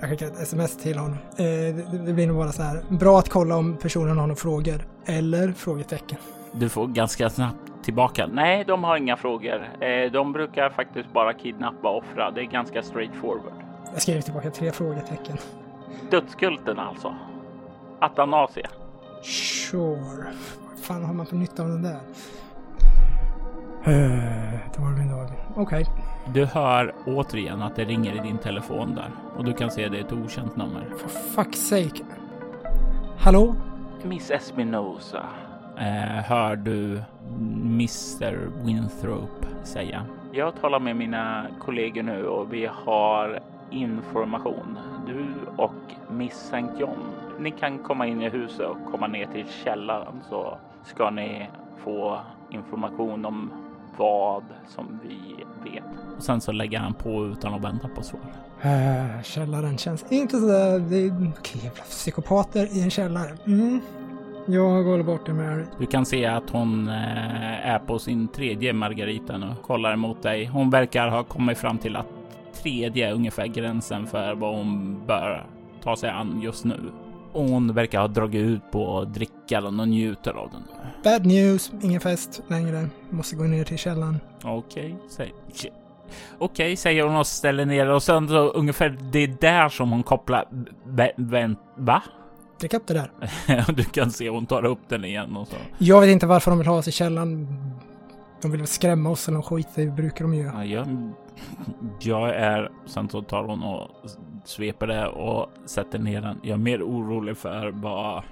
Jag 0.04 0.10
skickar 0.10 0.28
ett 0.28 0.40
sms 0.40 0.78
till 0.78 0.98
honom. 0.98 1.18
Eh, 1.38 1.46
det, 1.46 1.98
det, 2.06 2.14
blir 2.14 2.28
nog 2.28 2.38
bara 2.38 2.52
så 2.52 2.64
här. 2.64 2.82
Bra 2.90 3.20
att 3.20 3.30
kolla 3.30 3.56
om 3.56 3.78
personen 3.78 4.18
har 4.18 4.28
några 4.28 4.36
frågor. 4.36 4.88
Eller 5.06 5.52
frågetecken. 5.52 6.18
Du 6.52 6.70
får 6.70 6.88
ganska 6.88 7.30
snabbt 7.30 7.84
tillbaka. 7.84 8.28
Nej, 8.28 8.64
de 8.68 8.84
har 8.84 8.98
inga 8.98 9.18
frågor. 9.18 9.70
Eh, 9.80 10.12
de 10.12 10.34
brukar 10.34 10.70
faktiskt 10.70 11.14
bara 11.14 11.34
kidnappa 11.34 11.90
och 11.90 11.98
offra. 11.98 12.32
Det 12.32 12.42
är 12.42 12.46
ganska 12.46 12.84
straightforward. 12.84 13.54
Jag 13.94 14.02
skriver 14.02 14.22
tillbaka 14.22 14.52
tre 14.52 14.72
frågetecken. 14.72 15.38
Dödskulten 16.12 16.80
alltså. 16.80 17.16
Atanasia. 18.00 18.70
Sure 19.24 20.34
fan 20.84 21.04
har 21.04 21.14
man 21.14 21.26
för 21.26 21.36
nytta 21.36 21.64
av 21.64 21.70
den 21.70 21.84
där? 21.84 22.00
Uh, 23.88 23.94
Darwin, 24.78 25.08
Darwin. 25.08 25.40
Okej. 25.56 25.82
Okay. 25.82 25.86
Du 26.34 26.46
hör 26.46 26.94
återigen 27.06 27.62
att 27.62 27.76
det 27.76 27.84
ringer 27.84 28.16
i 28.16 28.20
din 28.20 28.38
telefon 28.38 28.96
där 28.96 29.10
och 29.38 29.46
du 29.46 29.54
kan 29.54 29.72
se 29.72 29.88
det 29.88 29.98
är 29.98 30.02
ett 30.02 30.14
okänt 30.14 30.56
nummer. 30.56 30.86
For 30.98 31.10
fuck's 31.10 31.54
sake. 31.54 32.04
Hallå? 33.20 33.56
Miss 34.04 34.32
Espinosa. 34.32 35.26
Eh, 35.78 36.24
hör 36.24 36.56
du 36.56 37.02
Mr 37.64 38.66
Winthrop 38.66 39.46
säga. 39.64 40.06
Jag 40.32 40.62
talar 40.62 40.80
med 40.80 40.96
mina 40.96 41.48
kollegor 41.60 42.04
nu 42.04 42.26
och 42.26 42.54
vi 42.54 42.66
har 42.66 43.40
information. 43.72 44.78
Du 45.08 45.26
och 45.56 46.12
Miss 46.12 46.34
St 46.34 46.66
John. 46.80 47.00
Ni 47.40 47.52
kan 47.52 47.78
komma 47.78 48.08
in 48.08 48.22
i 48.22 48.30
huset 48.30 48.68
och 48.68 48.92
komma 48.92 49.08
ner 49.08 49.26
till 49.26 49.46
källaren 49.64 50.22
så 50.30 50.58
ska 50.84 51.10
ni 51.10 51.50
få 51.84 52.20
information 52.50 53.26
om 53.26 53.52
vad 53.98 54.44
som 54.68 55.00
vi 55.04 55.44
vet. 55.72 55.84
Och 56.18 56.24
sen 56.24 56.42
så 56.42 56.52
lägger 56.52 56.80
han 56.80 56.94
på 56.94 57.26
utan 57.26 57.54
att 57.54 57.64
vänta 57.64 57.88
på 57.88 58.04
svar. 58.04 58.22
Uh, 58.66 59.22
källaren 59.24 59.78
känns 59.78 60.06
inte 60.10 60.40
sådär... 60.40 60.80
Det 60.80 60.98
är 60.98 61.28
okay, 61.28 61.70
psykopater 61.90 62.78
i 62.78 62.82
en 62.82 62.90
källare. 62.90 63.38
Mm. 63.46 63.82
Jag 64.46 64.86
går 64.86 65.04
bort 65.04 65.26
till 65.26 65.34
Mary. 65.34 65.64
Du 65.80 65.86
kan 65.86 66.06
se 66.06 66.26
att 66.26 66.50
hon 66.50 66.88
eh, 66.88 67.68
är 67.68 67.80
på 67.80 68.00
sin 68.00 68.28
tredje 68.28 68.74
Margarita 68.74 69.38
nu. 69.38 69.56
Kollar 69.62 69.94
emot 69.94 70.24
dig. 70.24 70.46
Hon 70.46 70.70
verkar 70.70 71.08
ha 71.08 71.24
kommit 71.24 71.58
fram 71.58 71.78
till 71.78 71.96
att 71.96 72.08
tredje 72.54 73.10
är 73.10 73.14
ungefär 73.14 73.48
gränsen 73.48 74.08
för 74.08 74.36
vad 74.36 74.56
hon 74.56 75.02
bör 75.08 75.48
ta 75.84 75.96
sig 75.96 76.10
an 76.10 76.42
just 76.44 76.66
nu. 76.66 76.80
Och 77.34 77.44
hon 77.44 77.74
verkar 77.74 78.00
ha 78.00 78.08
dragit 78.08 78.42
ut 78.42 78.72
på 78.72 79.04
drickan 79.04 79.80
och 79.80 79.88
njuter 79.88 80.34
av 80.34 80.50
den. 80.52 80.64
Bad 81.04 81.26
news, 81.26 81.72
ingen 81.82 82.02
fest 82.02 82.42
längre. 82.48 82.90
Måste 83.10 83.36
gå 83.36 83.44
ner 83.44 83.64
till 83.64 83.78
källaren. 83.78 84.20
Okej, 84.44 84.96
okay, 85.14 85.32
Okej, 86.38 86.76
säger 86.76 87.04
hon 87.04 87.16
och 87.16 87.28
ställer 87.28 87.66
ner 87.66 87.90
och 87.90 88.04
sen 88.04 88.28
så 88.28 88.50
ungefär 88.50 88.98
det 89.12 89.20
är 89.20 89.38
där 89.42 89.70
som 89.70 89.92
hon 89.92 90.04
kopplar. 90.04 90.48
Vänt, 91.16 91.60
va? 91.76 92.04
Drick 92.60 92.74
upp 92.74 92.88
det 92.88 92.94
där. 92.94 93.12
du 93.74 93.84
kan 93.84 94.12
se 94.12 94.30
hon 94.30 94.46
tar 94.46 94.66
upp 94.66 94.80
den 94.88 95.06
igen 95.06 95.38
och 95.38 95.48
så. 95.48 95.56
Jag 95.78 96.02
vet 96.02 96.10
inte 96.10 96.26
varför 96.26 96.52
de 96.52 96.58
vill 96.58 96.68
ha 96.68 96.78
oss 96.78 96.88
i 96.88 96.92
källaren. 96.92 97.48
De 98.42 98.52
vill 98.52 98.60
väl 98.60 98.68
skrämma 98.68 99.10
oss 99.10 99.28
eller 99.28 99.42
skit, 99.42 99.68
det 99.76 99.86
brukar 99.86 100.26
de 100.26 100.34
göra. 100.34 100.66
Ja, 100.66 100.66
jag, 100.66 101.12
jag 102.00 102.30
är, 102.30 102.72
sen 102.86 103.10
så 103.10 103.22
tar 103.22 103.44
hon 103.44 103.64
och 103.64 103.90
sveper 104.44 104.88
det 104.88 105.08
och 105.08 105.50
sätter 105.66 106.00
ner 106.00 106.22
den. 106.22 106.40
Jag 106.42 106.54
är 106.54 106.58
mer 106.58 106.84
orolig 106.84 107.38
för 107.38 107.72
vad... 107.72 108.24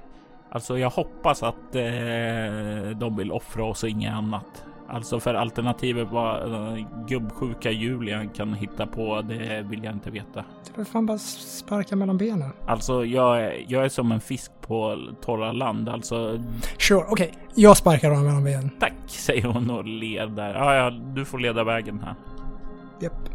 Alltså 0.51 0.77
jag 0.77 0.89
hoppas 0.89 1.43
att 1.43 1.75
eh, 1.75 2.97
de 2.97 3.15
vill 3.17 3.31
offra 3.31 3.65
oss 3.65 3.83
och 3.83 3.89
inget 3.89 4.13
annat. 4.13 4.65
Alltså 4.93 5.19
för 5.19 5.33
alternativet 5.33 6.07
vad 6.11 6.51
uh, 6.51 6.85
gubbsjuka 7.07 7.71
Julian 7.71 8.29
kan 8.29 8.53
hitta 8.53 8.87
på, 8.87 9.21
det 9.21 9.65
vill 9.69 9.83
jag 9.83 9.93
inte 9.93 10.09
veta. 10.11 10.45
Du 10.67 10.73
får 10.73 10.83
fan 10.83 11.05
bara 11.05 11.17
sparka 11.17 11.95
mellan 11.95 12.17
benen. 12.17 12.49
Alltså 12.67 13.05
jag 13.05 13.41
är, 13.41 13.65
jag 13.67 13.85
är 13.85 13.89
som 13.89 14.11
en 14.11 14.21
fisk 14.21 14.51
på 14.61 14.97
torra 15.21 15.51
land. 15.51 15.89
Alltså... 15.89 16.43
Sure, 16.77 17.03
okej. 17.09 17.11
Okay. 17.11 17.39
Jag 17.55 17.77
sparkar 17.77 18.09
honom 18.09 18.25
mellan 18.25 18.43
benen. 18.43 18.69
Tack, 18.79 18.93
säger 19.07 19.43
hon 19.43 19.69
och 19.69 19.85
ler 19.85 20.27
där. 20.27 20.53
Ja, 20.53 20.75
ja, 20.75 20.89
du 20.89 21.25
får 21.25 21.39
leda 21.39 21.63
vägen 21.63 21.99
här. 21.99 22.15
Japp. 22.99 23.29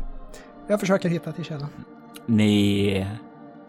Jag 0.68 0.80
försöker 0.80 1.08
hitta 1.08 1.32
till 1.32 1.44
källan. 1.44 1.68
Ni 2.26 3.06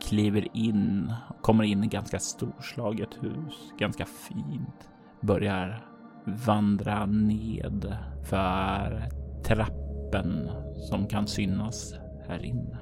kliver 0.07 0.47
in, 0.53 1.13
kommer 1.41 1.63
in 1.63 1.83
i 1.83 1.87
ganska 1.87 2.19
storslaget 2.19 3.09
hus, 3.21 3.73
ganska 3.79 4.05
fint. 4.05 4.89
Börjar 5.21 5.85
vandra 6.25 7.05
ned 7.05 7.97
för 8.23 9.09
trappen 9.45 10.49
som 10.89 11.07
kan 11.07 11.27
synas 11.27 11.93
här 12.27 12.45
inne. 12.45 12.77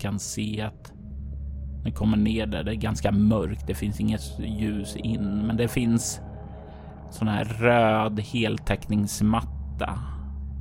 kan 0.00 0.18
se 0.18 0.62
att 0.62 0.92
ni 1.84 1.92
kommer 1.92 2.16
ner 2.16 2.46
där. 2.46 2.64
Det 2.64 2.72
är 2.72 2.76
ganska 2.76 3.12
mörkt. 3.12 3.66
Det 3.66 3.74
finns 3.74 4.00
inget 4.00 4.38
ljus 4.38 4.96
in, 4.96 5.46
men 5.46 5.56
det 5.56 5.68
finns 5.68 6.20
sån 7.10 7.28
här 7.28 7.44
röd 7.44 8.20
heltäckningsmatta. 8.20 9.98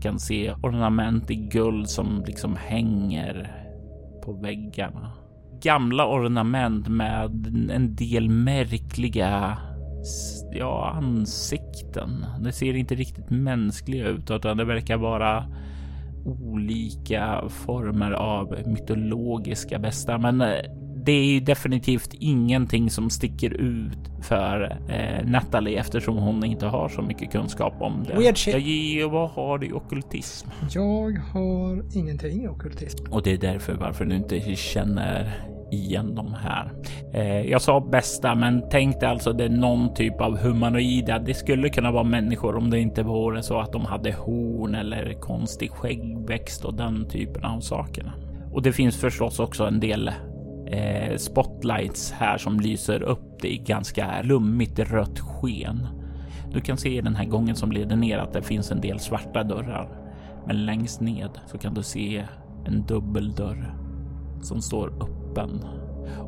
Kan 0.02 0.20
se 0.20 0.54
ornament 0.64 1.32
i 1.32 1.36
guld 1.36 1.90
som 1.90 2.24
liksom 2.28 2.56
hänger 2.56 3.59
på 4.30 4.42
väggarna. 4.42 5.12
Gamla 5.62 6.08
ornament 6.08 6.88
med 6.88 7.48
en 7.72 7.96
del 7.96 8.30
märkliga 8.30 9.58
ja, 10.52 10.92
ansikten. 10.96 12.26
Det 12.44 12.52
ser 12.52 12.74
inte 12.74 12.96
riktigt 12.96 13.30
mänskliga 13.30 14.08
ut 14.08 14.32
utan 14.32 14.58
det 14.58 14.66
verkar 14.66 14.98
vara 14.98 15.46
olika 16.26 17.44
former 17.50 18.12
av 18.12 18.58
mytologiska 18.66 19.80
bästa. 19.80 20.18
Men 20.18 20.42
eh, 20.42 20.48
det 21.10 21.14
är 21.14 21.26
ju 21.26 21.40
definitivt 21.40 22.14
ingenting 22.14 22.90
som 22.90 23.10
sticker 23.10 23.54
ut 23.54 23.98
för 24.22 24.78
eh, 24.90 25.26
Natalie 25.26 25.80
eftersom 25.80 26.18
hon 26.18 26.44
inte 26.44 26.66
har 26.66 26.90
så 26.90 27.02
mycket 27.02 27.32
kunskap 27.32 27.74
om 27.80 28.04
det. 28.08 28.16
Weird 28.16 28.38
shit. 28.38 28.56
Jag, 28.98 29.10
vad 29.10 29.30
har 29.30 29.58
du 29.58 29.68
i 29.68 29.74
ockultism? 29.74 30.50
Jag 30.72 31.20
har 31.34 31.98
ingenting 31.98 32.44
i 32.44 32.48
ockultism. 32.48 33.06
Och 33.12 33.24
det 33.24 33.32
är 33.32 33.38
därför 33.38 33.74
varför 33.74 34.06
du 34.06 34.16
inte 34.16 34.56
känner 34.56 35.32
igen 35.72 36.16
de 36.16 36.34
här. 36.34 36.72
Eh, 37.14 37.42
jag 37.52 37.62
sa 37.62 37.80
bästa, 37.80 38.36
men 38.36 38.64
tänk 38.72 39.00
dig 39.00 39.10
alltså 39.10 39.34
det 39.34 39.44
är 39.44 39.50
någon 39.50 39.94
typ 39.94 40.22
av 40.22 40.38
humanoida. 40.38 41.20
Det 41.20 41.34
skulle 41.34 41.70
kunna 41.70 41.92
vara 41.92 42.04
människor 42.04 42.56
om 42.56 42.70
det 42.70 42.80
inte 42.80 43.04
vore 43.04 43.44
så 43.44 43.60
att 43.60 43.72
de 43.72 43.86
hade 43.86 44.12
horn 44.12 44.76
eller 44.76 45.14
konstig 45.14 45.72
skäggväxt 45.72 46.66
och 46.66 46.74
den 46.74 47.08
typen 47.08 47.46
av 47.46 47.60
sakerna. 47.60 48.14
Och 48.54 48.62
det 48.62 48.72
finns 48.72 48.98
förstås 48.98 49.40
också 49.40 49.64
en 49.64 49.80
del 49.80 50.12
eh, 50.70 51.18
spotlights 51.18 52.12
här 52.12 52.38
som 52.38 52.60
lyser 52.60 53.04
upp 53.04 53.42
det 53.42 53.54
i 53.54 53.58
ganska 53.58 54.22
lummigt 54.22 54.80
rött 54.80 55.20
sken. 55.20 55.88
Du 56.54 56.62
kan 56.62 56.78
se 56.78 56.98
i 56.98 57.02
den 57.02 57.16
här 57.16 57.26
gången 57.26 57.56
som 57.56 57.72
leder 57.72 57.96
ner 57.96 58.18
att 58.18 58.34
det 58.34 58.42
finns 58.42 58.72
en 58.72 58.82
del 58.82 59.00
svarta 59.00 59.44
dörrar. 59.44 59.90
Men 60.48 60.66
längst 60.66 61.02
ned 61.02 61.30
så 61.48 61.58
kan 61.58 61.74
du 61.74 61.84
se 61.84 62.24
en 62.66 62.86
dubbeldörr 62.86 63.76
som 64.42 64.62
står 64.62 64.88
öppen 64.88 65.66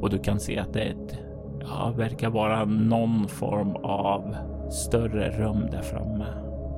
och 0.01 0.09
du 0.09 0.19
kan 0.19 0.39
se 0.39 0.59
att 0.59 0.73
det 0.73 0.81
är 0.81 0.89
ett, 0.89 1.19
ja, 1.59 1.93
verkar 1.97 2.29
vara 2.29 2.65
någon 2.65 3.27
form 3.27 3.75
av 3.75 4.35
större 4.71 5.29
rum 5.29 5.65
där 5.71 5.81
framme. 5.81 6.25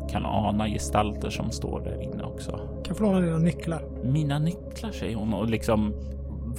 Kan 0.09 0.25
ana 0.25 0.67
gestalter 0.67 1.29
som 1.29 1.51
står 1.51 1.81
där 1.81 2.01
inne 2.01 2.23
också. 2.23 2.51
Kan 2.51 2.83
jag 2.87 2.97
få 2.97 3.03
låna 3.03 3.19
dina 3.19 3.37
nycklar? 3.37 3.83
Mina 4.03 4.39
nycklar 4.39 4.91
säger 4.91 5.15
hon 5.15 5.33
och 5.33 5.49
liksom 5.49 5.93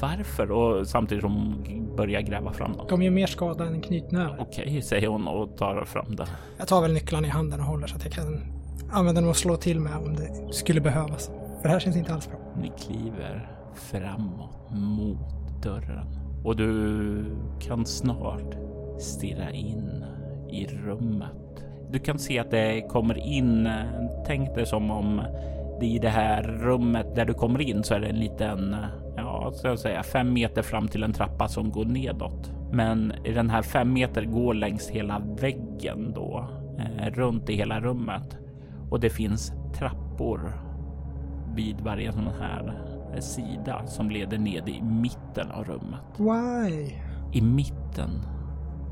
varför? 0.00 0.52
Och 0.52 0.86
samtidigt 0.86 1.22
som 1.22 1.32
hon 1.32 1.96
börjar 1.96 2.20
gräva 2.20 2.52
fram 2.52 2.72
dem. 2.72 2.86
De 2.88 3.02
gör 3.02 3.10
mer 3.10 3.26
skada 3.26 3.64
än 3.64 3.74
en 3.74 3.80
knytnäve. 3.80 4.36
Okej, 4.38 4.82
säger 4.82 5.08
hon 5.08 5.28
och 5.28 5.56
tar 5.56 5.84
fram 5.84 6.16
det. 6.16 6.26
Jag 6.58 6.68
tar 6.68 6.82
väl 6.82 6.92
nycklarna 6.92 7.26
i 7.26 7.30
handen 7.30 7.60
och 7.60 7.66
håller 7.66 7.86
så 7.86 7.96
att 7.96 8.04
jag 8.04 8.12
kan 8.12 8.40
använda 8.92 9.20
dem 9.20 9.30
och 9.30 9.36
slå 9.36 9.56
till 9.56 9.80
med 9.80 9.96
om 9.96 10.16
det 10.16 10.54
skulle 10.54 10.80
behövas. 10.80 11.30
För 11.60 11.62
det 11.62 11.68
här 11.68 11.80
känns 11.80 11.96
inte 11.96 12.14
alls 12.14 12.28
bra. 12.28 12.38
Ni 12.60 12.72
kliver 12.78 13.50
framåt 13.74 14.70
mot 14.70 15.62
dörren 15.62 16.06
och 16.44 16.56
du 16.56 17.24
kan 17.60 17.86
snart 17.86 18.54
stirra 18.98 19.50
in 19.50 20.04
i 20.50 20.66
rummet. 20.66 21.64
Du 21.90 21.98
kan 21.98 22.18
se 22.18 22.38
att 22.38 22.50
det 22.50 22.88
kommer 22.88 23.26
in. 23.26 23.68
Tänk 24.26 24.54
dig 24.54 24.66
som 24.66 24.90
om 24.90 25.22
det 25.80 25.86
i 25.86 25.98
det 25.98 26.08
här 26.08 26.42
rummet 26.42 27.14
där 27.14 27.24
du 27.24 27.34
kommer 27.34 27.60
in 27.60 27.84
så 27.84 27.94
är 27.94 28.00
det 28.00 28.06
en 28.06 28.18
liten, 28.18 28.76
ska 29.52 29.68
jag 29.68 29.78
säga 29.78 30.02
fem 30.02 30.32
meter 30.32 30.62
fram 30.62 30.88
till 30.88 31.02
en 31.02 31.12
trappa 31.12 31.48
som 31.48 31.70
går 31.70 31.84
nedåt. 31.84 32.52
Men 32.72 33.12
den 33.24 33.50
här 33.50 33.62
fem 33.62 33.92
meter 33.92 34.24
går 34.24 34.54
längs 34.54 34.90
hela 34.90 35.22
väggen 35.40 36.12
då 36.14 36.48
eh, 36.78 37.10
runt 37.12 37.50
i 37.50 37.54
hela 37.56 37.80
rummet 37.80 38.38
och 38.90 39.00
det 39.00 39.10
finns 39.10 39.52
trappor 39.78 40.52
vid 41.54 41.80
varje 41.80 42.12
sån 42.12 42.28
här 42.40 42.80
sida 43.20 43.86
som 43.86 44.10
leder 44.10 44.38
ned 44.38 44.68
i 44.68 44.82
mitten 44.82 45.50
av 45.50 45.64
rummet. 45.64 46.00
Why? 46.18 46.92
I 47.32 47.40
mitten 47.42 48.10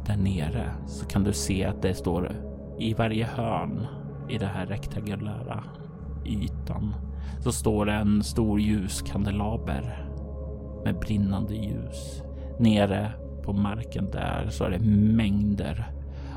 där 0.07 0.17
nere 0.17 0.71
så 0.87 1.07
kan 1.07 1.25
du 1.25 1.33
se 1.33 1.65
att 1.65 1.83
det 1.83 1.95
står 1.95 2.33
i 2.79 2.95
varje 2.95 3.27
hörn 3.27 3.87
i 4.29 4.39
det 4.39 4.47
här 4.47 4.67
rektangulära 4.67 5.65
ytan 6.27 6.95
så 7.41 7.53
står 7.53 7.87
det 7.87 7.93
en 7.93 8.23
stor 8.23 8.61
ljuskandelaber 8.61 10.12
med 10.85 10.99
brinnande 10.99 11.55
ljus. 11.55 12.23
Nere 12.59 13.13
på 13.45 13.53
marken 13.53 14.11
där 14.11 14.47
så 14.51 14.65
är 14.65 14.71
det 14.71 14.79
mängder 15.17 15.93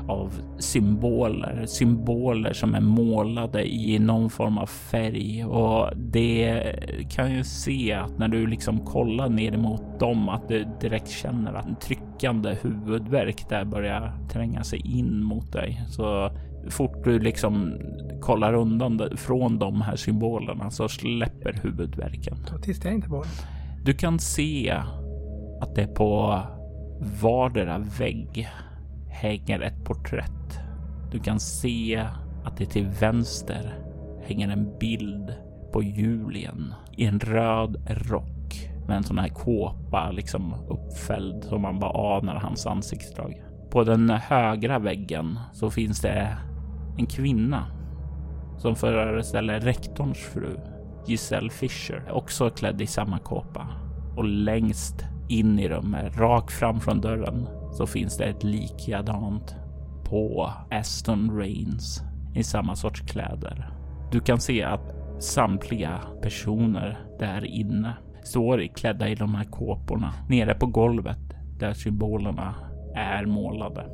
av 0.08 0.32
symboler, 0.58 1.64
symboler 1.66 2.52
som 2.52 2.74
är 2.74 2.80
målade 2.80 3.74
i 3.74 3.98
någon 3.98 4.30
form 4.30 4.58
av 4.58 4.66
färg 4.66 5.44
och 5.44 5.96
det 5.96 6.74
kan 7.10 7.32
ju 7.32 7.44
se 7.44 7.92
att 7.92 8.18
när 8.18 8.28
du 8.28 8.46
liksom 8.46 8.78
kollar 8.78 9.28
ner 9.28 9.56
mot 9.56 10.00
dem 10.00 10.28
att 10.28 10.48
du 10.48 10.66
direkt 10.80 11.08
känner 11.08 11.54
att 11.54 11.66
en 11.66 11.76
tryckande 11.76 12.56
huvudvärk 12.62 13.48
där 13.48 13.64
börjar 13.64 14.12
tränga 14.32 14.64
sig 14.64 14.98
in 14.98 15.22
mot 15.22 15.52
dig. 15.52 15.82
Så 15.88 16.30
fort 16.68 17.04
du 17.04 17.18
liksom 17.18 17.72
kollar 18.20 18.54
undan 18.54 19.00
från 19.16 19.58
de 19.58 19.80
här 19.80 19.96
symbolerna 19.96 20.70
så 20.70 20.88
släpper 20.88 21.52
huvudvärken. 21.62 22.36
Då 22.52 22.58
tittar 22.58 22.88
jag 22.88 22.94
inte 22.94 23.08
på 23.08 23.22
det. 23.22 23.55
Du 23.86 23.94
kan 23.94 24.18
se 24.18 24.74
att 25.60 25.74
det 25.74 25.86
på 25.86 26.40
vardera 27.22 27.78
vägg 27.78 28.48
hänger 29.08 29.60
ett 29.60 29.84
porträtt. 29.84 30.60
Du 31.12 31.18
kan 31.18 31.40
se 31.40 32.06
att 32.44 32.56
det 32.56 32.66
till 32.66 32.86
vänster 32.86 33.78
hänger 34.22 34.48
en 34.48 34.78
bild 34.78 35.34
på 35.72 35.82
Julien 35.82 36.74
i 36.96 37.04
en 37.04 37.20
röd 37.20 37.76
rock 37.88 38.70
med 38.88 38.96
en 38.96 39.04
sån 39.04 39.18
här 39.18 39.28
kåpa 39.28 40.10
liksom 40.10 40.54
uppfälld 40.68 41.44
som 41.44 41.62
man 41.62 41.78
bara 41.78 42.18
anar 42.18 42.34
hans 42.34 42.66
ansiktsdrag. 42.66 43.42
På 43.70 43.84
den 43.84 44.10
högra 44.10 44.78
väggen 44.78 45.38
så 45.52 45.70
finns 45.70 46.00
det 46.00 46.36
en 46.98 47.06
kvinna 47.06 47.64
som 48.58 48.76
föreställer 48.76 49.60
rektorns 49.60 50.18
fru 50.18 50.56
Giselle 51.06 51.50
Fisher, 51.50 52.10
också 52.10 52.50
klädd 52.50 52.82
i 52.82 52.86
samma 52.86 53.18
kåpa. 53.18 53.68
Och 54.16 54.24
längst 54.24 55.04
in 55.28 55.58
i 55.58 55.68
rummet, 55.68 56.16
rakt 56.16 56.52
fram 56.52 56.80
från 56.80 57.00
dörren, 57.00 57.48
så 57.72 57.86
finns 57.86 58.16
det 58.16 58.24
ett 58.24 58.44
likadant 58.44 59.56
på 60.04 60.52
Aston 60.70 61.38
Rains 61.38 62.02
i 62.34 62.42
samma 62.42 62.76
sorts 62.76 63.00
kläder. 63.00 63.70
Du 64.12 64.20
kan 64.20 64.40
se 64.40 64.62
att 64.62 64.94
samtliga 65.18 66.00
personer 66.22 66.98
där 67.18 67.44
inne 67.44 67.96
står 68.24 68.76
klädda 68.76 69.08
i 69.08 69.14
de 69.14 69.34
här 69.34 69.44
kåporna 69.44 70.12
nere 70.28 70.54
på 70.54 70.66
golvet 70.66 71.18
där 71.58 71.72
symbolerna 71.72 72.54
är 72.94 73.26
målade. 73.26 73.86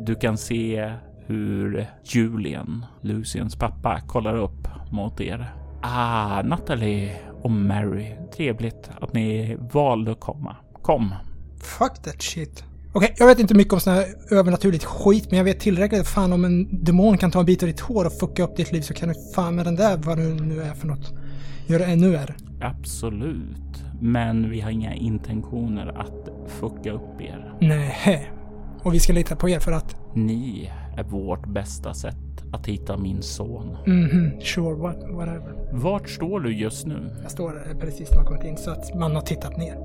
Du 0.00 0.14
kan 0.14 0.38
se 0.38 0.92
hur 1.26 1.86
Julian, 2.04 2.86
Lucians 3.00 3.56
pappa, 3.56 4.00
kollar 4.00 4.36
upp 4.36 4.68
mot 4.90 5.20
er. 5.20 5.61
Ah, 5.84 6.42
Natalie 6.42 7.10
och 7.42 7.50
Mary. 7.50 8.06
Trevligt 8.36 8.90
att 9.00 9.14
ni 9.14 9.56
valde 9.72 10.12
att 10.12 10.20
komma. 10.20 10.56
Kom. 10.82 11.14
Fuck 11.62 12.02
that 12.02 12.22
shit. 12.22 12.64
Okej, 12.92 13.14
jag 13.18 13.26
vet 13.26 13.38
inte 13.38 13.54
mycket 13.54 13.72
om 13.72 13.80
sån 13.80 13.92
här 13.92 14.06
övernaturligt 14.30 14.84
skit, 14.84 15.30
men 15.30 15.36
jag 15.36 15.44
vet 15.44 15.60
tillräckligt 15.60 16.08
fan 16.08 16.32
om 16.32 16.44
en 16.44 16.84
demon 16.84 17.18
kan 17.18 17.30
ta 17.30 17.40
en 17.40 17.46
bit 17.46 17.62
av 17.62 17.66
ditt 17.66 17.80
hår 17.80 18.04
och 18.04 18.12
fucka 18.12 18.42
upp 18.42 18.56
ditt 18.56 18.72
liv 18.72 18.80
så 18.80 18.94
kan 18.94 19.08
du 19.08 19.14
fan 19.34 19.54
med 19.54 19.64
den 19.64 19.76
där, 19.76 19.96
vad 19.96 20.18
det 20.18 20.24
nu 20.24 20.62
är 20.62 20.74
för 20.74 20.86
något, 20.86 21.12
göra 21.66 21.84
ännu 21.86 22.10
värre. 22.10 22.34
Absolut. 22.60 23.84
Men 24.00 24.50
vi 24.50 24.60
har 24.60 24.70
inga 24.70 24.94
intentioner 24.94 26.00
att 26.00 26.50
fucka 26.50 26.92
upp 26.92 27.20
er. 27.20 27.54
Nej. 27.60 28.32
Och 28.82 28.94
vi 28.94 29.00
ska 29.00 29.12
lita 29.12 29.36
på 29.36 29.48
er 29.48 29.58
för 29.58 29.72
att... 29.72 29.96
Ni 30.14 30.70
är 30.96 31.04
vårt 31.04 31.46
bästa 31.46 31.94
sätt 31.94 32.16
att 32.52 32.66
hitta 32.66 32.96
min 32.96 33.22
son. 33.22 33.76
Mhm, 33.86 34.40
sure, 34.40 34.74
what, 34.74 34.96
whatever. 35.10 35.54
Vart 35.72 36.08
står 36.08 36.40
du 36.40 36.54
just 36.54 36.86
nu? 36.86 37.10
Jag 37.22 37.30
står 37.30 37.80
precis 37.80 38.10
när 38.10 38.16
man 38.16 38.26
kommit 38.26 38.44
in 38.44 38.56
så 38.56 38.70
att 38.70 38.94
man 38.94 39.14
har 39.14 39.22
tittat 39.22 39.56
ner. 39.56 39.76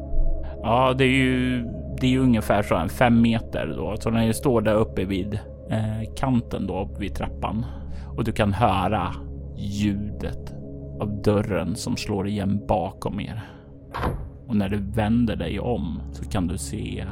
Ja, 0.64 0.94
det 0.98 1.04
är 1.04 1.18
ju, 1.18 1.64
det 2.02 2.08
är 2.08 2.12
ju 2.12 2.20
ungefär 2.20 2.64
så 2.64 2.76
en 2.76 2.90
fem 2.90 3.22
meter 3.22 3.74
då, 3.78 3.96
så 4.00 4.10
när 4.10 4.26
jag 4.26 4.36
står 4.36 4.62
där 4.62 4.74
uppe 4.76 5.06
vid 5.06 5.34
eh, 5.70 6.14
kanten 6.16 6.68
då 6.68 6.90
vid 7.00 7.16
trappan 7.16 7.66
och 8.18 8.24
du 8.24 8.32
kan 8.32 8.54
höra 8.54 9.14
ljudet 9.58 10.54
av 11.00 11.22
dörren 11.22 11.76
som 11.76 11.98
slår 11.98 12.28
igen 12.28 12.66
bakom 12.68 13.20
er. 13.20 13.42
Och 14.48 14.56
när 14.56 14.70
du 14.70 14.78
vänder 14.78 15.36
dig 15.36 15.60
om 15.60 16.02
så 16.12 16.26
kan 16.26 16.48
du 16.48 16.58
se 16.58 17.06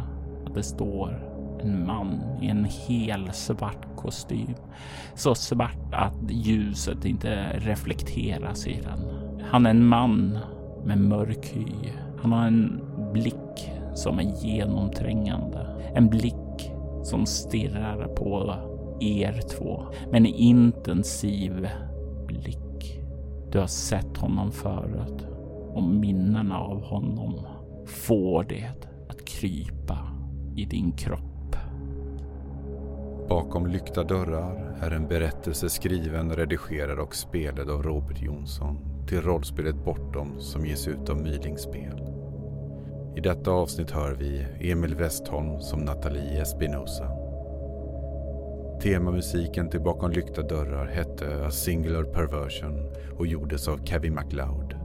att 0.45 0.55
det 0.55 0.63
står 0.63 1.34
en 1.61 1.85
man 1.85 2.21
i 2.41 2.47
en 2.47 2.65
hel 2.65 3.31
svart 3.33 3.95
kostym. 3.95 4.55
Så 5.15 5.35
svart 5.35 5.93
att 5.93 6.31
ljuset 6.31 7.05
inte 7.05 7.59
reflekteras 7.59 8.67
i 8.67 8.81
den. 8.83 8.99
Han 9.41 9.65
är 9.65 9.69
en 9.69 9.85
man 9.85 10.39
med 10.85 10.97
mörk 10.97 11.45
hy. 11.53 11.89
Han 12.21 12.31
har 12.31 12.47
en 12.47 12.81
blick 13.13 13.71
som 13.93 14.19
är 14.19 14.45
genomträngande. 14.45 15.67
En 15.95 16.09
blick 16.09 16.71
som 17.03 17.25
stirrar 17.25 18.07
på 18.07 18.55
er 18.99 19.41
två 19.57 19.83
med 20.11 20.17
en 20.17 20.25
intensiv 20.25 21.67
blick. 22.27 23.01
Du 23.51 23.59
har 23.59 23.67
sett 23.67 24.17
honom 24.17 24.51
förut 24.51 25.27
och 25.73 25.83
minnena 25.83 26.59
av 26.59 26.83
honom 26.83 27.33
får 27.85 28.43
det 28.43 28.71
att 29.09 29.25
krypa 29.25 29.97
i 30.55 30.65
din 30.65 30.91
kropp. 30.91 31.34
Bakom 33.29 33.67
lyckta 33.67 34.03
dörrar 34.03 34.77
är 34.81 34.91
en 34.91 35.07
berättelse 35.07 35.69
skriven, 35.69 36.35
redigerad 36.35 36.99
och 36.99 37.15
spelad 37.15 37.69
av 37.69 37.83
Robert 37.83 38.21
Jonsson 38.21 38.77
till 39.07 39.21
rollspelet 39.21 39.85
Bortom 39.85 40.39
som 40.39 40.65
ges 40.65 40.87
ut 40.87 41.09
av 41.09 41.21
Mylingspel. 41.21 42.11
I 43.15 43.19
detta 43.19 43.51
avsnitt 43.51 43.91
hör 43.91 44.13
vi 44.13 44.45
Emil 44.71 44.95
Westholm 44.95 45.59
som 45.59 45.79
Nathalie 45.79 46.41
Espinosa. 46.41 47.11
Temamusiken 48.81 49.69
till 49.69 49.81
Bakom 49.81 50.11
lyckta 50.11 50.41
dörrar 50.41 50.85
hette 50.85 51.45
A 51.45 51.51
Singular 51.51 52.03
Perversion 52.03 52.93
och 53.17 53.27
gjordes 53.27 53.67
av 53.67 53.85
Kevin 53.85 54.13
MacLeod. 54.13 54.75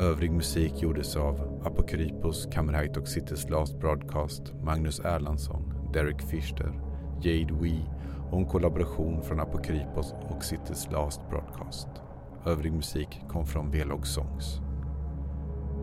Övrig 0.00 0.30
musik 0.30 0.82
gjordes 0.82 1.16
av 1.16 1.62
Apokrypos, 1.64 2.48
Kammerheit 2.52 2.96
och 2.96 3.08
Cities 3.08 3.50
Last 3.50 3.80
Broadcast, 3.80 4.42
Magnus 4.62 5.00
Erlandsson, 5.00 5.90
Derek 5.92 6.22
Fischer, 6.22 6.83
Jade 7.24 7.54
Wee 7.54 7.84
och 8.30 8.38
en 8.38 8.46
kollaboration 8.46 9.22
från 9.22 9.40
Apokrypos 9.40 10.14
och 10.28 10.44
Cities 10.44 10.88
Last 10.90 11.20
Broadcast. 11.30 11.88
Övrig 12.46 12.72
musik 12.72 13.20
kom 13.28 13.46
från 13.46 13.70
Velog 13.70 14.06
Songs. 14.06 14.60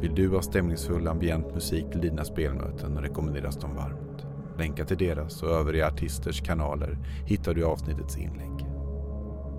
Vill 0.02 0.16
du 0.16 0.30
ha 0.30 0.42
stämningsfull 0.42 1.08
ambient 1.08 1.54
musik 1.54 1.92
till 1.92 2.02
dina 2.02 2.24
spelmöten 2.24 2.98
rekommenderas 2.98 3.58
de 3.58 3.76
varmt. 3.76 4.26
Länkar 4.58 4.86
till 4.86 4.98
deras 4.98 5.44
och 5.44 5.50
övriga 5.50 5.88
artisters 5.88 6.42
kanaler 6.42 6.98
hittar 7.26 7.54
du 7.54 7.62
i 7.62 7.64
avsnittets 7.64 8.18
inlägg. 8.18 8.66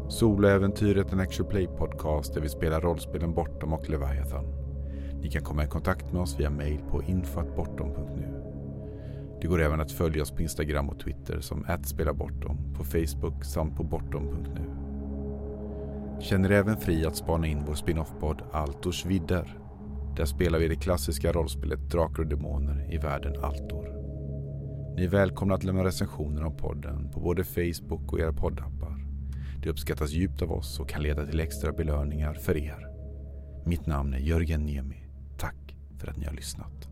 Soloäventyret 0.08 1.12
en 1.12 1.20
Actual 1.20 1.50
Play 1.50 1.66
podcast 1.66 2.34
där 2.34 2.40
vi 2.40 2.48
spelar 2.48 2.80
rollspelen 2.80 3.34
Bortom 3.34 3.72
och 3.72 3.90
Leviathan. 3.90 4.44
Ni 5.22 5.30
kan 5.30 5.42
komma 5.42 5.64
i 5.64 5.66
kontakt 5.66 6.12
med 6.12 6.22
oss 6.22 6.40
via 6.40 6.50
mail 6.50 6.80
på 6.90 7.02
infatbortom.nu. 7.02 8.41
Det 9.42 9.48
går 9.48 9.62
även 9.62 9.80
att 9.80 9.92
följa 9.92 10.22
oss 10.22 10.30
på 10.30 10.42
Instagram 10.42 10.88
och 10.88 10.98
Twitter 11.00 11.40
som 11.40 11.66
@spelabortom, 11.84 12.74
på 12.74 12.84
Facebook 12.84 13.44
samt 13.44 13.76
på 13.76 13.84
bortom.nu. 13.84 14.64
Känner 16.20 16.50
även 16.50 16.76
fri 16.76 17.06
att 17.06 17.16
spana 17.16 17.46
in 17.46 17.64
vår 17.66 17.74
spin-off-podd 17.74 18.42
Altors 18.52 19.06
vidder. 19.06 19.58
Där 20.16 20.24
spelar 20.24 20.58
vi 20.58 20.68
det 20.68 20.76
klassiska 20.76 21.32
rollspelet 21.32 21.90
Drakar 21.90 22.22
och 22.22 22.28
Demoner 22.28 22.94
i 22.94 22.98
världen 22.98 23.44
Altor. 23.44 23.88
Ni 24.96 25.04
är 25.04 25.08
välkomna 25.08 25.54
att 25.54 25.64
lämna 25.64 25.84
recensioner 25.84 26.44
om 26.44 26.56
podden 26.56 27.10
på 27.10 27.20
både 27.20 27.44
Facebook 27.44 28.12
och 28.12 28.20
era 28.20 28.32
poddappar. 28.32 29.06
Det 29.62 29.70
uppskattas 29.70 30.10
djupt 30.10 30.42
av 30.42 30.52
oss 30.52 30.80
och 30.80 30.88
kan 30.88 31.02
leda 31.02 31.26
till 31.26 31.40
extra 31.40 31.72
belöningar 31.72 32.34
för 32.34 32.56
er. 32.56 32.86
Mitt 33.66 33.86
namn 33.86 34.14
är 34.14 34.18
Jörgen 34.18 34.66
Niemi. 34.66 35.06
Tack 35.38 35.76
för 35.98 36.08
att 36.08 36.16
ni 36.16 36.24
har 36.24 36.34
lyssnat. 36.34 36.91